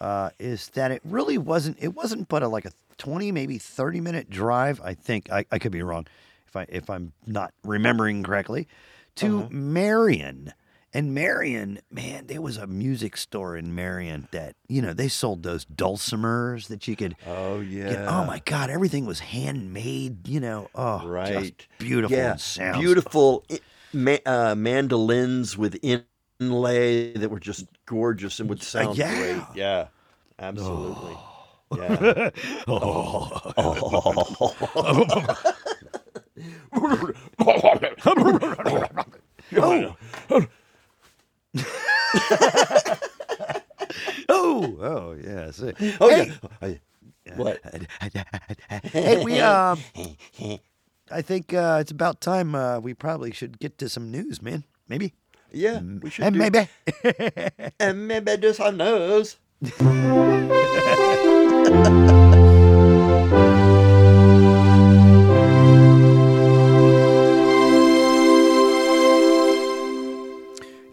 uh, 0.00 0.30
is 0.38 0.68
that 0.70 0.90
it 0.90 1.02
really 1.04 1.38
wasn't. 1.38 1.76
It 1.80 1.94
wasn't 1.94 2.28
but 2.28 2.42
a, 2.42 2.48
like 2.48 2.64
a 2.64 2.72
twenty, 2.98 3.32
maybe 3.32 3.58
thirty 3.58 4.00
minute 4.00 4.30
drive. 4.30 4.80
I 4.82 4.94
think 4.94 5.30
I, 5.30 5.44
I 5.50 5.58
could 5.58 5.72
be 5.72 5.82
wrong 5.82 6.06
if 6.46 6.56
I 6.56 6.66
if 6.68 6.88
I'm 6.88 7.12
not 7.26 7.52
remembering 7.64 8.22
correctly. 8.22 8.68
To 9.16 9.48
Marion. 9.50 10.52
And 10.94 11.14
Marion, 11.14 11.80
man, 11.90 12.28
there 12.28 12.40
was 12.40 12.56
a 12.56 12.66
music 12.66 13.16
store 13.18 13.56
in 13.56 13.74
Marion 13.74 14.26
that, 14.30 14.56
you 14.68 14.80
know, 14.80 14.94
they 14.94 15.08
sold 15.08 15.42
those 15.42 15.66
dulcimers 15.66 16.68
that 16.68 16.88
you 16.88 16.96
could 16.96 17.14
Oh 17.26 17.60
get. 17.60 17.92
yeah. 17.92 18.06
Oh 18.08 18.24
my 18.24 18.40
God, 18.44 18.70
everything 18.70 19.04
was 19.04 19.20
handmade, 19.20 20.26
you 20.26 20.40
know. 20.40 20.70
Oh, 20.74 20.98
just 20.98 21.08
Right. 21.08 21.66
beautiful 21.78 22.16
Yeah. 22.16 22.36
sounds. 22.36 22.78
Beautiful 22.78 23.44
uh, 24.24 24.54
mandolins 24.54 25.58
with 25.58 25.78
inlay 26.40 27.12
that 27.12 27.30
were 27.30 27.40
just 27.40 27.66
gorgeous 27.84 28.40
and 28.40 28.48
would 28.48 28.62
sound 28.62 28.96
yeah. 28.96 29.18
great. 29.18 29.42
Yeah. 29.56 29.88
Absolutely. 30.38 31.16
Yeah. 31.76 32.30
Oh. 32.66 33.52
oh, 33.58 35.26
oh, 40.30 40.46
yeah. 45.24 45.50
see. 45.50 45.72
Oh 46.00 46.08
hey, 46.10 46.26
yeah. 46.26 46.32
I- 46.62 46.80
What? 47.36 47.60
hey, 48.92 49.22
we 49.24 49.40
um, 49.40 49.78
I 51.10 51.22
think 51.22 51.52
uh, 51.52 51.78
it's 51.80 51.90
about 51.90 52.20
time 52.20 52.54
uh, 52.54 52.78
we 52.80 52.94
probably 52.94 53.32
should 53.32 53.58
get 53.58 53.78
to 53.78 53.88
some 53.88 54.10
news, 54.10 54.40
man. 54.40 54.64
Maybe, 54.88 55.12
Yeah. 55.52 55.80
We 55.80 56.10
should 56.10 56.24
and 56.24 56.34
do- 56.34 56.38
maybe. 56.40 56.68
And 57.80 58.08
maybe 58.08 58.36
do 58.36 58.52
some 58.54 58.76
news. 58.78 59.36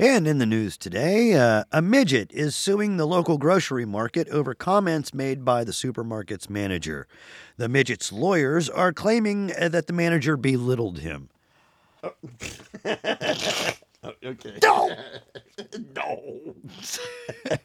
And 0.05 0.27
in 0.27 0.37
the 0.37 0.45
news 0.45 0.77
today, 0.77 1.33
uh, 1.33 1.63
a 1.71 1.81
midget 1.81 2.31
is 2.31 2.55
suing 2.55 2.97
the 2.97 3.07
local 3.07 3.39
grocery 3.39 3.85
market 3.85 4.29
over 4.29 4.53
comments 4.53 5.15
made 5.15 5.43
by 5.43 5.63
the 5.63 5.71
supermarket's 5.71 6.47
manager. 6.47 7.07
The 7.57 7.67
midget's 7.67 8.11
lawyers 8.11 8.69
are 8.69 8.93
claiming 8.93 9.51
uh, 9.59 9.67
that 9.69 9.87
the 9.87 9.93
manager 9.93 10.37
belittled 10.37 10.99
him. 10.99 11.29
Oh. 12.03 12.13
Okay. 14.23 14.59
No! 14.61 14.95
No. 15.95 16.55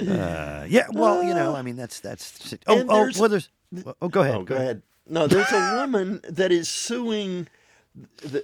Uh, 0.00 0.64
yeah, 0.68 0.86
well, 0.92 1.22
you 1.22 1.34
know, 1.34 1.54
I 1.54 1.62
mean, 1.62 1.76
that's 1.76 2.00
that's. 2.00 2.54
Oh, 2.66 2.84
oh, 2.88 3.10
well, 3.18 3.28
there's. 3.28 3.50
Oh, 4.00 4.08
go 4.08 4.22
ahead. 4.22 4.34
Oh, 4.36 4.42
go 4.44 4.54
ahead. 4.54 4.82
No, 5.08 5.26
there's 5.26 5.50
a 5.52 5.76
woman 5.76 6.20
that 6.28 6.52
is 6.52 6.68
suing 6.68 7.48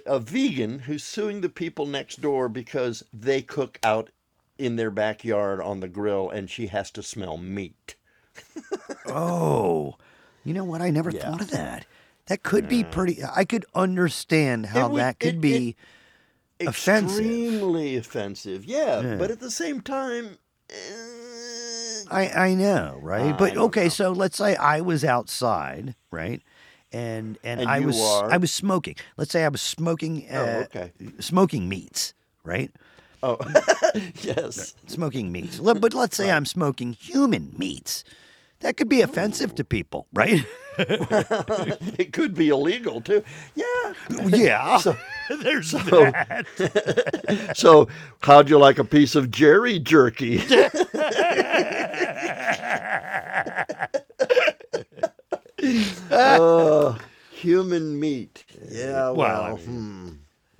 a 0.05 0.19
vegan 0.19 0.79
who's 0.79 1.03
suing 1.03 1.41
the 1.41 1.49
people 1.49 1.85
next 1.85 2.21
door 2.21 2.49
because 2.49 3.03
they 3.13 3.41
cook 3.41 3.79
out 3.83 4.09
in 4.57 4.75
their 4.75 4.89
backyard 4.91 5.61
on 5.61 5.79
the 5.79 5.87
grill 5.87 6.29
and 6.29 6.49
she 6.49 6.67
has 6.67 6.89
to 6.91 7.03
smell 7.03 7.37
meat. 7.37 7.95
Oh, 9.07 9.95
you 10.43 10.53
know 10.53 10.63
what? 10.65 10.81
I 10.81 10.89
never 10.89 11.11
Yeah. 11.11 11.21
thought 11.31 11.41
of 11.41 11.51
that. 11.51 11.85
That 12.27 12.43
could 12.43 12.67
be 12.67 12.83
pretty. 12.83 13.19
I 13.23 13.45
could 13.45 13.65
understand 13.73 14.65
how 14.67 14.89
would- 14.89 14.99
that 14.99 15.19
could 15.19 15.35
it- 15.35 15.41
be 15.41 15.75
offensive. 16.59 17.19
Extremely 17.19 17.95
offensive. 17.95 18.65
Yeah, 18.65 18.99
Yeah. 19.01 19.15
but 19.15 19.31
at 19.31 19.39
the 19.39 19.51
same 19.51 19.79
time, 19.81 20.37
eh, 20.69 22.03
I 22.11 22.29
I 22.49 22.53
know, 22.53 22.99
right? 23.01 23.33
I 23.33 23.37
but 23.37 23.55
okay, 23.57 23.83
know. 23.83 23.89
so 23.89 24.11
let's 24.11 24.37
say 24.37 24.55
I 24.57 24.81
was 24.81 25.03
outside, 25.05 25.95
right? 26.11 26.41
And 26.93 27.37
and, 27.43 27.61
And 27.61 27.69
I 27.69 27.79
was 27.81 27.99
are? 27.99 28.31
I 28.31 28.37
was 28.37 28.51
smoking. 28.51 28.95
Let's 29.17 29.31
say 29.31 29.43
I 29.43 29.49
was 29.49 29.61
smoking 29.61 30.25
Oh, 30.31 30.35
uh, 30.43 30.63
okay. 30.65 30.91
smoking 31.19 31.67
meats, 31.69 32.13
right? 32.43 32.71
oh, 33.23 33.37
yes. 34.21 34.75
Smoking 34.87 35.31
meats. 35.31 35.59
But 35.59 35.93
let's 35.93 36.15
say 36.15 36.31
I'm 36.31 36.45
smoking 36.45 36.93
human 36.93 37.53
meats. 37.57 38.03
That 38.61 38.75
could 38.77 38.89
be 38.89 39.01
offensive 39.01 39.53
to 39.55 39.63
people, 39.63 40.07
right? 40.13 40.43
it 40.79 42.11
could 42.13 42.33
be 42.33 42.49
illegal 42.49 43.01
too. 43.01 43.23
Yeah. 43.55 43.93
yeah. 44.27 44.77
So- 44.79 44.97
There's 45.43 45.69
so- 45.71 45.77
that. 45.79 47.53
So, 47.55 47.87
how'd 48.21 48.49
you 48.49 48.57
like 48.57 48.79
a 48.79 48.83
piece 48.85 49.13
of 49.15 49.29
Jerry 49.29 49.77
jerky? 49.79 50.41
Uh, 56.11 56.97
human 57.31 57.99
meat. 57.99 58.45
Yeah, 58.69 59.09
Well, 59.11 59.15
well, 59.15 59.41
I 59.43 59.51
hmm. 59.59 60.09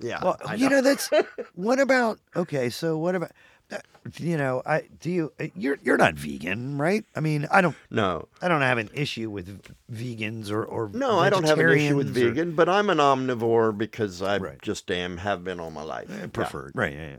yeah. 0.00 0.20
Well, 0.22 0.38
you 0.56 0.68
know 0.68 0.80
that's 0.82 1.10
what 1.54 1.78
about 1.80 2.18
okay, 2.36 2.70
so 2.70 2.96
what 2.98 3.14
about 3.14 3.30
uh, 3.70 3.76
you 4.18 4.36
know, 4.38 4.62
I 4.64 4.84
do 5.00 5.10
you 5.10 5.32
uh, 5.38 5.48
you're 5.54 5.78
you're 5.82 5.98
not 5.98 6.14
vegan, 6.14 6.78
right? 6.78 7.04
I 7.14 7.20
mean, 7.20 7.46
I 7.50 7.60
don't 7.60 7.76
no, 7.90 8.28
I 8.40 8.48
don't 8.48 8.62
have 8.62 8.78
an 8.78 8.88
issue 8.94 9.28
with 9.30 9.60
vegans 9.92 10.50
or 10.50 10.64
or 10.64 10.88
no, 10.92 11.18
I 11.18 11.28
don't 11.30 11.44
have 11.46 11.58
an 11.58 11.70
issue 11.70 11.96
with 11.96 12.08
or- 12.16 12.20
vegan, 12.30 12.54
but 12.54 12.68
I'm 12.68 12.88
an 12.90 12.98
omnivore 12.98 13.76
because 13.76 14.22
I 14.22 14.38
Right. 14.38 14.62
just 14.62 14.90
am, 14.90 15.18
have 15.18 15.44
been 15.44 15.60
all 15.60 15.70
my 15.70 15.82
life. 15.82 16.08
Yeah. 16.10 16.26
preferred. 16.32 16.72
Right. 16.74 16.92
Yeah, 16.94 17.08
yeah. 17.10 17.16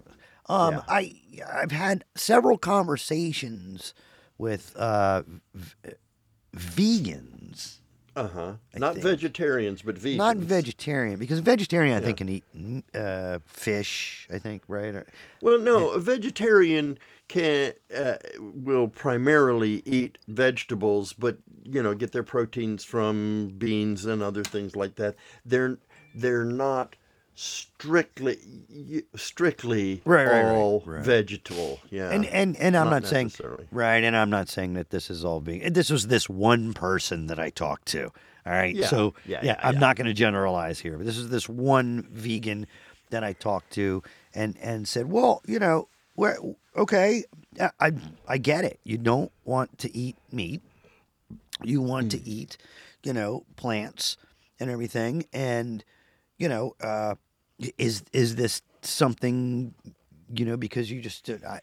Um, 0.47 0.73
Yeah. 0.75 0.81
I 0.87 1.15
I've 1.53 1.71
had 1.71 2.03
several 2.15 2.57
conversations 2.57 3.93
with 4.39 4.75
uh, 4.75 5.21
v- 5.53 5.75
vegans, 6.55 7.38
Uh-huh. 8.15 8.53
Not 8.75 8.95
think. 8.95 9.05
vegetarians, 9.05 9.81
but 9.81 9.95
vegans. 9.95 10.17
not 10.17 10.37
vegetarian, 10.37 11.19
because 11.19 11.39
a 11.39 11.41
vegetarian 11.41 11.95
I 11.97 12.01
think 12.01 12.17
can 12.17 12.29
eat 12.29 12.43
uh, 12.93 13.39
fish. 13.47 14.27
I 14.33 14.39
think 14.39 14.63
right. 14.67 14.93
Or, 14.93 15.05
Well, 15.41 15.59
no, 15.59 15.89
a 15.91 15.99
vegetarian 15.99 16.97
can 17.29 17.73
uh, 17.95 18.15
will 18.37 18.87
primarily 18.87 19.83
eat 19.85 20.17
vegetables, 20.27 21.13
but 21.13 21.37
you 21.63 21.81
know, 21.81 21.93
get 21.93 22.11
their 22.11 22.23
proteins 22.23 22.83
from 22.83 23.53
beans 23.57 24.05
and 24.05 24.21
other 24.21 24.43
things 24.43 24.75
like 24.75 24.95
that. 24.95 25.15
They're 25.45 25.77
they're 26.13 26.45
not 26.45 26.95
strictly 27.39 28.37
strictly 29.15 30.01
Right, 30.05 30.25
right, 30.25 30.41
all 30.51 30.83
right. 30.85 31.05
vegetable. 31.05 31.79
Yeah, 31.89 32.11
and 32.11 32.25
and 32.25 32.57
and 32.57 32.75
I'm 32.75 32.89
not 32.89 33.03
not, 33.03 33.09
saying 33.09 33.31
right, 33.71 34.03
and 34.03 34.15
I'm 34.15 34.29
not 34.29 34.49
saying 34.49 34.73
that 34.73 34.89
this 34.89 35.09
is 35.09 35.23
all 35.23 35.39
being. 35.39 35.71
This 35.71 35.89
was 35.89 36.07
this 36.07 36.27
one 36.29 36.73
person 36.73 37.27
that 37.27 37.39
I 37.39 37.49
talked 37.49 37.87
to. 37.89 38.11
All 38.45 38.53
right, 38.53 38.75
Yeah, 38.75 38.87
so 38.87 39.13
yeah, 39.25 39.39
yeah, 39.41 39.45
yeah, 39.53 39.59
I'm 39.61 39.79
not 39.79 39.95
going 39.95 40.07
to 40.07 40.13
generalize 40.13 40.79
here, 40.79 40.97
but 40.97 41.05
this 41.05 41.17
is 41.17 41.29
this 41.29 41.47
one 41.47 42.07
vegan 42.11 42.67
that 43.09 43.23
I 43.23 43.33
talked 43.33 43.71
to, 43.73 44.03
and 44.35 44.57
and 44.61 44.87
said, 44.87 45.09
well, 45.09 45.41
you 45.47 45.59
know, 45.59 45.87
where 46.15 46.37
okay, 46.75 47.23
I 47.59 47.69
I, 47.79 47.91
I 48.27 48.37
get 48.37 48.65
it. 48.65 48.79
You 48.83 48.97
don't 48.97 49.31
want 49.45 49.77
to 49.79 49.95
eat 49.95 50.17
meat. 50.31 50.61
You 51.63 51.81
want 51.81 52.07
Mm. 52.07 52.11
to 52.11 52.29
eat, 52.29 52.57
you 53.03 53.13
know, 53.13 53.45
plants 53.55 54.17
and 54.59 54.69
everything, 54.69 55.25
and 55.31 55.83
you 56.37 56.47
know, 56.49 56.75
uh, 56.81 57.15
is 57.77 58.03
is 58.13 58.35
this 58.35 58.61
something? 58.81 59.73
You 60.31 60.45
know, 60.45 60.57
because 60.57 60.91
you 60.91 61.01
just 61.01 61.27
uh, 61.29 61.37
I, 61.47 61.59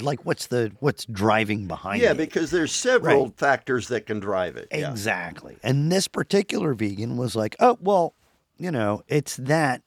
like 0.00 0.24
what's 0.26 0.48
the 0.48 0.72
what's 0.80 1.04
driving 1.04 1.66
behind 1.68 2.02
it? 2.02 2.04
yeah, 2.04 2.10
it? 2.10 2.16
because 2.16 2.50
there's 2.50 2.72
several 2.74 3.26
Right. 3.26 3.36
factors 3.36 3.86
that 3.88 4.06
can 4.06 4.18
drive 4.18 4.56
it. 4.56 4.66
Yeah. 4.72 4.90
Exactly. 4.90 5.58
And 5.62 5.92
this 5.92 6.08
particular 6.08 6.74
vegan 6.74 7.16
was 7.16 7.36
like, 7.36 7.54
oh, 7.60 7.78
well, 7.80 8.14
you 8.58 8.72
know, 8.72 9.02
it's 9.06 9.36
that 9.36 9.82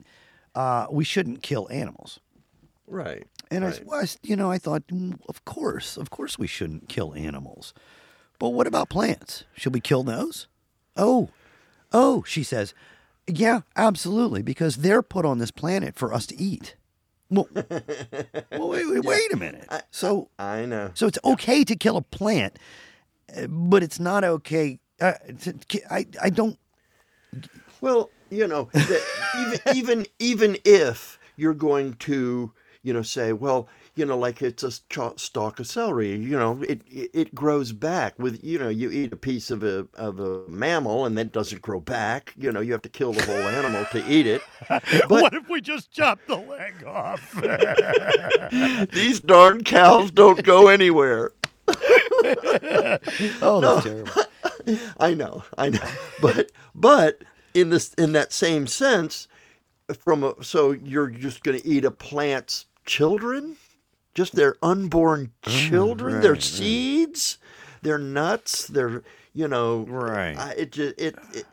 uh, 0.55 0.87
we 0.89 1.03
shouldn't 1.03 1.43
kill 1.43 1.67
animals. 1.69 2.21
Right. 2.87 3.27
And 3.51 3.65
I, 3.65 3.67
right. 3.67 3.75
s- 3.81 3.85
well, 3.85 4.01
I 4.01 4.07
you 4.23 4.37
know, 4.37 4.49
I 4.49 4.57
thought, 4.57 4.87
"Mm, 4.87 5.19
of 5.27 5.43
course, 5.43 5.97
of 5.97 6.09
course 6.09 6.39
we 6.39 6.47
shouldn't 6.47 6.87
kill 6.87 7.13
animals. 7.13 7.73
But 8.39 8.49
what 8.49 8.67
about 8.67 8.87
plants? 8.89 9.43
Should 9.55 9.73
we 9.73 9.81
kill 9.81 10.03
those? 10.03 10.47
Oh, 10.95 11.29
oh, 11.91 12.23
she 12.25 12.41
says, 12.43 12.73
yeah, 13.27 13.61
absolutely, 13.75 14.41
because 14.41 14.77
they're 14.77 15.01
put 15.01 15.25
on 15.25 15.37
this 15.37 15.51
planet 15.51 15.95
for 15.95 16.13
us 16.13 16.25
to 16.27 16.39
eat. 16.39 16.75
Well, 17.29 17.47
well 18.51 18.69
wait, 18.69 18.89
wait, 18.89 19.03
wait 19.03 19.33
a 19.33 19.37
minute. 19.37 19.67
So, 19.91 20.29
I 20.37 20.65
know. 20.65 20.91
so 20.93 21.07
it's 21.07 21.19
okay 21.23 21.63
to 21.63 21.75
kill 21.75 21.97
a 21.97 22.01
plant, 22.01 22.59
but 23.47 23.81
it's 23.81 23.99
not 23.99 24.23
okay. 24.23 24.79
Uh, 25.01 25.13
to, 25.41 25.55
I 25.89 26.05
I 26.21 26.29
don't. 26.29 26.57
Well, 27.81 28.11
you 28.29 28.47
know, 28.47 28.69
even 29.37 29.59
even 29.75 30.07
even 30.19 30.57
if 30.63 31.19
you're 31.35 31.53
going 31.53 31.93
to, 31.93 32.51
you 32.83 32.93
know, 32.93 33.01
say, 33.01 33.33
well, 33.33 33.67
you 33.95 34.05
know, 34.05 34.17
like 34.17 34.41
it's 34.41 34.63
a 34.63 34.71
stalk 34.71 35.59
of 35.59 35.67
celery, 35.67 36.15
you 36.15 36.37
know, 36.37 36.61
it, 36.63 36.81
it 36.89 37.11
it 37.13 37.35
grows 37.35 37.71
back 37.71 38.17
with, 38.17 38.43
you 38.43 38.57
know, 38.57 38.69
you 38.69 38.89
eat 38.89 39.13
a 39.13 39.17
piece 39.17 39.51
of 39.51 39.63
a 39.63 39.87
of 39.95 40.19
a 40.19 40.47
mammal 40.47 41.05
and 41.05 41.17
that 41.17 41.31
doesn't 41.31 41.61
grow 41.61 41.79
back. 41.79 42.33
You 42.37 42.51
know, 42.51 42.59
you 42.59 42.71
have 42.71 42.81
to 42.83 42.89
kill 42.89 43.13
the 43.13 43.23
whole 43.25 43.35
animal 43.35 43.85
to 43.91 44.05
eat 44.09 44.25
it. 44.27 44.41
But 44.69 45.09
what 45.09 45.33
if 45.33 45.49
we 45.49 45.61
just 45.61 45.91
chop 45.91 46.19
the 46.27 46.37
leg 46.37 46.83
off? 46.85 47.33
these 48.91 49.19
darn 49.19 49.63
cows 49.63 50.11
don't 50.11 50.43
go 50.43 50.67
anywhere. 50.67 51.31
Oh, 53.41 53.59
that's 53.59 53.83
terrible. 53.83 54.11
I 54.97 55.13
know, 55.13 55.43
I 55.57 55.69
know, 55.69 55.85
but 56.21 56.51
but 56.73 57.23
in 57.53 57.69
this 57.69 57.93
in 57.95 58.13
that 58.13 58.31
same 58.31 58.65
sense, 58.65 59.27
from 59.93 60.23
a, 60.23 60.35
so 60.41 60.71
you're 60.71 61.09
just 61.09 61.43
going 61.43 61.59
to 61.59 61.67
eat 61.67 61.85
a 61.85 61.91
plant's 61.91 62.65
children, 62.85 63.57
just 64.15 64.35
their 64.35 64.55
unborn 64.61 65.31
children, 65.41 66.21
their 66.21 66.31
right, 66.33 66.37
right. 66.37 66.43
seeds, 66.43 67.37
their 67.81 67.97
nuts, 67.97 68.67
their 68.67 69.03
you 69.33 69.47
know, 69.47 69.83
Right. 69.87 70.37
I, 70.37 70.51
it 70.53 70.71
just 70.71 70.99
it, 70.99 71.15
it 71.33 71.45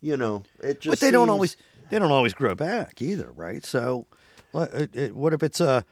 you 0.00 0.16
know 0.16 0.42
it 0.62 0.80
just 0.80 0.92
But 0.92 1.00
they 1.00 1.10
don't 1.10 1.28
always 1.30 1.56
they 1.90 1.98
don't 1.98 2.10
always 2.10 2.34
grow 2.34 2.54
back 2.54 3.00
either, 3.02 3.30
right? 3.32 3.64
So, 3.64 4.06
what, 4.52 4.72
it, 4.74 4.96
it- 4.96 5.16
what 5.16 5.32
if 5.32 5.42
it's 5.42 5.60
a 5.60 5.84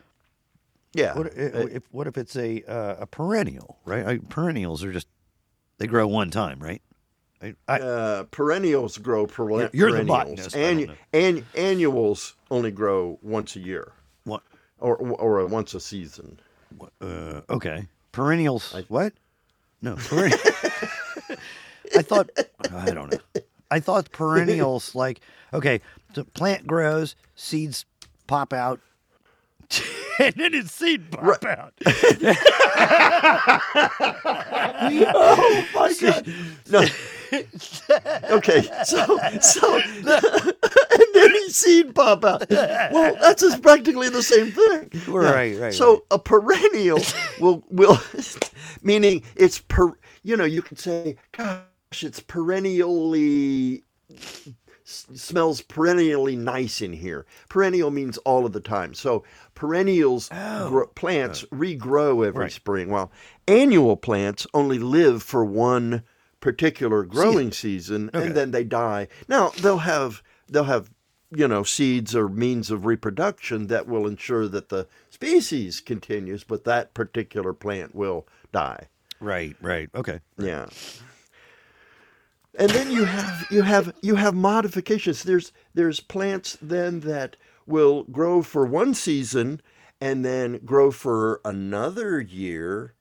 yeah 0.95 1.16
what 1.16 1.27
if, 1.27 1.55
if 1.55 1.83
what 1.91 2.07
if 2.07 2.16
it's 2.16 2.37
a 2.37 2.62
uh, 2.64 2.97
a 3.01 3.07
perennial, 3.07 3.79
right? 3.85 4.07
I, 4.07 4.18
perennials 4.18 4.83
are 4.85 4.93
just 4.93 5.09
they 5.79 5.87
grow 5.87 6.07
one 6.07 6.31
time, 6.31 6.59
right? 6.61 6.81
I, 7.43 7.55
I, 7.68 7.79
uh, 7.81 8.22
perennials 8.31 8.97
grow 8.97 9.27
per- 9.27 9.68
You're 9.75 9.91
the 9.93 10.05
perennials. 10.05 10.25
botanist, 10.25 10.57
Annu- 10.57 10.97
an- 11.12 11.45
annuals 11.55 12.37
only 12.51 12.70
grow 12.70 13.18
once 13.20 13.55
a 13.57 13.61
year? 13.61 13.93
Or 14.85 14.97
or 14.97 15.47
once 15.47 15.74
a 15.74 15.80
season. 15.80 16.39
Uh, 17.01 17.41
okay, 17.49 17.87
perennials. 18.12 18.74
what? 18.89 19.12
No, 19.80 19.97
perennial. 19.97 20.39
I 21.97 22.03
thought 22.03 22.30
I 22.72 22.91
don't 22.91 23.11
know. 23.12 23.43
I 23.70 23.80
thought 23.80 24.12
perennials 24.12 24.95
like 24.95 25.20
okay, 25.53 25.80
the 26.14 26.24
plant 26.24 26.66
grows, 26.66 27.16
seeds 27.35 27.87
pop 28.26 28.53
out, 28.53 28.80
and 30.18 30.35
then 30.35 30.55
its 30.55 30.72
seed 30.72 31.11
pop 31.11 31.45
out. 31.45 31.72
Oh 34.87 35.66
my 35.74 35.95
god! 36.01 36.26
No. 36.70 36.85
okay, 38.30 38.62
so 38.85 39.18
so 39.41 39.76
and 39.97 41.09
then 41.14 41.30
he 41.30 41.49
seed 41.51 41.95
pop 41.95 42.24
out. 42.24 42.49
Well, 42.51 43.16
that's 43.20 43.43
just 43.43 43.62
practically 43.62 44.09
the 44.09 44.22
same 44.22 44.51
thing. 44.53 44.91
Right, 45.12 45.59
right, 45.59 45.74
So 45.74 45.93
right. 45.93 46.03
a 46.12 46.18
perennial 46.18 47.01
will 47.41 47.64
will 47.70 47.99
meaning 48.82 49.22
it's 49.37 49.59
per. 49.61 49.93
You 50.22 50.37
know, 50.37 50.45
you 50.45 50.62
could 50.62 50.78
say, 50.78 51.16
gosh, 51.32 52.03
it's 52.03 52.20
perennially 52.20 53.85
s- 54.11 54.47
smells 55.14 55.61
perennially 55.61 56.37
nice 56.37 56.80
in 56.80 56.93
here. 56.93 57.26
Perennial 57.49 57.91
means 57.91 58.16
all 58.18 58.47
of 58.47 58.53
the 58.53 58.61
time. 58.61 58.95
So 58.95 59.24
perennials 59.55 60.28
oh. 60.32 60.68
gro- 60.68 60.87
plants 60.89 61.43
regrow 61.53 62.26
every 62.26 62.41
Oh. 62.41 62.45
Right. 62.45 62.53
spring, 62.53 62.89
while 62.91 63.12
annual 63.47 63.97
plants 63.97 64.47
only 64.55 64.78
live 64.78 65.22
for 65.22 65.45
one 65.45 66.03
particular 66.45 67.05
growing 67.05 67.51
season, 67.51 68.11
Okay. 68.12 68.26
and 68.26 68.36
then 68.36 68.51
they 68.51 68.64
die. 68.64 69.09
Now 69.28 69.49
they'll 69.62 69.78
have 69.78 70.22
they'll 70.47 70.64
have 70.64 70.90
you 71.34 71.49
know 71.49 71.62
seeds 71.62 72.14
or 72.14 72.28
means 72.28 72.70
of 72.70 72.84
reproduction 72.84 73.68
that 73.68 73.88
will 73.88 74.07
ensure 74.07 74.47
that 74.49 74.68
the 74.68 74.86
species 75.09 75.80
continues, 75.80 76.45
but 76.45 76.64
that 76.64 76.92
particular 76.92 77.55
plant 77.55 77.95
will 77.95 78.26
die. 78.53 78.88
Right, 79.20 79.57
right. 79.62 79.88
Okay. 79.95 80.20
Yeah. 80.36 80.66
And 82.59 82.68
then 82.70 82.90
you 82.90 83.07
have 83.07 83.47
you 83.51 83.62
have 83.62 83.95
you 84.03 84.16
have 84.16 84.34
modifications. 84.34 85.22
There's 85.22 85.51
there's 85.72 86.01
plants 86.01 86.59
then 86.61 87.01
that 87.01 87.36
will 87.66 88.03
grow 88.05 88.42
for 88.42 88.66
one 88.66 88.92
season 88.92 89.62
and 89.99 90.22
then 90.26 90.61
grow 90.62 90.90
for 90.90 91.40
another 91.42 92.20
year 92.20 92.92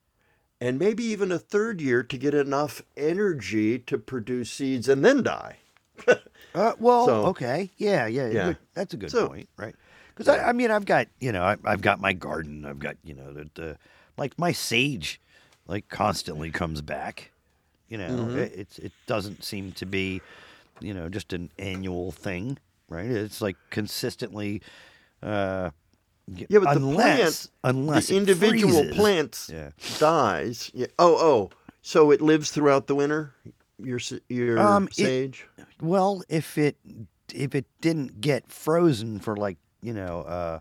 and 0.65 0.79
maybe 0.79 1.03
even 1.03 1.31
a 1.31 1.37
third 1.39 1.81
year 1.81 2.03
to 2.03 2.17
get 2.17 2.33
enough 2.33 2.81
energy 2.95 3.77
to 3.79 3.97
produce 3.97 4.49
seeds 4.51 4.87
and 4.87 5.03
then 5.03 5.21
die. 5.23 5.57
Uh, 6.55 6.73
well, 6.77 7.07
So- 7.07 7.25
okay, 7.25 7.71
yeah, 7.77 8.05
yeah, 8.05 8.27
Yeah. 8.29 8.45
good- 8.49 8.57
That's 8.75 8.93
a 8.93 8.97
good 8.97 9.09
So- 9.09 9.27
point, 9.27 9.49
right? 9.57 9.75
Because 10.09 10.27
I, 10.27 10.49
I 10.49 10.53
mean, 10.53 10.69
I've 10.69 10.85
got 10.85 11.07
you 11.19 11.31
know, 11.31 11.41
I, 11.41 11.57
I've 11.65 11.81
got 11.81 11.99
my 11.99 12.13
garden. 12.13 12.63
I've 12.63 12.77
got 12.77 12.95
you 13.03 13.15
know, 13.15 13.33
the, 13.33 13.49
the 13.55 13.77
like 14.17 14.37
my 14.37 14.51
sage, 14.51 15.19
like 15.65 15.89
constantly 15.89 16.51
comes 16.51 16.81
back. 16.81 17.31
You 17.89 17.97
know, 17.97 18.07
Mm-hmm. 18.09 18.37
it, 18.37 18.51
it's 18.55 18.77
it 18.77 18.91
doesn't 19.07 19.43
seem 19.43 19.71
to 19.71 19.87
be, 19.87 20.21
you 20.79 20.93
know, 20.93 21.09
just 21.09 21.33
an 21.33 21.49
annual 21.57 22.11
thing, 22.11 22.59
right? 22.87 23.09
It's 23.09 23.41
like 23.41 23.55
consistently. 23.71 24.61
Uh, 25.23 25.71
Yeah, 26.27 26.45
but 26.59 26.61
the 26.61 26.69
unless, 26.77 27.47
plant, 27.47 27.75
unless 27.77 28.07
the 28.07 28.17
individual 28.17 28.73
freezes. 28.83 28.95
plant 28.95 29.47
Yeah. 29.51 29.69
dies. 29.99 30.71
Yeah. 30.73 30.87
Oh, 30.97 31.15
oh. 31.17 31.49
So 31.81 32.11
it 32.11 32.21
lives 32.21 32.49
throughout 32.51 32.87
the 32.87 32.95
winter? 32.95 33.33
Your 33.77 33.99
your 34.29 34.57
Um, 34.59 34.87
it- 34.87 34.93
sage? 34.95 35.47
Well, 35.81 36.23
if 36.29 36.57
it 36.57 36.77
if 37.33 37.55
it 37.55 37.65
didn't 37.81 38.21
get 38.21 38.49
frozen 38.51 39.19
for 39.19 39.35
like 39.35 39.57
you 39.81 39.91
know 39.93 40.21
uh, 40.21 40.59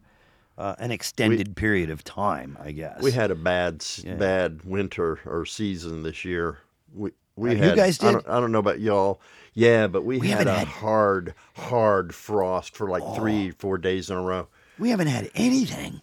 uh, 0.59 0.75
an 0.79 0.91
extended 0.91 1.55
period 1.55 1.91
of 1.91 2.03
time, 2.03 2.59
I 2.61 2.73
guess 2.73 3.01
We 3.01 3.13
had 3.13 3.31
a 3.31 3.35
bad 3.37 3.85
Yeah. 4.03 4.15
bad 4.15 4.65
winter 4.65 5.21
or 5.27 5.47
season 5.47 6.03
this 6.03 6.25
year. 6.25 6.59
We 6.93 7.13
we 7.37 7.51
Uh, 7.51 7.53
you 7.53 7.59
had. 7.63 7.77
guys 7.77 8.03
I 8.03 8.07
did? 8.07 8.13
don't, 8.15 8.29
I 8.29 8.41
don't 8.41 8.51
know 8.53 8.59
about 8.59 8.81
y'all. 8.81 9.21
Yeah, 9.55 9.87
but 9.87 10.03
we, 10.05 10.19
We 10.19 10.29
had 10.29 10.47
a 10.49 10.55
had- 10.61 10.67
hard 10.69 11.35
hard 11.55 12.15
frost 12.15 12.75
for 12.75 12.89
like 12.89 13.05
three 13.15 13.53
four 13.53 13.79
days 13.79 14.11
in 14.11 14.17
a 14.17 14.23
row. 14.23 14.49
We 14.83 14.91
haven't 14.91 15.07
had 15.07 15.31
anything. 15.37 16.03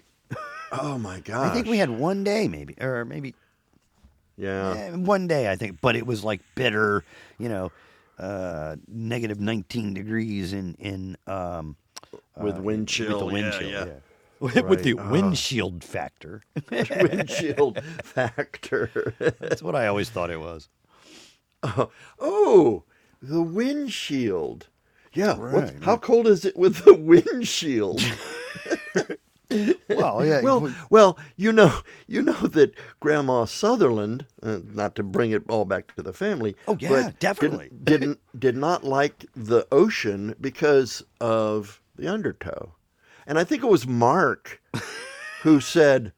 Oh 0.71 0.97
my 0.97 1.19
god! 1.19 1.51
I 1.51 1.53
think 1.53 1.67
we 1.67 1.77
had 1.79 1.89
one 1.89 2.23
day, 2.23 2.47
maybe, 2.47 2.75
or 2.79 3.03
maybe 3.03 3.35
Yeah. 4.37 4.73
eh, 4.75 4.91
one 4.95 5.27
day. 5.27 5.51
I 5.51 5.55
think, 5.57 5.81
but 5.81 5.95
it 5.95 6.05
was 6.05 6.23
like 6.23 6.41
bitter, 6.55 7.03
you 7.37 7.49
know, 7.49 7.71
uh, 8.17 8.77
negative 8.87 9.39
nineteen 9.39 9.93
degrees 9.93 10.53
in 10.53 10.75
in 10.79 11.17
um, 11.27 11.75
With 12.37 12.57
uh, 12.57 12.61
wind 12.61 12.87
chill, 12.87 13.09
With 13.09 13.19
the 13.19 13.25
wind 13.25 13.45
yeah, 13.53 13.59
chill, 13.59 13.69
yeah. 13.69 13.93
With, 14.39 14.55
with 14.69 14.83
the 14.83 14.93
Right. 14.93 15.05
Ah. 15.07 15.11
windshield 15.11 15.83
factor. 15.83 16.41
Windshield 16.71 17.83
factor. 18.03 19.13
That's 19.39 19.61
what 19.61 19.75
I 19.75 19.87
always 19.87 20.09
thought 20.09 20.29
it 20.29 20.39
was. 20.39 20.69
oh, 22.19 22.83
the 23.21 23.41
windshield. 23.41 24.67
Yeah. 25.13 25.33
what- 25.37 25.51
Right, 25.53 25.73
how 25.83 25.97
cold 25.97 26.27
is 26.27 26.45
it 26.45 26.55
with 26.55 26.85
the 26.85 26.93
windshield? 27.11 28.01
Well, 29.89 30.23
yeah. 30.23 30.41
Well, 30.41 30.71
well, 30.91 31.17
you 31.35 31.51
know, 31.51 31.79
you 32.07 32.21
know 32.21 32.33
that 32.33 32.75
Grandma 32.99 33.45
Sutherland, 33.45 34.27
uh, 34.43 34.59
not 34.63 34.93
to 34.95 35.03
bring 35.03 35.31
it 35.31 35.41
all 35.49 35.65
back 35.65 35.95
to 35.95 36.03
the 36.03 36.13
family. 36.13 36.55
Oh, 36.67 36.77
yeah, 36.79 36.89
but 36.89 37.19
definitely. 37.19 37.69
Didn't, 37.69 37.83
didn't 37.83 38.19
did 38.39 38.57
not 38.57 38.83
like 38.83 39.25
the 39.35 39.67
ocean 39.71 40.35
because 40.39 41.03
of 41.19 41.81
the 41.95 42.07
undertow, 42.07 42.73
and 43.25 43.39
I 43.39 43.43
think 43.43 43.63
it 43.63 43.69
was 43.69 43.87
Mark 43.87 44.61
who 45.41 45.59
said, 45.59 46.13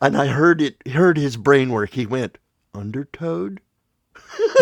and 0.00 0.16
I 0.16 0.28
heard 0.28 0.62
it, 0.62 0.76
heard 0.86 1.16
his 1.16 1.36
brain 1.36 1.70
work. 1.70 1.90
He 1.90 2.06
went 2.06 2.38
undertowed. 2.72 3.58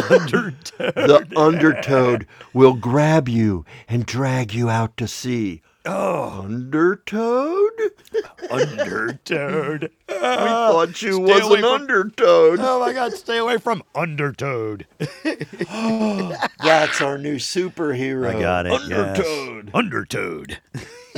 undertowed. 0.08 0.94
the 0.94 1.32
undertowed 1.36 2.26
will 2.54 2.74
grab 2.74 3.28
you 3.28 3.66
and 3.86 4.06
drag 4.06 4.54
you 4.54 4.70
out 4.70 4.96
to 4.96 5.06
sea. 5.06 5.60
Oh, 5.86 6.40
Undertowed? 6.42 7.72
undertoad. 8.50 9.90
We 10.08 10.14
thought 10.14 11.02
you 11.02 11.18
was 11.20 11.40
an 11.50 11.60
from- 11.60 11.64
undertoad. 11.64 12.58
Oh 12.60 12.80
my 12.80 12.92
God! 12.92 13.12
Stay 13.14 13.38
away 13.38 13.58
from 13.58 13.82
Undertoad. 13.94 14.86
That's 15.24 17.00
our 17.00 17.18
new 17.18 17.36
superhero. 17.36 18.34
I 18.34 18.40
got 18.40 18.66
it. 18.66 18.72
yes. 18.88 19.18
Undertoad. 19.18 19.70
Undertoad. 19.74 20.58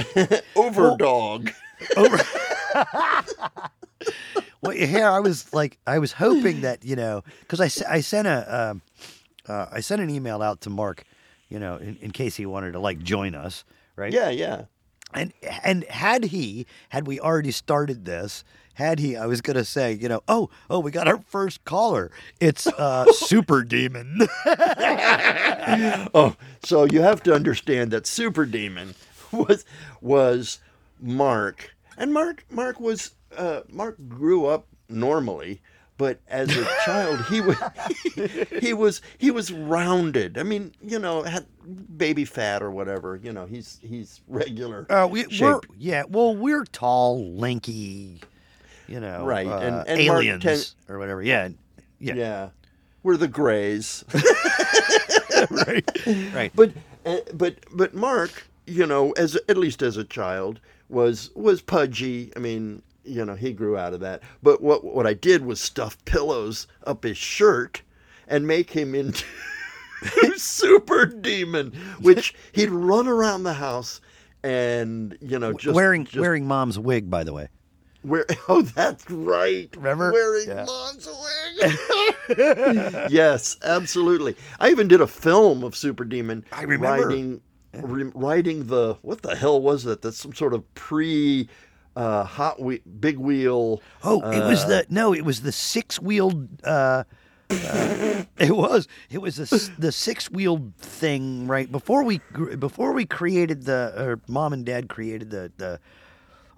Overdog. 0.56 1.52
Well, 4.62 4.74
yeah, 4.74 5.12
I 5.12 5.20
was 5.20 5.52
like, 5.54 5.78
I 5.86 5.98
was 5.98 6.12
hoping 6.12 6.62
that 6.62 6.84
you 6.84 6.96
know, 6.96 7.22
because 7.40 7.60
I 7.60 7.94
I 7.96 8.00
sent 8.00 8.26
a, 8.26 8.70
um, 8.70 8.82
uh, 9.48 9.66
I 9.70 9.80
sent 9.80 10.00
an 10.02 10.10
email 10.10 10.42
out 10.42 10.62
to 10.62 10.70
Mark, 10.70 11.04
you 11.48 11.58
know, 11.58 11.76
in, 11.76 11.96
in 12.00 12.10
case 12.10 12.36
he 12.36 12.46
wanted 12.46 12.72
to 12.72 12.80
like 12.80 12.98
join 13.00 13.34
us, 13.34 13.64
right? 13.96 14.12
Yeah, 14.12 14.30
yeah. 14.30 14.64
And 15.14 15.32
and 15.64 15.84
had 15.84 16.24
he, 16.24 16.66
had 16.90 17.06
we 17.06 17.18
already 17.18 17.50
started 17.50 18.04
this, 18.04 18.44
had 18.74 18.98
he, 18.98 19.16
I 19.16 19.26
was 19.26 19.40
gonna 19.40 19.64
say, 19.64 19.92
you 19.92 20.08
know, 20.08 20.22
oh, 20.28 20.50
oh, 20.68 20.80
we 20.80 20.90
got 20.90 21.08
our 21.08 21.18
first 21.18 21.64
caller. 21.64 22.10
It's 22.40 22.66
uh, 22.66 23.06
Super 23.12 23.62
Demon. 23.62 24.20
Oh, 26.14 26.36
so 26.62 26.84
you 26.84 27.00
have 27.00 27.22
to 27.24 27.34
understand 27.34 27.90
that 27.90 28.06
Super 28.06 28.46
Demon 28.46 28.94
was 29.32 29.64
was 30.00 30.60
Mark, 31.00 31.74
and 31.96 32.12
Mark 32.12 32.44
Mark 32.50 32.78
was 32.80 33.14
uh, 33.36 33.60
Mark 33.68 33.96
grew 34.08 34.46
up 34.46 34.66
normally, 34.88 35.60
but 35.98 36.20
as 36.28 36.54
a 36.56 36.64
child 36.84 37.24
he 37.26 37.40
was 37.40 37.56
he 38.60 38.72
was 38.74 39.00
he 39.18 39.30
was 39.30 39.52
rounded. 39.52 40.38
I 40.38 40.42
mean, 40.42 40.72
you 40.82 40.98
know, 40.98 41.22
had 41.22 41.46
baby 41.96 42.24
fat 42.24 42.62
or 42.62 42.70
whatever. 42.70 43.16
You 43.22 43.32
know, 43.32 43.46
he's 43.46 43.78
he's 43.82 44.20
regular. 44.28 44.86
Uh, 44.90 45.06
we, 45.10 45.26
we're 45.40 45.60
yeah, 45.78 46.02
well, 46.08 46.34
we're 46.36 46.64
tall, 46.64 47.32
lanky. 47.34 48.20
you 48.88 49.00
know, 49.00 49.24
Right, 49.24 49.46
uh, 49.46 49.58
and- 49.58 49.88
and 49.88 50.00
aliens 50.00 50.42
ten- 50.42 50.94
or 50.94 50.98
whatever. 50.98 51.22
Yeah, 51.22 51.48
Yeah. 51.98 52.14
Yeah. 52.14 52.48
We're 53.02 53.16
the 53.16 53.28
Greys. 53.28 54.04
right, 55.50 55.88
right. 56.34 56.52
But 56.54 56.72
uh, 57.04 57.18
but 57.34 57.56
but 57.72 57.94
Mark, 57.94 58.46
you 58.66 58.86
know, 58.86 59.12
as 59.12 59.36
at 59.48 59.56
least 59.56 59.82
as 59.82 59.96
a 59.96 60.04
child, 60.04 60.60
was 60.88 61.30
was 61.34 61.62
pudgy. 61.62 62.32
I 62.36 62.40
mean, 62.40 62.82
you 63.06 63.24
know, 63.24 63.34
he 63.34 63.52
grew 63.52 63.76
out 63.76 63.94
of 63.94 64.00
that. 64.00 64.22
But 64.42 64.62
what 64.62 64.84
what 64.84 65.06
I 65.06 65.14
did 65.14 65.44
was 65.44 65.60
stuff 65.60 66.02
pillows 66.04 66.66
up 66.84 67.04
his 67.04 67.16
shirt 67.16 67.82
and 68.28 68.46
make 68.46 68.70
him 68.70 68.94
into 68.94 69.24
super 70.36 71.06
demon, 71.06 71.72
which 72.00 72.34
he'd 72.52 72.70
run 72.70 73.06
around 73.08 73.42
the 73.44 73.54
house 73.54 74.00
and 74.42 75.16
you 75.20 75.38
know 75.38 75.52
just 75.52 75.74
wearing 75.74 76.04
just 76.04 76.18
wearing 76.18 76.46
mom's 76.46 76.78
wig, 76.78 77.10
by 77.10 77.24
the 77.24 77.32
way. 77.32 77.48
Wear, 78.04 78.24
oh, 78.48 78.62
that's 78.62 79.10
right. 79.10 79.68
Remember? 79.76 80.12
Wearing 80.12 80.48
Yeah. 80.48 80.64
mom's 80.64 81.08
wig. 81.08 81.76
yes, 83.10 83.56
absolutely. 83.64 84.36
I 84.60 84.70
even 84.70 84.86
did 84.86 85.00
a 85.00 85.06
film 85.08 85.64
of 85.64 85.74
Super 85.74 86.04
Demon. 86.04 86.44
I 86.52 86.62
remember. 86.62 87.08
Riding, 87.08 87.40
re, 87.74 88.04
riding 88.14 88.66
the, 88.68 88.96
what 89.02 89.22
the 89.22 89.34
hell 89.34 89.60
was 89.60 89.82
that? 89.84 90.02
That's 90.02 90.18
some 90.18 90.34
sort 90.34 90.54
of 90.54 90.72
pre 90.74 91.48
uh, 91.96 92.24
Hot 92.24 92.60
wheel, 92.60 92.78
Big 93.00 93.18
Wheel. 93.18 93.82
Oh, 94.04 94.20
it 94.30 94.46
was 94.46 94.64
uh, 94.64 94.68
the 94.68 94.86
no, 94.90 95.14
it 95.14 95.24
was 95.24 95.40
the 95.40 95.52
six 95.52 96.00
wheeled. 96.00 96.48
Uh, 96.62 97.04
uh, 97.50 98.24
it 98.38 98.54
was 98.54 98.86
it 99.10 99.18
was 99.18 99.36
the 99.36 99.70
the 99.78 99.92
six 99.92 100.30
wheeled 100.30 100.76
thing 100.76 101.46
right 101.46 101.70
before 101.72 102.04
we 102.04 102.20
before 102.58 102.92
we 102.92 103.06
created 103.06 103.64
the 103.64 103.94
or 103.96 104.20
mom 104.28 104.52
and 104.52 104.66
dad 104.66 104.88
created 104.88 105.30
the 105.30 105.50
the 105.56 105.80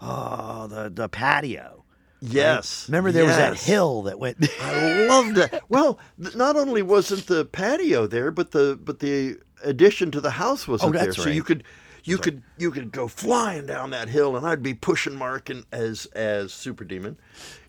oh 0.00 0.66
the 0.66 0.90
the 0.90 1.08
patio. 1.08 1.84
Yes. 2.20 2.88
Remember 2.88 3.12
there 3.12 3.24
was 3.24 3.36
that 3.36 3.60
hill 3.60 4.02
that 4.02 4.18
went. 4.18 4.38
I 4.60 5.06
loved 5.06 5.38
it. 5.38 5.62
Well, 5.68 6.00
not 6.34 6.56
only 6.56 6.82
wasn't 6.82 7.28
the 7.28 7.44
patio 7.44 8.08
there, 8.08 8.32
but 8.32 8.50
the 8.50 8.76
but 8.82 8.98
the 8.98 9.38
addition 9.62 10.10
to 10.10 10.20
the 10.20 10.32
house 10.32 10.66
wasn't 10.66 10.94
there. 10.94 11.02
Oh, 11.02 11.04
that's 11.06 11.22
So 11.22 11.28
you 11.28 11.44
could 11.44 11.62
you 12.04 12.18
could 12.18 12.42
you 12.56 12.70
could 12.70 12.90
go 12.92 13.08
flying 13.08 13.66
down 13.66 13.90
that 13.90 14.08
hill, 14.08 14.36
and 14.36 14.46
I'd 14.46 14.62
be 14.62 14.74
pushing 14.74 15.14
Mark 15.14 15.50
and, 15.50 15.64
as 15.72 16.06
as 16.14 16.52
Super 16.52 16.84
Demon, 16.84 17.16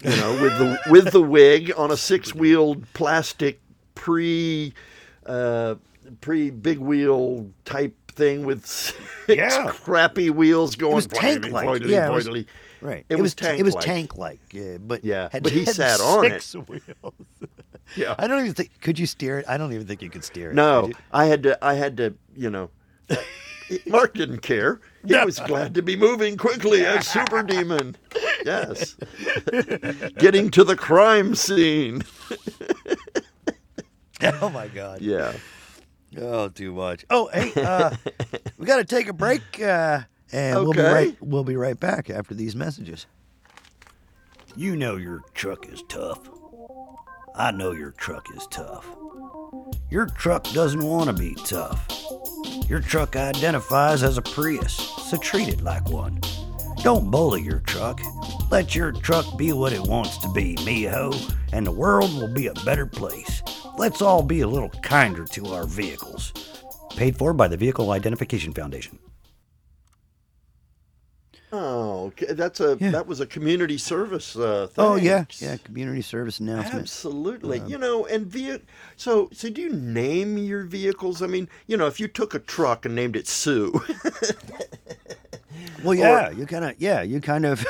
you 0.04 0.10
know, 0.12 0.32
with 0.42 0.58
the 0.58 0.80
with 0.92 1.12
the 1.12 1.22
wig 1.22 1.72
on 1.78 1.92
a 1.92 1.98
six 1.98 2.34
wheeled 2.34 2.86
plastic 2.94 3.60
pre 3.96 4.74
uh, 5.26 5.76
pre 6.22 6.50
big 6.50 6.80
wheel 6.80 7.50
type 7.66 7.96
thing 8.12 8.46
with 8.46 8.66
six 8.66 8.98
Yeah. 9.28 9.68
crappy 9.72 10.30
wheels 10.30 10.76
going. 10.76 11.02
tank-like. 11.02 11.68
voidly, 11.68 11.88
Yeah, 11.90 12.08
it 12.10 12.14
was- 12.14 12.28
right. 12.82 13.06
It, 13.10 13.16
was 13.20 13.34
tank. 13.36 13.60
it 13.60 13.64
was 13.64 13.76
tank 13.76 14.18
like. 14.18 14.40
Yeah, 14.52 14.78
but 14.80 15.04
Yeah, 15.06 15.30
had- 15.32 15.44
but 15.44 15.52
he 15.52 15.66
sat 15.66 16.00
on 16.02 16.26
it. 16.26 16.44
Wheels. 16.68 17.14
Yeah. 17.96 18.14
I 18.20 18.28
don't 18.28 18.40
even 18.42 18.54
think. 18.54 18.70
Could 18.82 19.00
you 19.00 19.08
steer 19.08 19.40
it? 19.40 19.46
I 19.50 19.58
don't 19.58 19.74
even 19.74 19.88
think 19.88 20.04
you 20.04 20.12
could 20.12 20.24
steer 20.24 20.52
it. 20.52 20.54
No. 20.54 20.92
I 21.12 21.26
had 21.26 21.42
to. 21.42 21.58
I 21.66 21.74
had 21.74 21.98
to. 21.98 22.14
You 22.36 22.52
know, 22.52 22.70
Mark 23.88 24.14
didn't 24.14 24.40
care. 24.40 24.80
He 25.06 25.14
No. 25.14 25.26
was 25.26 25.40
glad 25.40 25.74
to 25.76 25.82
be 25.82 25.96
moving 25.96 26.38
quickly 26.38 26.86
as 26.86 27.08
Super 27.12 27.44
Demon. 27.44 27.96
Yes, 28.46 28.96
getting 30.18 30.50
to 30.52 30.64
the 30.64 30.76
crime 30.76 31.36
scene. 31.36 32.04
Oh 34.42 34.50
my 34.50 34.68
god. 34.68 35.00
Yeah. 35.02 35.32
Oh, 36.20 36.50
too 36.50 36.74
much. 36.74 37.06
Oh, 37.10 37.30
hey, 37.32 37.54
uh, 37.56 37.96
we 38.58 38.66
got 38.66 38.78
to 38.78 38.84
take 38.84 39.08
a 39.08 39.14
break, 39.14 39.62
uh, 39.62 40.02
and 40.34 40.56
we'll 40.60 40.74
be 40.74 40.82
right. 40.82 41.18
We'll 41.22 41.46
be 41.46 41.56
right 41.56 41.80
back 41.80 42.10
after 42.10 42.34
these 42.34 42.54
messages. 42.56 43.06
You 44.58 44.76
know 44.76 44.98
your 44.98 45.22
truck 45.34 45.70
is 45.72 45.84
tough. 45.88 46.20
I 47.36 47.52
know 47.52 47.72
your 47.72 47.92
truck 47.92 48.26
is 48.36 48.46
tough. 48.52 48.86
Your 49.90 50.08
truck 50.08 50.44
doesn't 50.52 50.84
want 50.84 51.08
to 51.08 51.14
be 51.14 51.36
tough. 51.46 51.88
Your 52.68 52.80
truck 52.80 53.16
identifies 53.16 54.03
as 54.03 54.18
a 54.18 54.22
Prius, 54.22 54.74
so 54.74 55.18
treat 55.18 55.47
it 55.47 55.62
like 55.62 55.89
one. 55.89 56.20
Don't 56.84 57.10
bully 57.12 57.41
your 57.41 57.60
truck. 57.60 57.99
Let 58.51 58.76
your 58.76 58.91
truck 58.91 59.38
be 59.38 59.53
what 59.53 59.74
it 59.74 59.82
wants 59.82 60.18
to 60.20 60.32
be, 60.32 60.55
mijo, 60.57 61.34
and 61.51 61.66
the 61.66 61.72
world 61.72 62.14
will 62.14 62.34
be 62.34 62.47
a 62.47 62.53
better 62.66 62.86
place. 62.86 63.41
Let's 63.78 64.01
all 64.01 64.24
be 64.24 64.41
a 64.41 64.47
little 64.47 64.70
kinder 64.82 65.26
to 65.26 65.47
our 65.47 65.66
vehicles. 65.66 66.34
Paid 66.95 67.18
for 67.18 67.34
by 67.34 67.47
the 67.47 67.57
Vehicle 67.57 67.91
Identification 67.91 68.53
Foundation. 68.53 68.99
Oh, 71.52 72.12
that's 72.30 72.60
a 72.60 72.78
Yeah. 72.80 72.91
that 72.91 73.08
was 73.08 73.20
a 73.20 73.26
community 73.26 73.78
service 73.80 74.36
uh, 74.36 74.68
thing. 74.68 74.86
Oh 74.86 74.95
yeah, 74.95 75.26
yeah. 75.39 75.58
Community 75.58 76.02
service 76.02 76.39
announcement. 76.39 76.82
Absolutely. 76.82 77.62
you 77.68 77.78
know, 77.78 78.06
and 78.06 78.28
ve- 78.28 78.62
so 78.95 79.30
so 79.34 79.50
do 79.50 79.62
you 79.62 79.72
name 79.74 80.38
your 80.38 80.64
vehicles? 80.64 81.22
I 81.24 81.28
mean, 81.28 81.50
you 81.66 81.76
know, 81.78 81.88
if 81.88 82.00
you 82.00 82.08
took 82.08 82.34
a 82.36 82.39
truck 82.39 82.86
and 82.86 82.93
named 82.95 83.16
it 83.16 83.28
Sue, 83.28 83.82
Well, 85.84 85.95
yeah, 85.95 86.30
you 86.30 86.45
kind 86.45 86.66
of, 86.66 86.76
yeah, 86.78 87.02
you 87.02 87.22
kind 87.22 87.45
of, 87.45 87.66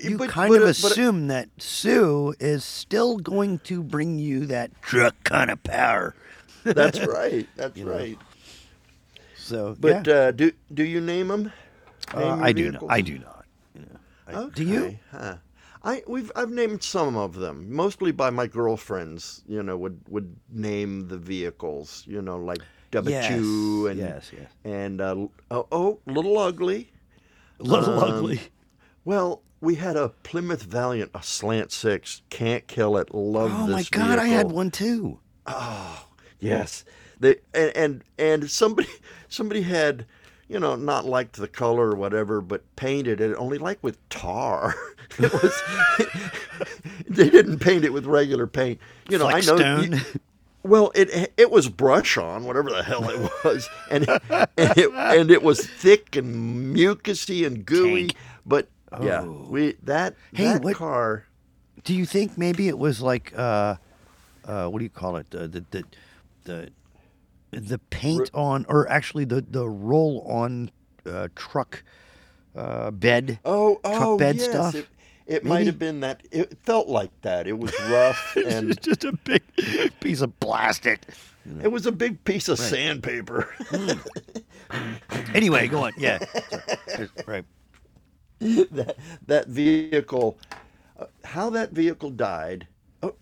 you 0.00 0.18
But- 0.18 0.28
kind 0.28 0.50
but, 0.50 0.56
of 0.56 0.68
uh, 0.68 0.74
but, 0.82 0.92
assume 0.92 1.28
that 1.28 1.48
Sue 1.58 2.34
is 2.40 2.64
still 2.64 3.16
going 3.18 3.60
to 3.60 3.82
bring 3.82 4.18
you 4.18 4.44
that 4.46 4.70
truck 4.82 5.14
kind 5.24 5.50
of 5.50 5.62
power. 5.62 6.14
that's 6.64 6.98
right. 7.06 7.48
That's 7.56 7.78
right. 7.80 8.18
So, 9.36 9.76
But 9.78 10.06
yeah. 10.06 10.12
uh, 10.14 10.30
do 10.32 10.50
do 10.74 10.82
you 10.82 11.00
name 11.00 11.28
them? 11.28 11.52
Uh, 12.14 12.38
I 12.40 12.52
do 12.52 12.72
not. 12.72 12.84
I 12.88 13.00
do 13.00 13.18
not. 13.18 13.44
know. 13.74 13.82
I- 14.28 14.48
Do 14.54 14.64
you? 14.64 14.98
Huh. 15.10 15.36
I 15.84 16.02
we've 16.08 16.32
I've 16.34 16.50
named 16.50 16.82
some 16.82 17.16
of 17.16 17.34
them, 17.36 17.72
mostly 17.72 18.10
by 18.12 18.30
my 18.30 18.46
girlfriends. 18.46 19.42
You 19.46 19.62
know, 19.62 19.76
would 19.76 20.00
would 20.08 20.34
name 20.50 21.06
the 21.08 21.18
vehicles. 21.18 22.02
You 22.06 22.22
know, 22.22 22.36
like 22.38 22.58
W 22.90 23.14
Yes, 23.14 23.30
and 23.30 23.98
yes, 23.98 24.30
yes. 24.36 24.50
and 24.64 25.00
uh, 25.00 25.14
oh, 25.50 25.66
oh, 25.70 26.00
little 26.06 26.38
ugly. 26.38 26.90
Little 27.58 28.00
Um, 28.00 28.14
ugly. 28.14 28.40
Well, 29.04 29.42
we 29.60 29.76
had 29.76 29.96
a 29.96 30.08
Plymouth 30.24 30.62
Valiant, 30.62 31.10
a 31.14 31.22
slant 31.22 31.70
six. 31.72 32.22
Can't 32.30 32.66
kill 32.66 32.96
it. 32.96 33.14
Love 33.14 33.52
Oh 33.54 33.66
my 33.68 33.84
God, 33.90 34.18
I 34.18 34.26
had 34.26 34.50
one 34.50 34.70
too. 34.72 35.20
Oh 35.46 36.06
yes, 36.40 36.84
they 37.20 37.36
and, 37.54 37.76
and 37.76 38.04
and 38.18 38.50
somebody 38.50 38.88
somebody 39.28 39.62
had, 39.62 40.04
you 40.48 40.58
know, 40.60 40.76
not 40.76 41.04
liked 41.04 41.36
the 41.36 41.48
color 41.48 41.90
or 41.90 41.96
whatever, 41.96 42.40
but 42.40 42.62
painted 42.76 43.20
it 43.20 43.34
only 43.36 43.58
like 43.58 43.78
with 43.82 43.96
tar. 44.08 44.74
It 45.18 45.32
was 45.32 45.54
they 47.08 47.30
didn't 47.30 47.60
paint 47.60 47.84
it 47.84 47.92
with 47.92 48.06
regular 48.06 48.46
paint. 48.46 48.80
You 49.08 49.18
know, 49.18 49.26
I 49.28 49.40
know. 49.40 49.56
Flexstone. 49.56 49.92
you- 49.92 50.20
well, 50.62 50.90
it 50.94 51.32
it 51.36 51.50
was 51.50 51.68
brush 51.68 52.16
on, 52.18 52.44
whatever 52.44 52.70
the 52.70 52.82
hell 52.82 53.08
it 53.08 53.30
was, 53.44 53.68
and 53.90 54.08
and 54.08 54.48
it, 54.76 54.92
and 54.92 55.30
it 55.30 55.42
was 55.42 55.64
thick 55.64 56.16
and 56.16 56.74
mucusy 56.76 57.46
and 57.46 57.64
gooey. 57.64 58.08
Tank. 58.08 58.16
But 58.44 58.68
yeah, 59.00 59.22
Oh. 59.22 59.46
we 59.48 59.76
that 59.84 60.14
Hey, 60.32 60.44
that 60.44 60.62
what- 60.62 60.76
car. 60.76 61.24
Do 61.84 61.94
you 61.94 62.04
think 62.04 62.36
maybe 62.36 62.66
it 62.66 62.76
was 62.78 63.00
like, 63.00 63.32
uh, 63.38 63.76
uh, 64.44 64.66
what 64.66 64.80
do 64.80 64.84
you 64.84 64.90
call 64.90 65.16
it? 65.16 65.30
The 65.30 65.46
the 65.48 65.84
the, 66.44 66.68
the 67.50 67.78
paint 67.90 68.30
on, 68.34 68.66
or 68.68 68.88
actually 68.88 69.24
the 69.24 69.40
the 69.42 69.68
roll 69.68 70.24
on 70.28 70.70
uh, 71.06 71.28
truck 71.34 71.82
uh, 72.54 72.90
bed. 72.90 73.38
Oh, 73.44 73.76
truck 73.84 74.02
oh, 74.02 74.18
bed 74.18 74.36
yes. 74.36 74.50
stuff? 74.50 74.74
It, 74.74 74.88
it 75.26 75.44
might 75.44 75.66
have 75.66 75.78
been 75.78 76.00
that. 76.00 76.22
It 76.30 76.58
felt 76.62 76.88
like 76.88 77.10
that. 77.22 77.46
It 77.46 77.58
was 77.58 77.72
rough 77.88 78.36
and 78.46 78.68
was 78.68 78.76
just 78.76 79.04
a 79.04 79.12
big 79.12 79.42
piece 80.00 80.20
of 80.20 80.38
plastic. 80.40 81.02
It 81.62 81.68
was 81.68 81.86
a 81.86 81.92
big 81.92 82.24
piece 82.24 82.48
of 82.48 82.58
sandpaper. 82.58 83.54
Anyway, 85.34 85.68
go 85.68 85.84
on. 85.84 85.92
Yeah. 85.96 86.18
Right. 87.26 87.44
that 88.40 88.96
that 89.26 89.48
vehicle, 89.48 90.38
uh, 90.98 91.06
how 91.24 91.50
that 91.50 91.72
vehicle 91.72 92.10
died. 92.10 92.66
Oh, 93.02 93.14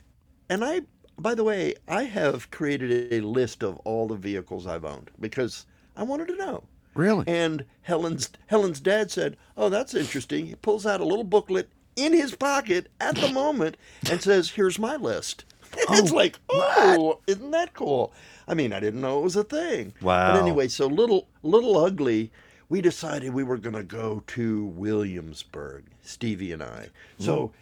and 0.49 0.65
I, 0.65 0.83
by 1.19 1.35
the 1.35 1.45
way, 1.45 1.75
I 1.89 2.05
have 2.05 2.51
created 2.51 3.13
a 3.13 3.21
list 3.21 3.63
of 3.63 3.79
all 3.85 4.09
the 4.09 4.17
vehicles 4.17 4.67
I've 4.67 4.85
owned 4.85 5.11
because 5.21 5.67
I 5.97 6.03
wanted 6.03 6.29
to 6.29 6.37
know. 6.37 6.65
Really? 6.95 7.25
And 7.27 7.65
Helen's 7.83 8.31
Helen's 8.47 8.81
dad 8.81 9.11
said, 9.11 9.37
"Oh, 9.57 9.69
that's 9.69 9.95
interesting." 9.95 10.47
He 10.47 10.55
pulls 10.55 10.87
out 10.87 11.01
a 11.01 11.05
little 11.05 11.25
booklet 11.25 11.69
in 11.97 12.13
his 12.13 12.35
pocket 12.35 12.89
at 13.01 13.17
the 13.17 13.33
moment 13.33 13.77
and 14.11 14.23
says, 14.23 14.51
"Here's 14.51 14.79
my 14.79 14.97
list." 14.97 15.45
it's 15.77 16.13
Oh, 16.13 16.15
like, 16.15 16.39
oh, 16.51 17.19
isn't 17.27 17.51
that 17.51 17.75
cool? 17.75 18.13
I 18.47 18.55
mean, 18.55 18.73
I 18.73 18.79
didn't 18.79 19.01
know 19.01 19.19
it 19.19 19.25
was 19.25 19.35
a 19.35 19.43
thing. 19.43 19.93
Wow. 20.01 20.35
But 20.35 20.41
anyway, 20.43 20.69
so 20.69 20.87
little 20.87 21.27
little 21.43 21.77
ugly, 21.77 22.31
we 22.69 22.81
decided 22.81 23.35
we 23.35 23.43
were 23.43 23.59
going 23.59 23.75
to 23.75 23.83
go 23.83 24.23
to 24.29 24.67
Williamsburg, 24.67 25.85
Stevie 26.03 26.53
and 26.53 26.63
I. 26.63 26.91
So 27.19 27.53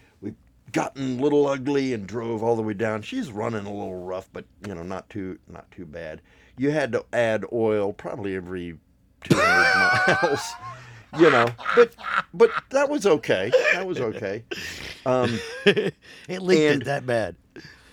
we 0.72 0.80
got 0.80 0.96
in 0.96 1.18
little 1.18 1.46
ugly 1.46 1.92
and 1.92 2.06
drove 2.06 2.42
all 2.42 2.56
the 2.56 2.62
way 2.62 2.72
down. 2.72 3.02
She's 3.02 3.30
running 3.30 3.66
a 3.66 3.72
little 3.72 4.02
rough, 4.02 4.28
but 4.32 4.46
you 4.66 4.74
know, 4.74 4.82
not 4.82 5.08
too 5.10 5.38
not 5.48 5.70
too 5.70 5.84
bad. 5.84 6.22
You 6.56 6.70
had 6.70 6.92
to 6.92 7.04
add 7.12 7.44
oil 7.52 7.92
probably 7.92 8.36
every 8.36 8.78
200 9.24 10.22
miles. 10.22 10.52
You 11.18 11.30
know, 11.30 11.46
but 11.76 11.94
but 12.32 12.50
that 12.70 12.88
was 12.88 13.06
okay. 13.06 13.52
That 13.74 13.86
was 13.86 14.00
okay. 14.00 14.44
Um, 15.04 15.38
it 15.66 15.94
leaked 16.40 16.82
it 16.82 16.84
that 16.84 17.04
bad. 17.04 17.36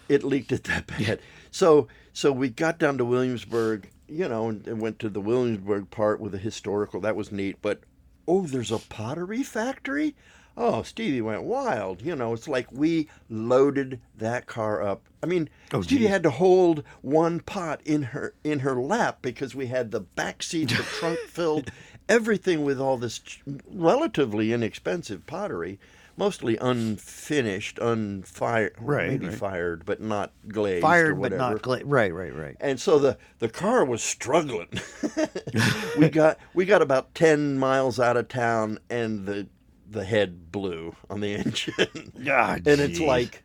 it 0.08 0.24
leaked 0.24 0.54
it 0.54 0.64
that 0.66 0.88
bad. 0.88 1.20
So 1.52 1.90
so 2.14 2.32
we 2.32 2.50
got 2.50 2.80
down 2.80 2.98
to 3.00 3.06
Williamsburg, 3.06 3.90
you 4.08 4.30
know, 4.30 4.48
and, 4.48 4.66
and 4.68 4.80
went 4.80 5.00
to 5.00 5.10
the 5.10 5.20
Williamsburg 5.20 5.90
part 5.92 6.22
with 6.22 6.32
the 6.32 6.38
historical. 6.38 7.02
That 7.02 7.18
was 7.18 7.30
neat. 7.32 7.58
But 7.62 7.82
oh, 8.26 8.44
there's 8.44 8.72
a 8.72 8.78
pottery 8.80 9.44
factory. 9.44 10.16
Oh, 10.62 10.84
Stevie 10.84 11.22
went 11.22 11.44
wild. 11.44 12.02
You 12.02 12.16
know, 12.18 12.34
it's 12.34 12.48
like 12.50 12.70
we 12.70 13.08
loaded 13.30 14.02
that 14.18 14.46
car 14.46 14.84
up. 14.84 15.04
I 15.24 15.26
mean, 15.26 15.50
Oh, 15.74 15.82
Stevie 15.82 16.02
geez. 16.02 16.10
had 16.10 16.24
to 16.24 16.32
hold 16.32 16.84
one 17.02 17.40
pot 17.40 17.80
in 17.86 18.04
her 18.04 18.34
in 18.44 18.60
her 18.60 18.76
lap 18.76 19.20
because 19.22 19.56
we 19.56 19.68
had 19.68 19.92
the 19.92 20.02
back 20.02 20.44
seat, 20.44 20.70
the 20.70 20.76
trunk 20.84 21.18
filled, 21.28 21.72
everything 22.10 22.64
with 22.66 22.80
all 22.80 22.98
this 22.98 23.22
relatively 23.72 24.52
inexpensive 24.52 25.26
pottery, 25.26 25.80
mostly 26.18 26.58
unfinished, 26.58 27.80
unfired, 27.80 28.76
Right, 28.82 29.10
maybe 29.12 29.28
right. 29.28 29.38
fired, 29.38 29.86
but 29.86 30.02
not 30.02 30.34
glazed 30.50 30.80
or 30.84 30.88
Fired, 30.90 31.22
but 31.22 31.32
not 31.34 31.62
gla- 31.62 31.86
right, 31.86 32.14
right, 32.14 32.36
right. 32.36 32.58
And 32.60 32.82
so 32.82 33.00
the, 33.00 33.18
the 33.40 33.48
car 33.50 33.86
was 33.86 34.04
struggling. 34.04 34.68
we 35.98 36.10
got 36.10 36.38
we 36.54 36.66
got 36.66 36.82
about 36.82 37.16
ten 37.16 37.58
miles 37.58 37.98
out 38.00 38.18
of 38.18 38.28
town, 38.28 38.80
and 38.90 39.26
the 39.26 39.48
the 39.90 40.04
head 40.06 40.52
blew 40.52 40.96
on 41.10 41.20
the 41.22 41.34
engine. 41.36 42.12
Ah, 42.30 42.54
and 42.56 42.68
it's 42.68 43.00
like, 43.00 43.44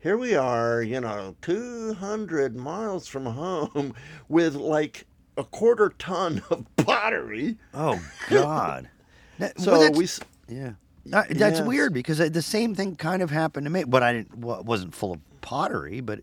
here 0.00 0.16
we 0.16 0.34
are, 0.34 0.82
you 0.82 1.00
know, 1.00 1.36
two 1.42 1.94
hundred 1.94 2.56
miles 2.56 3.06
from 3.06 3.26
home, 3.26 3.94
with 4.28 4.54
like 4.54 5.06
a 5.36 5.44
quarter 5.44 5.92
ton 5.98 6.42
of 6.50 6.64
pottery. 6.76 7.56
oh 7.72 8.00
God. 8.30 8.88
That- 9.38 9.58
So 9.60 9.72
well, 9.72 9.80
that's- 9.92 10.20
we. 10.48 10.56
yeah. 10.56 10.72
That's 11.06 11.34
Yes. 11.58 11.60
weird 11.66 11.92
because 11.92 12.18
the 12.18 12.40
same 12.40 12.74
thing 12.74 12.96
kind 12.96 13.20
of 13.20 13.30
happened 13.30 13.66
to 13.66 13.70
me, 13.70 13.84
but 13.84 14.02
I 14.02 14.12
didn't. 14.14 14.38
Well, 14.38 14.62
wasn't 14.64 14.94
full 14.94 15.12
of 15.12 15.20
pottery, 15.42 16.00
but 16.00 16.20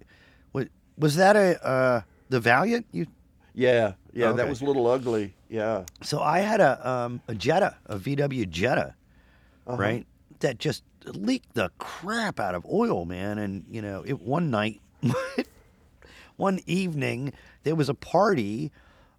was, 0.54 0.68
was 0.98 1.18
that 1.18 1.36
a 1.36 1.64
uh, 1.64 2.02
the 2.30 2.40
Valiant? 2.40 2.88
You 2.92 3.06
Yeah, 3.54 3.94
yeah, 4.14 4.32
that 4.32 4.50
was 4.50 4.62
a 4.62 4.66
little 4.66 4.88
ugly. 4.88 5.36
Yeah. 5.50 5.84
So 6.02 6.20
I 6.22 6.40
had 6.40 6.62
a 6.62 6.90
um, 6.90 7.22
a 7.28 7.36
Jetta, 7.36 7.76
a 7.86 7.98
VW 8.00 8.50
Jetta, 8.50 8.96
Uh-huh. 9.74 9.82
right? 9.82 10.08
That 10.40 10.58
just 10.58 10.84
leaked 11.06 11.54
the 11.54 11.70
crap 11.78 12.40
out 12.40 12.56
of 12.56 12.66
oil, 12.66 13.06
man. 13.06 13.38
And 13.38 13.66
you 13.70 13.82
know, 13.82 14.04
it 14.06 14.22
one 14.22 14.50
night, 14.50 14.82
one 16.36 16.60
evening, 16.66 17.34
there 17.64 17.76
was 17.76 17.90
a 17.90 17.94
party. 17.94 18.72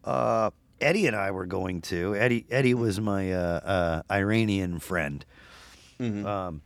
Uh, 0.05 0.51
Eddie 0.81 1.07
and 1.07 1.15
I 1.15 1.31
were 1.31 1.47
going 1.47 1.81
to. 1.83 2.17
Eddie 2.17 2.45
Eddie 2.51 2.75
was 2.75 3.01
my 3.01 3.33
uh, 3.33 3.39
uh, 3.39 4.03
Iranian 4.13 4.81
friend. 4.81 5.25
Um, 6.01 6.63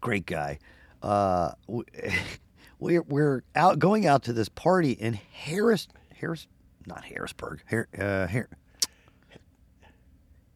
great 0.00 0.24
guy. 0.24 0.58
Uh, 1.02 1.52
we're 2.78 3.02
we're 3.02 3.42
out 3.54 3.78
going 3.78 4.06
out 4.06 4.22
to 4.24 4.32
this 4.32 4.48
party 4.48 4.92
in 4.92 5.12
Harris 5.12 5.88
Harris 6.14 6.46
not 6.86 7.04
Harrisburg 7.04 7.60
Har, 7.68 7.88
uh, 7.98 8.26
Har- 8.26 8.48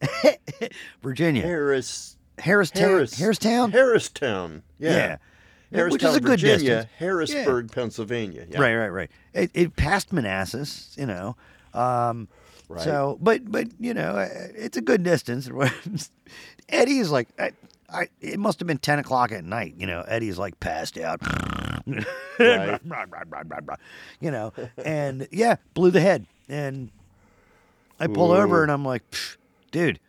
Virginia 1.01 1.43
Harris. 1.43 2.17
Harristown 2.39 2.83
Harris. 2.83 3.17
Harristown 3.17 3.71
Harristown. 3.71 4.63
Yeah. 4.79 4.89
Yeah. 4.91 5.17
Harristown, 5.71 5.91
Which 5.91 6.03
is 6.03 6.15
a 6.15 6.19
good 6.19 6.39
Virginia, 6.39 6.57
distance. 6.57 6.91
Harrisburg, 6.97 7.71
Pennsylvania. 7.71 8.45
Yeah. 8.49 8.59
right 8.61 8.75
right 8.75 8.89
right 8.89 9.11
it, 9.33 9.51
it 9.53 9.75
passed 9.75 10.13
Manassas 10.13 10.93
you 10.97 11.05
know 11.05 11.35
um, 11.73 12.27
Right. 12.69 12.81
so 12.83 13.17
but 13.21 13.51
but 13.51 13.67
you 13.79 13.93
know 13.93 14.11
uh, 14.17 14.27
it's 14.55 14.77
a 14.77 14.81
good 14.81 15.03
distance 15.03 15.49
Eddie 16.69 16.97
is 16.99 17.11
like 17.11 17.27
I, 17.39 17.51
I, 17.91 18.07
it 18.21 18.39
must 18.39 18.59
have 18.59 18.67
been 18.67 18.77
10 18.77 18.99
o'clock 18.99 19.31
at 19.31 19.43
night 19.43 19.75
you 19.77 19.85
know 19.87 20.01
Eddie's 20.07 20.37
like 20.37 20.59
passed 20.59 20.97
out 20.97 21.21
Right. 21.85 22.79
you 24.21 24.31
know, 24.31 24.53
and 24.83 25.27
yeah, 25.31 25.57
blew 25.73 25.91
the 25.91 25.99
head. 25.99 26.25
And 26.47 26.89
I 27.99 28.07
pull 28.07 28.31
Ooh. 28.31 28.37
over 28.37 28.63
and 28.63 28.71
I'm 28.71 28.85
like, 28.85 29.03
dude, 29.71 29.99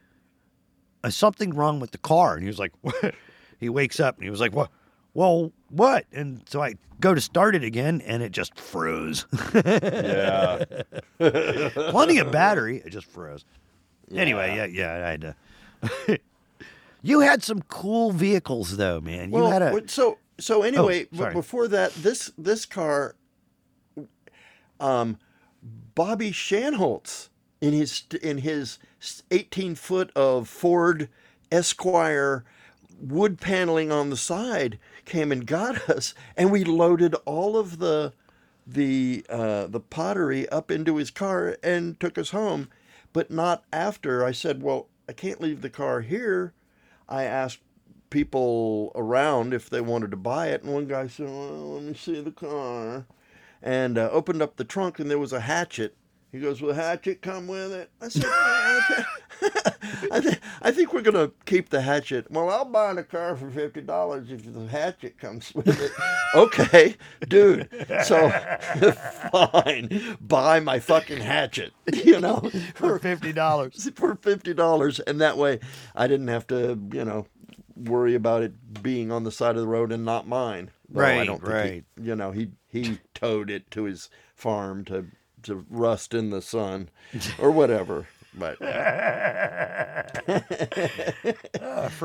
there's 1.05 1.17
something 1.17 1.51
wrong 1.55 1.81
with 1.81 1.91
the 1.91 1.99
car. 1.99 2.35
And 2.35 2.43
he 2.43 2.49
was 2.49 2.59
like, 2.59 2.73
what? 2.81 3.15
he 3.61 3.69
wakes 3.69 4.01
up 4.01 4.17
and 4.17 4.25
he 4.25 4.31
was 4.31 4.41
like, 4.41 4.55
what? 4.55 4.71
Well, 5.13 5.53
what? 5.71 6.07
And 6.13 6.43
so 6.49 6.63
I 6.63 6.75
go 7.01 7.15
to 7.15 7.21
start 7.21 7.55
it 7.55 7.63
again 7.63 8.01
and 8.01 8.23
it 8.23 8.33
just 8.33 8.59
froze. 8.59 9.27
Yeah. 9.55 10.65
Plenty 11.19 12.19
of 12.19 12.33
battery, 12.33 12.83
it 12.85 12.91
just 12.91 13.07
froze. 13.07 13.45
Anyway, 14.13 14.57
yeah, 14.57 14.65
yeah, 14.67 15.07
I 15.07 15.11
had 15.11 15.21
to. 15.21 16.19
you 17.03 17.21
had 17.21 17.43
some 17.43 17.63
cool 17.63 18.11
vehicles 18.13 18.77
though, 18.77 19.01
man. 19.01 19.31
You 19.31 19.37
Well, 19.37 19.51
had 19.51 19.63
a 19.63 19.89
so 19.89 20.19
so 20.39 20.63
anyway, 20.63 21.05
b- 21.13 21.31
before 21.33 21.69
that, 21.69 21.95
this 21.95 22.33
this 22.37 22.67
car, 22.67 23.15
um, 24.81 25.19
Bobby 25.95 26.33
Shanholtz 26.33 27.29
in 27.61 27.73
his 27.73 28.03
in 28.23 28.39
his 28.39 28.79
eighteen 29.31 29.75
foot 29.75 30.11
of 30.17 30.49
Ford 30.49 31.09
Esquire 31.51 32.45
wood 33.01 33.41
paneling 33.41 33.93
on 33.93 34.11
the 34.11 34.17
side 34.17 34.79
came 35.05 35.33
and 35.33 35.47
got 35.47 35.89
us, 35.91 36.15
and 36.37 36.51
we 36.51 36.65
loaded 36.65 37.15
all 37.25 37.57
of 37.57 37.79
the 37.79 38.13
the 38.67 39.25
uh, 39.29 39.67
the 39.67 39.81
pottery 39.81 40.49
up 40.49 40.71
into 40.71 40.97
his 40.97 41.11
car 41.11 41.59
and 41.63 42.01
took 42.01 42.17
us 42.17 42.31
home, 42.31 42.69
but 43.13 43.31
not 43.31 43.65
after. 43.73 44.25
I 44.25 44.33
said, 44.33 44.63
"Well, 44.63 44.89
I 45.09 45.13
can't 45.13 45.41
leave 45.41 45.61
the 45.61 45.71
car 45.71 46.01
here." 46.01 46.53
I 47.09 47.25
asked 47.25 47.61
people 48.09 48.93
around 48.95 49.53
if 49.53 49.69
they 49.69 49.81
wanted 49.81 50.11
to 50.13 50.17
buy 50.17 50.49
it, 50.49 50.63
and 50.63 50.73
one 50.73 50.87
guy 50.87 51.09
said, 51.09 51.27
"Well, 51.27 51.75
let 51.75 51.83
me 51.83 51.95
see 51.95 52.21
the 52.21 52.31
car," 52.31 53.05
and 53.63 53.99
uh, 53.99 54.09
opened 54.11 54.41
up 54.41 54.57
the 54.57 54.65
trunk, 54.65 54.99
and 54.99 55.11
there 55.11 55.19
was 55.19 55.33
a 55.33 55.41
hatchet. 55.41 55.97
He 56.35 56.41
goes, 56.41 56.61
"Will 56.61 56.75
hatchet 56.75 57.23
come 57.23 57.47
with 57.47 57.73
it?" 57.73 57.91
I 58.01 58.09
said, 58.09 58.25
"Well, 58.29 58.83
okay." 58.91 59.05
I, 60.11 60.21
th- 60.21 60.41
I 60.63 60.73
think 60.73 60.93
we're 60.93 61.03
gonna 61.03 61.31
keep 61.45 61.69
the 61.69 61.81
hatchet. 61.81 62.29
Well, 62.29 62.51
I'll 62.51 62.65
buy 62.65 62.93
the 62.95 63.05
car 63.05 63.37
for 63.37 63.49
fifty 63.51 63.81
dollars 63.83 64.33
if 64.33 64.53
the 64.53 64.67
hatchet 64.67 65.17
comes 65.17 65.55
with 65.55 65.69
it. 65.81 65.93
okay, 66.35 66.97
dude. 67.29 67.69
So 68.05 68.31
fine, 69.31 70.17
buy 70.21 70.59
my 70.59 70.81
fucking 70.81 71.21
hatchet. 71.21 71.73
You 71.93 72.19
know, 72.21 72.51
for 72.75 72.99
fifty 72.99 73.33
dollars. 73.33 73.89
for 73.95 74.17
fifty 74.17 74.55
dollars, 74.55 74.99
and 74.99 75.21
that 75.21 75.37
way 75.39 75.61
I 75.95 76.09
didn't 76.09 76.29
have 76.29 76.49
to, 76.49 76.77
you 76.93 77.05
know, 77.05 77.27
worry 77.77 78.17
about 78.17 78.43
it 78.43 78.83
being 78.83 79.13
on 79.13 79.23
the 79.23 79.31
side 79.33 79.55
of 79.55 79.63
the 79.63 79.69
road 79.69 79.93
and 79.93 80.05
not 80.05 80.27
mine. 80.27 80.73
Though 80.89 81.01
I 81.03 81.19
Right, 81.19 81.27
don't 81.27 81.39
think 81.41 81.49
right. 81.53 81.85
He, 81.97 82.03
you 82.09 82.17
know, 82.17 82.33
he 82.33 82.51
he 82.67 82.99
towed 83.15 83.51
it 83.51 83.71
to 83.71 83.85
his 83.85 84.11
farm 84.35 84.85
to 84.87 85.07
to 85.45 85.65
rust 85.71 86.15
in 86.15 86.31
the 86.31 86.43
sun, 86.43 86.89
or 87.39 87.51
whatever. 87.51 88.07
But 88.37 88.59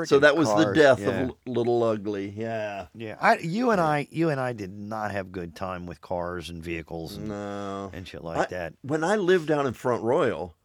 so 0.06 0.20
that 0.20 0.36
was 0.38 0.48
the 0.50 0.74
death 0.76 1.00
yeah. 1.00 1.22
of 1.22 1.32
Little 1.46 1.84
Ugly. 1.84 2.34
Yeah. 2.38 2.88
Yeah, 2.94 3.16
I, 3.20 3.38
you 3.38 3.72
and 3.72 3.82
I, 3.82 4.08
you 4.12 4.30
and 4.30 4.40
I 4.40 4.54
did 4.54 4.72
not 4.72 5.12
have 5.12 5.32
good 5.32 5.56
time 5.56 5.86
with 5.88 6.02
cars 6.02 6.50
and 6.50 6.64
vehicles 6.64 7.18
and, 7.18 7.30
No. 7.30 7.90
and 7.94 8.08
shit 8.08 8.24
like 8.24 8.38
I- 8.38 8.46
that. 8.56 8.74
When 8.82 9.04
I 9.04 9.16
lived 9.16 9.48
down 9.48 9.66
in 9.66 9.74
Front 9.74 10.04
Royal, 10.04 10.56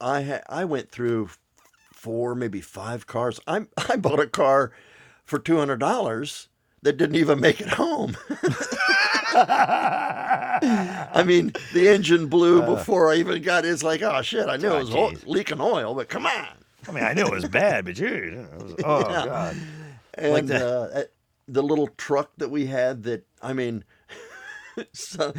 I 0.00 0.22
ha- 0.22 0.42
I 0.48 0.64
went 0.64 0.90
through 0.90 1.30
four, 1.92 2.34
maybe 2.34 2.60
five 2.60 3.06
cars. 3.06 3.38
I 3.46 3.66
I 3.88 3.96
bought 3.96 4.18
a 4.20 4.26
car 4.26 4.72
for 5.24 5.38
two 5.38 5.58
hundred 5.58 5.78
dollars 5.78 6.48
that 6.82 6.96
didn't 6.96 7.14
even 7.16 7.38
make 7.40 7.60
it 7.60 7.68
home. 7.68 8.16
I 11.14 11.22
mean, 11.26 11.52
the 11.72 11.88
engine 11.88 12.26
blew 12.28 12.62
before 12.62 13.10
I 13.12 13.16
even 13.16 13.42
got. 13.42 13.64
It. 13.64 13.68
It's 13.70 13.82
like, 13.82 14.02
oh 14.02 14.22
shit! 14.22 14.48
I 14.48 14.56
knew 14.56 14.68
Uh. 14.70 14.76
It 14.76 14.80
was 14.80 14.94
o- 14.94 15.10
geez. 15.10 15.26
leaking 15.26 15.60
oil, 15.60 15.94
but 15.94 16.08
come 16.08 16.26
on. 16.26 16.46
I 16.88 16.92
mean, 16.92 17.04
I 17.04 17.12
knew 17.12 17.24
it 17.26 17.32
was 17.32 17.48
bad, 17.48 17.84
but 17.84 17.98
you 17.98 18.06
it 18.54 18.62
was- 18.62 18.74
oh 18.84 19.00
Yeah. 19.10 19.24
god, 19.26 19.56
And 20.14 20.32
Like 20.32 20.46
the- 20.46 20.66
uh, 20.94 20.98
uh, 21.00 21.02
the 21.48 21.62
little 21.62 21.88
truck 21.96 22.30
that 22.38 22.50
we 22.50 22.66
had 22.66 23.02
that 23.04 23.26
I 23.40 23.52
mean, 23.52 23.84
so, 24.92 25.32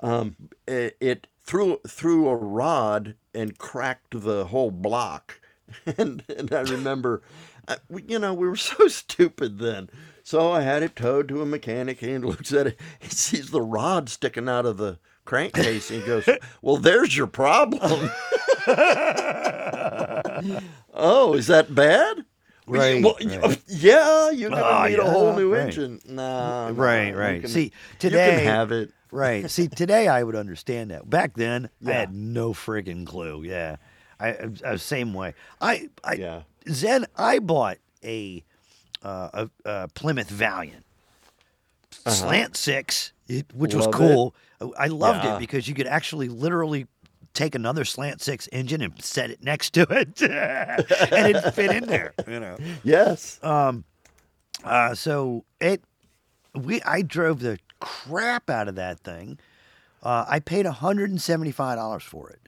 um, 0.00 0.36
it, 0.66 0.96
it 1.00 1.26
threw 1.44 1.78
threw 1.86 2.28
a 2.28 2.36
rod 2.36 3.14
and 3.34 3.56
cracked 3.58 4.20
the 4.22 4.46
whole 4.46 4.70
block, 4.70 5.40
and 5.98 6.22
and 6.36 6.52
I 6.52 6.60
remember, 6.60 7.22
uh, 7.68 7.76
we, 7.88 8.02
you 8.08 8.18
know, 8.18 8.34
we 8.34 8.48
were 8.48 8.56
so 8.56 8.88
stupid 8.88 9.58
then. 9.58 9.90
So 10.26 10.50
I 10.50 10.62
had 10.62 10.82
it 10.82 10.96
towed 10.96 11.28
to 11.28 11.40
a 11.40 11.46
mechanic. 11.46 12.02
and 12.02 12.10
He 12.10 12.18
looks 12.18 12.52
at 12.52 12.66
it. 12.66 12.80
He 12.98 13.10
sees 13.10 13.50
the 13.52 13.62
rod 13.62 14.08
sticking 14.08 14.48
out 14.48 14.66
of 14.66 14.76
the 14.76 14.98
crankcase. 15.24 15.88
And 15.88 16.00
he 16.00 16.06
goes, 16.06 16.28
"Well, 16.60 16.78
there's 16.78 17.16
your 17.16 17.28
problem." 17.28 17.80
oh, 20.92 21.34
is 21.34 21.46
that 21.46 21.72
bad? 21.72 22.24
Right, 22.66 23.04
Well, 23.04 23.14
right. 23.24 23.62
yeah, 23.68 24.30
you're 24.30 24.50
gonna 24.50 24.62
Oh, 24.64 24.88
need 24.88 24.98
a 24.98 25.08
whole 25.08 25.32
new 25.36 25.54
right. 25.54 25.66
engine. 25.66 26.00
Nah, 26.08 26.70
nah, 26.72 26.82
right, 26.82 27.12
you 27.12 27.16
right. 27.16 27.40
can- 27.42 27.48
See, 27.50 27.62
you 27.66 27.70
today, 28.00 28.38
can 28.38 28.46
have 28.46 28.72
it. 28.72 28.90
right. 29.12 29.48
See, 29.48 29.68
today 29.68 30.08
I 30.08 30.24
would 30.24 30.34
understand 30.34 30.90
that. 30.90 31.08
Back 31.08 31.34
then, 31.34 31.70
I 31.86 31.92
had 31.92 32.12
no 32.12 32.52
friggin' 32.52 33.06
clue. 33.06 33.44
Yeah, 33.44 33.76
I, 34.18 34.30
I, 34.30 34.48
I 34.64 34.76
same 34.76 35.14
way. 35.14 35.34
I, 35.60 35.88
I, 36.02 36.14
Yeah. 36.14 36.42
Zen, 36.68 37.06
I 37.16 37.38
bought 37.38 37.76
a 38.02 38.42
uh, 39.02 39.46
a, 39.64 39.70
a 39.70 39.88
Plymouth 39.88 40.30
Valiant 40.30 40.84
slant 42.06 42.56
six, 42.56 43.12
it, 43.28 43.46
which 43.54 43.74
was 43.74 43.86
Uh-huh. 43.86 43.98
Love 43.98 44.32
cool. 44.60 44.74
I 44.78 44.86
loved 44.88 45.24
Yeah. 45.24 45.36
it 45.36 45.38
because 45.38 45.68
you 45.68 45.74
could 45.74 45.86
actually 45.86 46.28
literally 46.28 46.86
take 47.34 47.54
another 47.54 47.84
slant 47.84 48.20
six 48.22 48.48
engine 48.52 48.80
and 48.80 49.02
set 49.02 49.30
it 49.30 49.42
next 49.42 49.70
to 49.74 49.82
it, 49.90 50.22
and 50.22 51.36
it 51.36 51.54
fit 51.54 51.70
in 51.70 51.86
there. 51.86 52.14
You 52.26 52.40
know. 52.40 52.56
Yes. 52.82 53.38
Um. 53.42 53.84
Uh, 54.64 54.94
so 54.94 55.44
it, 55.60 55.82
we, 56.54 56.80
I 56.82 57.02
drove 57.02 57.40
the 57.40 57.58
crap 57.80 58.48
out 58.48 58.68
of 58.68 58.76
that 58.76 59.00
thing. 59.00 59.38
Uh, 60.02 60.24
I 60.28 60.40
paid 60.40 60.64
hundred 60.66 61.10
and 61.10 61.20
seventy 61.20 61.52
five 61.52 61.76
dollars 61.76 62.02
for 62.02 62.30
it. 62.30 62.40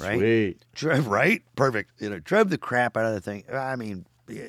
Right. 0.00 0.18
Sweet. 0.18 0.64
Drove 0.74 1.06
right, 1.08 1.42
perfect. 1.56 1.90
You 2.00 2.08
know, 2.08 2.18
drove 2.18 2.48
the 2.48 2.56
crap 2.56 2.96
out 2.96 3.04
of 3.04 3.12
the 3.12 3.20
thing. 3.20 3.44
I 3.52 3.76
mean, 3.76 4.06
yeah, 4.28 4.44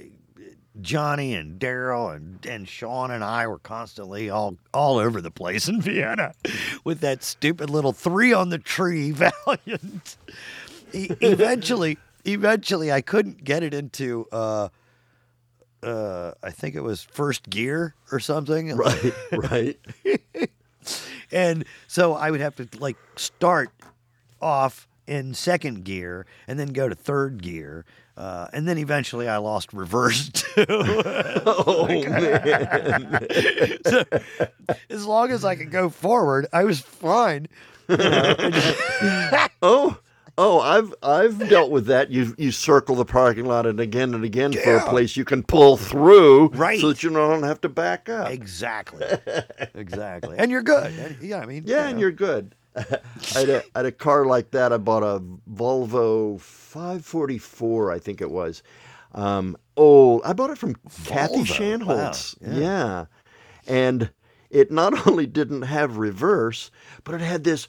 Johnny 0.81 1.35
and 1.35 1.59
Daryl 1.59 2.15
and 2.15 2.43
and 2.45 2.67
Sean 2.67 3.11
and 3.11 3.23
I 3.23 3.47
were 3.47 3.59
constantly 3.59 4.29
all 4.29 4.57
all 4.73 4.97
over 4.97 5.21
the 5.21 5.31
place 5.31 5.67
in 5.67 5.81
Vienna 5.81 6.33
with 6.83 6.99
that 7.01 7.23
stupid 7.23 7.69
little 7.69 7.93
three 7.93 8.33
on 8.33 8.49
the 8.49 8.57
tree 8.57 9.11
Valiant. 9.45 10.17
E- 10.91 11.09
eventually, 11.21 11.97
eventually, 12.25 12.91
I 12.91 13.01
couldn't 13.01 13.43
get 13.43 13.63
it 13.63 13.73
into. 13.73 14.27
Uh, 14.31 14.69
uh, 15.83 16.31
I 16.41 16.49
think 16.51 16.75
it 16.75 16.81
was 16.81 17.03
first 17.03 17.49
gear 17.49 17.93
or 18.11 18.19
something. 18.19 18.75
Right. 18.77 19.13
Right. 19.31 19.79
And 21.31 21.65
so 21.87 22.13
I 22.13 22.29
would 22.29 22.41
have 22.41 22.55
to 22.57 22.67
like 22.77 22.95
start 23.15 23.71
off 24.39 24.87
in 25.07 25.33
second 25.33 25.83
gear 25.85 26.25
and 26.47 26.59
then 26.59 26.69
go 26.69 26.87
to 26.89 26.95
third 26.95 27.41
gear. 27.41 27.85
Uh, 28.15 28.47
and 28.53 28.67
then 28.67 28.77
eventually 28.77 29.27
I 29.27 29.37
lost 29.37 29.73
reverse 29.73 30.29
too. 30.33 30.65
oh 30.69 31.87
man. 31.89 33.27
so, 33.85 34.03
as 34.89 35.05
long 35.05 35.31
as 35.31 35.43
I 35.43 35.55
could 35.55 35.71
go 35.71 35.89
forward, 35.89 36.45
I 36.53 36.63
was 36.63 36.79
fine. 36.79 37.47
Oh. 39.61 39.97
Oh, 40.35 40.59
I've 40.61 40.95
I've 41.03 41.47
dealt 41.47 41.69
with 41.69 41.85
that. 41.87 42.09
You 42.09 42.33
you 42.39 42.51
circle 42.51 42.95
the 42.95 43.05
parking 43.05 43.45
lot 43.45 43.67
and 43.67 43.79
again 43.79 44.15
and 44.15 44.23
again 44.23 44.51
for 44.51 44.77
a 44.77 44.89
place 44.89 45.15
you 45.15 45.23
can 45.25 45.43
pull 45.43 45.77
through, 45.77 46.47
Right. 46.47 46.79
So 46.81 46.87
that 46.89 47.03
you 47.03 47.11
don't 47.11 47.43
have 47.43 47.61
to 47.61 47.69
back 47.69 48.09
up. 48.09 48.31
Exactly. 48.31 49.05
exactly. 49.75 50.35
And 50.39 50.49
you're 50.49 50.63
good. 50.63 50.91
And, 50.91 51.17
yeah, 51.21 51.37
I 51.39 51.45
mean, 51.45 51.65
Yeah, 51.67 51.81
you 51.83 51.87
and 51.89 51.93
know. 51.97 52.01
you're 52.01 52.11
good. 52.11 52.55
I, 52.75 53.39
had 53.39 53.49
a, 53.49 53.63
I 53.75 53.79
had 53.79 53.85
a 53.85 53.91
car 53.91 54.25
like 54.25 54.51
that. 54.51 54.73
I 54.73 54.77
bought 54.77 55.03
a 55.03 55.21
Volvo 55.51 56.39
544, 56.39 57.91
I 57.91 57.99
think 57.99 58.21
it 58.21 58.31
was. 58.31 58.63
Um, 59.13 59.55
oh, 59.77 60.21
I 60.23 60.33
bought 60.33 60.49
it 60.49 60.57
from 60.57 60.75
Kathy 61.05 61.43
Volvo, 61.43 61.79
Shanholtz. 61.79 62.41
wow, 62.41 62.53
yeah. 62.53 62.59
yeah. 62.59 63.05
And 63.67 64.09
it 64.49 64.71
not 64.71 65.07
only 65.07 65.25
didn't 65.27 65.63
have 65.63 65.97
reverse, 65.97 66.71
but 67.03 67.15
it 67.15 67.21
had 67.21 67.43
this 67.43 67.67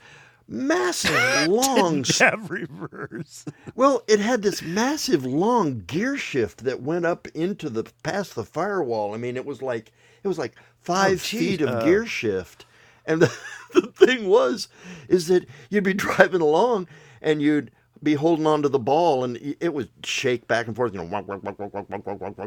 massive 0.49 1.13
long 1.49 2.03
Didn't 2.03 2.19
have 2.19 2.51
reverse. 2.51 3.45
well, 3.75 4.03
it 4.09 4.21
had 4.21 4.43
this 4.43 4.63
massive 4.63 5.25
long 5.25 5.81
gear 5.87 6.17
shift 6.17 6.65
that 6.65 6.83
went 6.83 7.07
up 7.07 7.29
into 7.29 7.69
the 7.71 7.85
past 8.03 8.35
the 8.35 8.45
firewall. 8.45 9.15
I 9.15 9.19
mean, 9.19 9.37
it 9.37 9.45
was 9.47 9.63
like 9.63 9.93
it 10.23 10.29
was 10.29 10.39
like 10.39 10.55
five 10.81 11.21
feet 11.21 11.61
of 11.61 11.69
Uh. 11.69 11.85
gear 11.85 12.07
shift. 12.07 12.67
And 13.07 13.23
the, 13.23 13.33
the 13.73 13.83
thing 13.83 14.29
was, 14.29 14.69
is 15.09 15.29
that 15.29 15.47
you'd 15.71 15.85
be 15.85 15.95
driving 15.95 16.41
along 16.41 16.89
and 17.21 17.41
you'd 17.43 17.71
be 18.03 18.15
holding 18.15 18.47
on 18.47 18.63
to 18.63 18.69
the 18.69 18.79
ball 18.79 19.25
and 19.25 19.57
it 19.61 19.73
would 19.73 19.89
shake 20.05 20.47
back 20.47 20.67
and 20.67 20.77
forth, 20.77 20.93
you 20.93 21.03
know, 21.03 21.07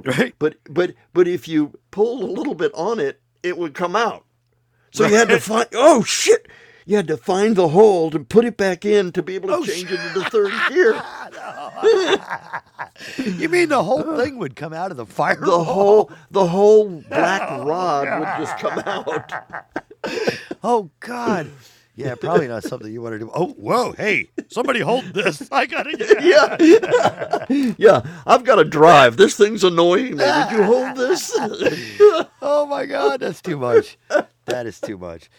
right? 0.05 0.35
But 0.37 0.57
but 0.69 0.93
but 1.13 1.27
if 1.27 1.47
you 1.47 1.73
pulled 1.89 2.21
a 2.21 2.27
little 2.27 2.53
bit 2.53 2.71
on 2.75 2.99
it, 2.99 3.19
it 3.41 3.57
would 3.57 3.73
come 3.73 3.95
out. 3.95 4.23
So 4.91 5.03
right. 5.03 5.11
you 5.11 5.17
had 5.17 5.29
to 5.29 5.39
find 5.39 5.67
oh 5.73 6.03
shit. 6.03 6.47
You 6.85 6.95
had 6.95 7.07
to 7.09 7.17
find 7.17 7.57
the 7.57 7.67
hole 7.67 8.09
to 8.11 8.19
put 8.19 8.45
it 8.45 8.55
back 8.55 8.85
in 8.85 9.11
to 9.11 9.21
be 9.21 9.35
able 9.35 9.49
to 9.49 9.55
oh, 9.55 9.65
change 9.65 9.89
shit. 9.89 9.99
it 9.99 10.15
into 10.15 10.29
third 10.29 10.53
gear. 10.69 10.93
you 13.37 13.49
mean 13.49 13.67
the 13.67 13.83
whole 13.83 14.15
thing 14.15 14.37
would 14.37 14.55
come 14.55 14.71
out 14.71 14.91
of 14.91 14.97
the 14.97 15.05
fire? 15.05 15.35
The 15.35 15.63
whole 15.65 16.09
the 16.31 16.47
whole 16.47 17.03
black 17.09 17.41
rod 17.65 18.19
would 18.19 18.45
just 18.45 18.57
come 18.59 18.79
out. 18.79 19.33
Oh 20.63 20.89
God. 20.99 21.49
Yeah, 21.95 22.13
probably 22.13 22.47
not 22.47 22.63
something 22.71 22.91
you 22.93 23.01
want 23.01 23.13
to 23.13 23.19
do. 23.19 23.31
Oh, 23.33 23.47
whoa, 23.53 23.91
hey, 23.93 24.29
somebody 24.49 24.81
hold 24.81 25.03
this. 25.05 25.47
I 25.51 25.65
gotta 25.65 25.97
get 25.97 26.23
Yeah, 27.49 27.73
yeah. 27.77 28.01
I've 28.25 28.43
got 28.43 28.55
to 28.57 28.63
drive. 28.63 29.17
This 29.17 29.35
thing's 29.35 29.63
annoying 29.63 30.15
me. 30.15 30.23
Would 30.23 30.51
you 30.51 30.63
hold 30.63 30.95
this? 30.95 31.31
Oh 32.41 32.67
my 32.69 32.85
God, 32.85 33.19
that's 33.21 33.41
too 33.41 33.57
much. 33.57 33.97
That 34.45 34.67
is 34.67 34.79
too 34.79 34.97
much. 34.97 35.29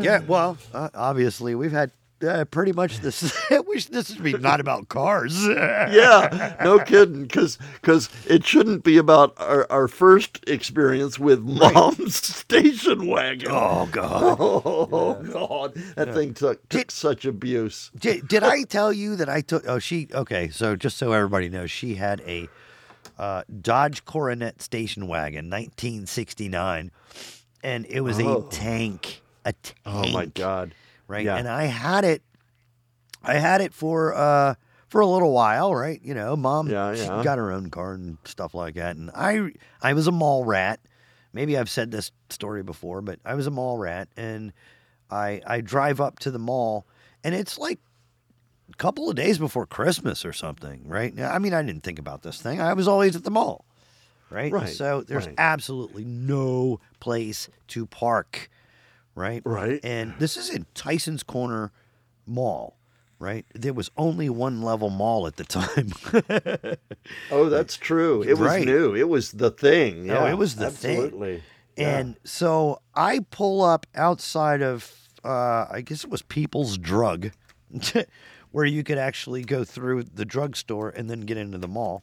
Yeah, 0.00 0.20
well, 0.26 0.58
uh, 0.72 0.90
obviously 0.94 1.54
we've 1.54 1.72
had 1.72 1.90
uh, 2.22 2.44
pretty 2.46 2.72
much 2.72 3.00
this. 3.00 3.36
I 3.50 3.60
wish 3.60 3.86
this 3.86 4.10
would 4.10 4.22
be 4.22 4.32
not 4.34 4.60
about 4.60 4.88
cars. 4.88 5.46
yeah, 5.46 6.56
no 6.62 6.78
kidding. 6.78 7.22
Because 7.24 7.58
because 7.80 8.08
it 8.26 8.44
shouldn't 8.44 8.84
be 8.84 8.96
about 8.96 9.34
our, 9.38 9.66
our 9.70 9.88
first 9.88 10.40
experience 10.48 11.18
with 11.18 11.40
mom's 11.40 12.16
station 12.36 13.06
wagon. 13.06 13.48
Oh 13.50 13.88
God. 13.90 14.36
Oh, 14.40 15.14
God, 15.22 15.74
that 15.96 16.14
thing 16.14 16.34
took, 16.34 16.68
took 16.68 16.80
Did- 16.82 16.90
such 16.90 17.24
abuse. 17.24 17.90
Did, 17.98 18.28
did 18.28 18.42
I 18.42 18.62
tell 18.62 18.92
you 18.92 19.16
that 19.16 19.28
I 19.28 19.40
took? 19.40 19.66
Oh, 19.68 19.78
she. 19.78 20.08
Okay, 20.12 20.48
so 20.48 20.76
just 20.76 20.96
so 20.96 21.12
everybody 21.12 21.48
knows, 21.48 21.70
she 21.70 21.96
had 21.96 22.20
a 22.26 22.48
uh, 23.18 23.42
Dodge 23.62 24.04
Coronet 24.04 24.60
station 24.62 25.06
wagon, 25.06 25.48
1969, 25.50 26.90
and 27.62 27.86
it 27.86 28.00
was 28.00 28.20
Oh. 28.20 28.46
a 28.46 28.50
tank. 28.50 29.22
A 29.44 29.52
tank. 29.52 29.76
Oh 29.86 30.08
my 30.12 30.26
God. 30.26 30.74
Right? 31.08 31.24
Yeah. 31.24 31.36
And 31.36 31.48
I 31.48 31.64
had 31.64 32.04
it, 32.04 32.22
I 33.22 33.34
had 33.34 33.60
it 33.60 33.72
for 33.74 34.14
uh 34.14 34.54
for 34.88 35.00
a 35.00 35.06
little 35.06 35.32
while, 35.32 35.74
right? 35.74 36.00
You 36.02 36.14
know, 36.14 36.36
mom 36.36 36.68
Yeah, 36.68 36.94
she 36.94 37.02
yeah. 37.02 37.22
got 37.22 37.38
her 37.38 37.50
own 37.50 37.70
car 37.70 37.94
and 37.94 38.18
stuff 38.24 38.54
like 38.54 38.74
that, 38.76 38.96
and 38.96 39.10
I 39.14 39.50
I 39.82 39.92
was 39.94 40.06
a 40.06 40.12
mall 40.12 40.44
rat. 40.44 40.80
Maybe 41.32 41.58
I've 41.58 41.68
said 41.68 41.90
this 41.90 42.12
story 42.30 42.62
before, 42.62 43.02
but 43.02 43.18
I 43.24 43.34
was 43.34 43.46
a 43.46 43.50
mall 43.50 43.76
rat, 43.78 44.08
and 44.16 44.52
I 45.10 45.40
I 45.46 45.60
drive 45.60 46.00
up 46.00 46.18
to 46.20 46.30
the 46.30 46.38
mall, 46.38 46.86
and 47.24 47.34
it's 47.34 47.58
like 47.58 47.78
a 48.72 48.76
couple 48.76 49.10
of 49.10 49.16
days 49.16 49.38
before 49.38 49.66
Christmas 49.66 50.24
or 50.24 50.32
something, 50.32 50.88
right? 50.88 51.14
Now, 51.14 51.30
I 51.32 51.38
mean, 51.38 51.52
I 51.54 51.62
didn't 51.62 51.82
think 51.82 51.98
about 51.98 52.22
this 52.22 52.40
thing. 52.40 52.60
I 52.60 52.72
was 52.72 52.88
always 52.88 53.14
at 53.16 53.24
the 53.24 53.30
mall, 53.30 53.64
right? 54.30 54.52
Right, 54.52 54.68
So 54.68 55.02
there's 55.02 55.26
right. 55.26 55.34
absolutely 55.38 56.04
no 56.04 56.80
place 57.00 57.48
to 57.68 57.86
park, 57.86 58.48
right? 59.16 59.42
Right. 59.44 59.80
And 59.82 60.14
this 60.20 60.36
is 60.36 60.48
in 60.50 60.66
Tyson's 60.74 61.24
Corner 61.24 61.72
Mall, 62.26 62.76
right? 63.18 63.44
There 63.54 63.72
was 63.72 63.90
only 63.96 64.28
one 64.28 64.62
level 64.62 64.90
mall 64.90 65.26
at 65.26 65.36
the 65.36 65.44
time. 65.44 65.92
Oh, 67.30 67.48
that's 67.48 67.76
true. 67.76 68.22
It 68.22 68.30
was 68.38 68.40
Right. 68.48 68.64
new. 68.64 68.94
It 68.94 69.08
was 69.08 69.32
the 69.32 69.50
thing. 69.50 70.10
Oh, 70.10 70.26
it 70.26 70.34
was 70.38 70.56
the 70.56 70.70
thing. 70.70 70.96
absolutely. 71.04 71.42
Yeah. 71.76 71.98
And 71.98 72.16
so 72.24 72.80
I 72.94 73.20
pull 73.30 73.62
up 73.62 73.86
outside 73.94 74.60
of, 74.62 74.92
uh, 75.24 75.66
I 75.70 75.82
guess 75.84 76.02
it 76.04 76.10
was 76.10 76.22
People's 76.22 76.78
Drug, 76.78 77.30
where 78.50 78.64
you 78.64 78.82
could 78.82 78.98
actually 78.98 79.42
go 79.42 79.62
through 79.64 80.04
the 80.04 80.24
drugstore 80.24 80.88
and 80.90 81.08
then 81.10 81.20
get 81.20 81.36
into 81.36 81.58
the 81.58 81.68
mall, 81.68 82.02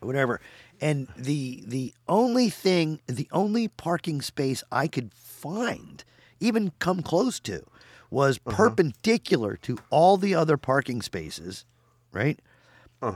whatever. 0.00 0.40
And 0.82 1.06
the 1.16 1.62
the 1.66 1.94
only 2.08 2.50
thing, 2.50 3.00
the 3.06 3.28
only 3.30 3.68
parking 3.68 4.20
space 4.20 4.64
I 4.72 4.88
could 4.88 5.14
find, 5.14 6.02
even 6.40 6.72
come 6.80 7.02
close 7.02 7.38
to, 7.40 7.62
was 8.10 8.38
perpendicular 8.38 9.56
to 9.62 9.78
all 9.90 10.16
the 10.16 10.34
other 10.34 10.56
parking 10.56 11.00
spaces, 11.00 11.64
right? 12.12 12.38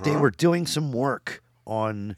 They 0.04 0.16
were 0.16 0.30
doing 0.30 0.66
some 0.66 0.92
work 0.92 1.42
on 1.66 2.16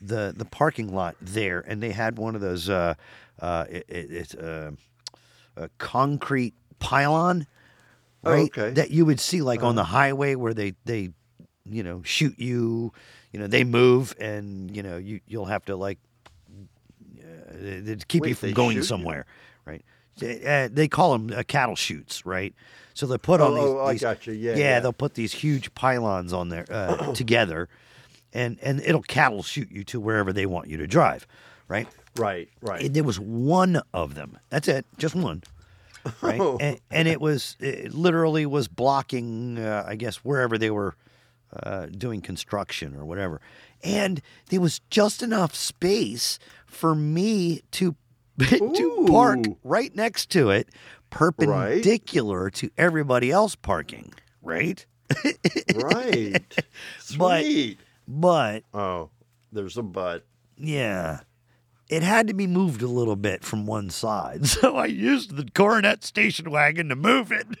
the 0.00 0.32
the 0.36 0.44
parking 0.46 0.94
lot 0.94 1.16
there, 1.20 1.60
and 1.60 1.82
they 1.82 1.92
had 1.92 2.16
one 2.18 2.34
of 2.34 2.40
those 2.40 2.68
uh, 2.70 2.94
uh, 3.40 3.64
it, 3.70 3.84
it's 3.88 4.34
uh, 4.34 4.72
a 5.56 5.68
concrete 5.78 6.54
pylon, 6.78 7.46
Oh, 8.24 8.32
right? 8.32 8.44
okay. 8.44 8.70
That 8.70 8.90
you 8.90 9.04
would 9.06 9.20
see 9.20 9.40
like 9.42 9.62
on 9.62 9.74
the 9.76 9.84
highway 9.84 10.34
where 10.36 10.54
they 10.54 10.74
they 10.84 11.10
you 11.70 11.82
know 11.82 12.02
shoot 12.04 12.38
you, 12.38 12.92
you 13.32 13.40
know 13.40 13.46
they 13.46 13.64
move, 13.64 14.14
and 14.20 14.74
you 14.76 14.82
know 14.82 14.96
you 14.96 15.20
you'll 15.26 15.46
have 15.46 15.64
to 15.66 15.76
like 15.76 15.98
uh, 17.20 17.94
keep 18.08 18.22
Wait, 18.22 18.28
you 18.30 18.34
from 18.34 18.52
going 18.52 18.70
shoot 18.74 18.80
you? 18.80 18.82
somewhere, 18.84 19.26
right? 19.64 19.84
Uh, 20.22 20.68
they 20.72 20.88
call 20.88 21.12
them 21.18 21.32
uh, 21.36 21.42
cattle 21.46 21.76
chutes, 21.76 22.24
right? 22.24 22.54
So 22.94 23.06
they 23.06 23.18
put 23.18 23.40
on 23.40 23.52
Oh, 23.52 23.54
these. 23.54 23.64
oh, 23.64 23.80
I 23.80 23.92
these- 23.92 24.00
gotcha. 24.00 24.34
Yeah, 24.34 24.52
yeah, 24.52 24.58
yeah. 24.58 24.80
they'll 24.80 24.92
put 24.92 25.14
these 25.14 25.32
huge 25.32 25.74
pylons 25.74 26.32
on 26.32 26.48
there 26.48 26.64
uh, 26.70 27.12
together, 27.14 27.68
and 28.32 28.58
and 28.62 28.80
it'll 28.80 29.02
cattle 29.02 29.42
shoot 29.42 29.70
you 29.70 29.84
to 29.84 30.00
wherever 30.00 30.32
they 30.32 30.46
want 30.46 30.68
you 30.68 30.76
to 30.78 30.86
drive, 30.86 31.26
right? 31.68 31.88
Right, 32.16 32.48
right. 32.62 32.82
And 32.82 32.94
there 32.94 33.04
was 33.04 33.20
one 33.20 33.82
of 33.92 34.14
them. 34.14 34.38
That's 34.48 34.68
it, 34.68 34.86
just 34.96 35.14
one. 35.14 35.42
Right, 36.22 36.40
Oh. 36.40 36.56
and, 36.58 36.80
and 36.90 37.08
it 37.08 37.20
was 37.20 37.56
it 37.60 37.92
literally 37.92 38.46
was 38.46 38.68
blocking, 38.68 39.58
uh, 39.58 39.84
I 39.86 39.96
guess, 39.96 40.16
wherever 40.24 40.56
they 40.56 40.70
were 40.70 40.94
uh, 41.62 41.86
doing 41.86 42.20
construction 42.20 42.94
or 42.96 43.04
whatever, 43.04 43.40
and 43.82 44.20
there 44.50 44.60
was 44.60 44.80
just 44.90 45.22
enough 45.22 45.54
space 45.54 46.38
for 46.66 46.94
me 46.94 47.62
to 47.72 47.94
to 48.38 49.06
park 49.08 49.40
right 49.64 49.94
next 49.96 50.30
to 50.30 50.50
it, 50.50 50.68
perpendicular 51.10 52.50
to 52.50 52.70
everybody 52.76 53.30
else 53.30 53.54
parking. 53.56 54.12
Right, 54.42 54.84
Right. 55.74 56.42
But- 57.18 57.42
Sweet. 57.42 57.78
but 58.06 58.64
oh, 58.74 59.10
there's 59.52 59.76
a 59.76 59.82
but. 59.82 60.24
Yeah. 60.56 61.20
It 61.88 62.02
had 62.02 62.26
to 62.26 62.34
be 62.34 62.48
moved 62.48 62.82
a 62.82 62.88
little 62.88 63.14
bit 63.14 63.44
from 63.44 63.66
one 63.66 63.90
side. 63.90 64.46
So 64.56 64.76
I 64.76 64.86
used 64.86 65.36
the 65.36 65.44
Coronet 65.54 66.02
station 66.02 66.50
wagon 66.50 66.88
to 66.88 66.96
move 66.96 67.30
it. 67.30 67.46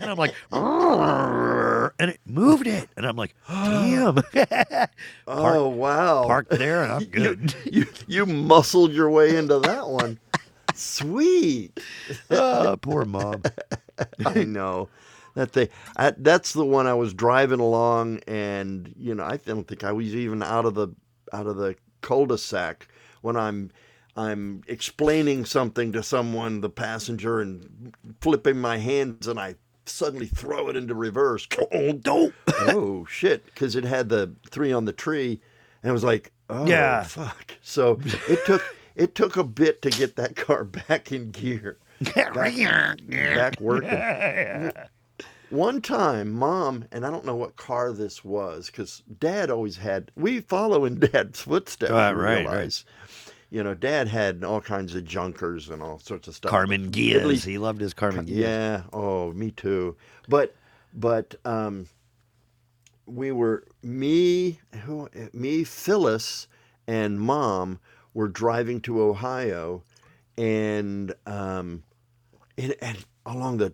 and 0.00 0.10
I'm 0.10 0.16
like, 0.16 0.34
and 0.50 2.10
it 2.10 2.20
moved 2.24 2.66
it. 2.66 2.88
And 2.96 3.06
I'm 3.06 3.16
like, 3.16 3.34
damn. 3.46 4.18
oh 5.26 5.68
wow. 5.68 6.24
Parked 6.24 6.50
there 6.50 6.82
and 6.82 6.92
I'm 6.92 7.04
good. 7.04 7.54
You 7.70 7.86
you 8.06 8.24
muscled 8.24 8.92
your 8.92 9.10
way 9.10 9.36
into 9.36 9.58
that 9.58 9.86
one. 9.86 10.18
Sweet. 10.74 11.78
oh, 12.30 12.78
poor 12.80 13.04
mom. 13.04 13.42
I 14.24 14.44
know 14.44 14.88
that 15.34 15.52
they. 15.52 15.68
I, 15.96 16.12
that's 16.16 16.52
the 16.52 16.64
one 16.64 16.86
I 16.86 16.94
was 16.94 17.12
driving 17.12 17.60
along, 17.60 18.20
and 18.26 18.94
you 18.96 19.14
know, 19.14 19.24
I 19.24 19.36
don't 19.36 19.66
think 19.66 19.84
I 19.84 19.92
was 19.92 20.14
even 20.14 20.42
out 20.42 20.64
of 20.64 20.74
the 20.74 20.88
out 21.32 21.46
of 21.46 21.56
the 21.56 21.76
cul-de-sac 22.00 22.88
when 23.20 23.36
I'm 23.36 23.70
I'm 24.14 24.62
explaining 24.66 25.46
something 25.46 25.90
to 25.92 26.02
someone, 26.02 26.60
the 26.60 26.68
passenger, 26.68 27.40
and 27.40 27.94
flipping 28.20 28.60
my 28.60 28.76
hands, 28.76 29.26
and 29.26 29.40
I 29.40 29.54
suddenly 29.86 30.26
throw 30.26 30.68
it 30.68 30.76
into 30.76 30.94
reverse. 30.94 31.48
Oh, 32.06 32.32
oh 32.60 33.04
shit! 33.10 33.46
Because 33.46 33.74
it 33.74 33.84
had 33.84 34.08
the 34.10 34.34
three 34.50 34.70
on 34.72 34.84
the 34.84 34.92
tree, 34.92 35.40
and 35.82 35.88
it 35.90 35.92
was 35.92 36.04
like, 36.04 36.30
oh 36.50 36.66
Yeah. 36.66 37.02
fuck. 37.04 37.54
So 37.62 37.98
it 38.28 38.44
took 38.44 38.62
it 38.94 39.14
took 39.14 39.36
a 39.38 39.44
bit 39.44 39.80
to 39.82 39.90
get 39.90 40.16
that 40.16 40.36
car 40.36 40.64
back 40.88 41.10
in 41.12 41.30
gear, 41.30 41.78
back 43.36 43.58
working. 43.60 43.88
One 45.52 45.82
time, 45.82 46.32
mom, 46.32 46.86
and 46.92 47.04
I 47.04 47.10
don't 47.10 47.26
know 47.26 47.36
what 47.36 47.56
car 47.56 47.92
this 47.92 48.24
was, 48.24 48.66
because 48.66 49.02
dad 49.20 49.50
always 49.50 49.76
had, 49.76 50.10
we 50.16 50.40
follow 50.40 50.84
in 50.86 50.98
dad's 51.12 51.42
footsteps. 51.42 51.92
Right, 51.92 52.14
we 52.14 52.22
right, 52.22 52.46
right. 52.46 52.84
You 53.50 53.62
know, 53.62 53.74
dad 53.74 54.08
had 54.08 54.44
all 54.44 54.62
kinds 54.62 54.94
of 54.94 55.04
junkers 55.04 55.68
and 55.68 55.82
all 55.82 55.98
sorts 55.98 56.26
of 56.26 56.34
stuff. 56.34 56.50
Karmann 56.50 56.90
Ghias. 56.90 57.24
least- 57.26 57.44
He 57.44 57.58
loved 57.58 57.82
his 57.82 57.92
Karmann 57.92 58.26
Ghias. 58.26 58.36
yeah. 58.36 58.82
Oh, 58.94 59.32
me 59.32 59.50
too. 59.50 59.94
But, 60.26 60.56
but, 60.94 61.34
um, 61.44 61.86
we 63.04 63.30
were 63.30 63.64
me, 63.82 64.58
who, 64.84 65.10
me, 65.34 65.64
Phyllis, 65.64 66.46
and 66.86 67.20
mom 67.20 67.78
were 68.14 68.28
driving 68.28 68.80
to 68.82 69.02
Ohio, 69.02 69.82
and 70.38 71.12
um, 71.26 71.82
and, 72.56 72.74
and 72.80 73.04
along 73.26 73.58
the 73.58 73.72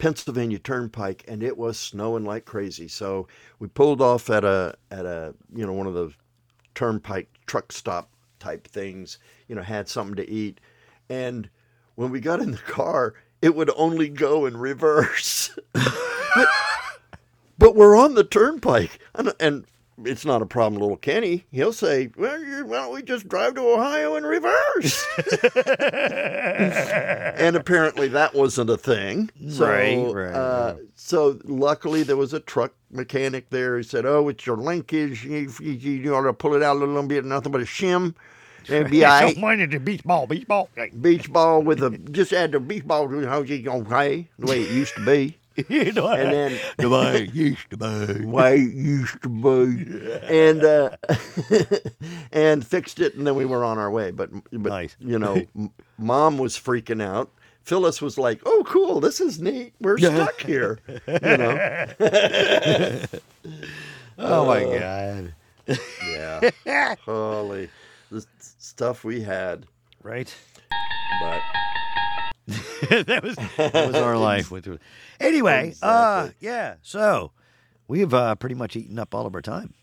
Pennsylvania 0.00 0.58
Turnpike, 0.58 1.24
and 1.28 1.42
it 1.42 1.56
was 1.56 1.78
snowing 1.78 2.24
like 2.24 2.46
crazy. 2.46 2.88
So 2.88 3.28
we 3.58 3.68
pulled 3.68 4.00
off 4.00 4.30
at 4.30 4.44
a 4.44 4.74
at 4.90 5.06
a 5.06 5.34
you 5.54 5.64
know 5.64 5.74
one 5.74 5.86
of 5.86 5.94
the 5.94 6.12
turnpike 6.74 7.28
truck 7.46 7.70
stop 7.70 8.10
type 8.40 8.66
things. 8.66 9.18
You 9.46 9.54
know, 9.54 9.62
had 9.62 9.88
something 9.88 10.16
to 10.16 10.28
eat, 10.28 10.58
and 11.08 11.48
when 11.94 12.10
we 12.10 12.18
got 12.18 12.40
in 12.40 12.52
the 12.52 12.56
car, 12.56 13.14
it 13.42 13.54
would 13.54 13.70
only 13.76 14.08
go 14.08 14.46
in 14.46 14.56
reverse. 14.56 15.56
but, 15.72 16.48
but 17.58 17.76
we're 17.76 17.96
on 17.96 18.14
the 18.14 18.24
turnpike, 18.24 18.98
and, 19.14 19.34
and 19.38 19.66
it's 20.04 20.24
not 20.24 20.42
a 20.42 20.46
problem, 20.46 20.80
little 20.80 20.96
Kenny. 20.96 21.44
He'll 21.50 21.72
say, 21.72 22.10
"Well, 22.16 22.42
you, 22.42 22.66
why 22.66 22.76
don't 22.78 22.94
we 22.94 23.02
just 23.02 23.28
drive 23.28 23.54
to 23.54 23.60
Ohio 23.60 24.16
in 24.16 24.24
reverse?" 24.24 25.06
and 27.36 27.56
apparently 27.56 28.08
that 28.08 28.34
wasn't 28.34 28.70
a 28.70 28.76
thing. 28.76 29.30
So, 29.48 29.66
Right, 29.66 30.12
right, 30.12 30.34
uh, 30.34 30.76
so 30.94 31.38
luckily 31.44 32.02
there 32.02 32.16
was 32.16 32.32
a 32.32 32.40
truck 32.40 32.72
mechanic 32.90 33.50
there. 33.50 33.76
He 33.78 33.82
said, 33.82 34.06
"Oh, 34.06 34.28
it's 34.28 34.46
your 34.46 34.56
linkage. 34.56 35.24
You, 35.24 35.52
you, 35.60 35.72
you 35.72 36.14
ought 36.14 36.22
to 36.22 36.32
pull 36.32 36.54
it 36.54 36.62
out 36.62 36.76
a 36.76 36.78
little 36.78 37.02
bit. 37.02 37.24
Nothing 37.24 37.52
but 37.52 37.60
a 37.60 37.64
shim. 37.64 38.14
It'd 38.68 38.90
be 38.90 39.04
all 39.04 39.22
right." 39.22 39.36
Mine 39.36 39.60
is 39.60 39.74
a 39.74 39.80
beach 39.80 40.04
ball, 40.04 40.26
beach 40.26 40.46
ball. 40.46 40.68
beach 41.00 41.32
ball 41.32 41.62
with 41.62 41.82
a 41.82 41.90
just 42.10 42.32
add 42.32 42.52
the 42.52 42.60
beach 42.60 42.86
ball 42.86 43.08
to 43.08 43.26
how 43.26 43.42
you 43.42 43.70
okay 43.70 44.28
the 44.38 44.46
way 44.46 44.62
it 44.62 44.70
used 44.70 44.94
to 44.94 45.04
be 45.04 45.39
you 45.68 45.92
know, 45.92 46.08
and 46.08 46.32
then 46.32 46.58
the 46.78 46.88
way 46.88 47.24
it 47.24 47.34
used 47.34 47.70
to 47.70 47.76
be. 47.76 48.24
way 48.26 48.56
it 48.56 48.74
used 48.74 49.22
to 49.22 49.28
be 49.28 50.20
and 50.28 50.64
uh 50.64 50.90
and 52.32 52.66
fixed 52.66 53.00
it 53.00 53.14
and 53.14 53.26
then 53.26 53.34
we 53.34 53.44
were 53.44 53.64
on 53.64 53.78
our 53.78 53.90
way 53.90 54.10
but 54.10 54.30
but 54.52 54.70
Nice. 54.70 54.96
you 55.00 55.18
know 55.18 55.44
m- 55.56 55.70
mom 55.98 56.38
was 56.38 56.56
freaking 56.56 57.02
out 57.02 57.30
Phyllis 57.62 58.00
was 58.00 58.16
like, 58.16 58.40
"Oh, 58.46 58.64
cool! 58.66 59.00
This 59.00 59.20
is 59.20 59.38
neat. 59.38 59.74
We're 59.80 59.98
stuck 59.98 60.40
here." 60.40 60.78
You 61.06 61.36
know? 61.36 63.04
Oh 64.18 64.46
my 64.46 64.64
god. 64.78 65.34
Yeah. 66.04 66.94
Holy, 67.04 67.68
the 68.10 68.24
stuff 68.38 69.04
we 69.04 69.20
had, 69.20 69.66
Right? 70.02 70.34
but 71.20 71.40
that 72.90 73.20
was 73.22 73.36
that 73.56 73.74
was 73.86 73.94
our 73.96 74.16
life. 74.16 74.52
Anyway, 75.20 75.74
uh, 75.82 76.28
yeah. 76.40 76.74
So 76.82 77.32
we've 77.88 78.12
uh, 78.12 78.34
pretty 78.36 78.54
much 78.54 78.76
eaten 78.76 78.98
up 78.98 79.14
all 79.14 79.26
of 79.26 79.34
our 79.34 79.42
time. 79.42 79.74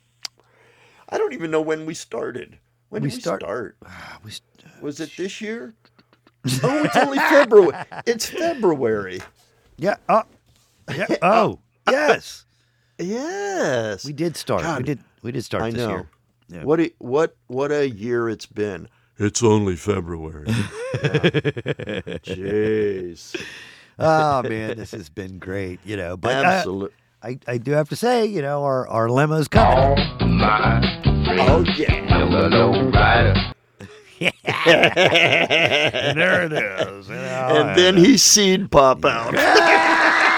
I 1.10 1.18
don't 1.18 1.34
even 1.34 1.52
know 1.52 1.61
when 1.61 1.85
we 1.85 1.94
started. 1.94 2.57
When 2.89 3.02
We 3.03 3.10
did 3.10 3.15
we 3.18 3.22
start- 3.22 3.41
start? 3.41 3.77
We 4.23 4.31
st- 4.31 4.81
Was 4.81 4.99
it 4.99 5.11
this 5.18 5.39
year? 5.41 5.73
oh, 6.64 6.84
it's 6.84 6.95
only 6.98 7.18
February. 7.18 7.73
It's 8.06 8.26
February. 8.30 9.22
yeah. 9.77 9.95
Oh, 10.10 10.23
yeah. 10.95 11.07
Oh, 11.22 11.60
yes. 11.89 12.45
Yes. 12.98 14.06
We 14.06 14.14
did 14.14 14.38
start. 14.38 14.64
We 14.77 14.84
did. 14.84 14.99
We 15.22 15.31
did 15.34 15.44
start 15.44 15.64
I 15.64 15.72
this 15.72 15.80
know. 15.81 15.89
year. 15.89 16.10
Yeah. 16.49 16.64
What 16.64 16.80
a, 16.80 16.91
what 16.99 17.35
what 17.48 17.72
a 17.73 17.89
year 17.89 18.30
it's 18.30 18.45
been. 18.45 18.88
It's 19.19 19.41
only 19.44 19.76
February. 19.76 20.45
Jeez. 22.23 23.35
Oh 23.99 24.44
man, 24.44 24.77
this 24.77 24.91
has 24.91 25.10
been 25.10 25.39
great. 25.39 25.80
You 25.84 25.98
know, 25.98 26.15
but 26.18 26.45
uh, 26.45 26.49
Absolute. 26.49 26.94
I, 27.23 27.39
I 27.48 27.57
do 27.57 27.72
have 27.72 27.89
to 27.89 27.95
say, 27.95 28.26
you 28.27 28.41
know, 28.44 28.64
our 28.64 28.88
our 28.88 29.10
limo's 29.10 29.48
coming. 29.48 29.98
My 30.38 31.02
Oh 31.39 31.64
yeah. 31.76 31.94
yellow 32.18 32.91
rider. 32.91 33.53
There 34.56 36.44
it 36.45 36.53
is. 36.53 37.07
you 37.07 37.14
know, 37.15 37.19
And 37.69 37.77
then 37.77 37.98
he 37.98 38.18
seed 38.18 38.72
pop 38.72 39.03
out. 39.06 39.34
pop 39.34 39.44
out. 39.44 40.36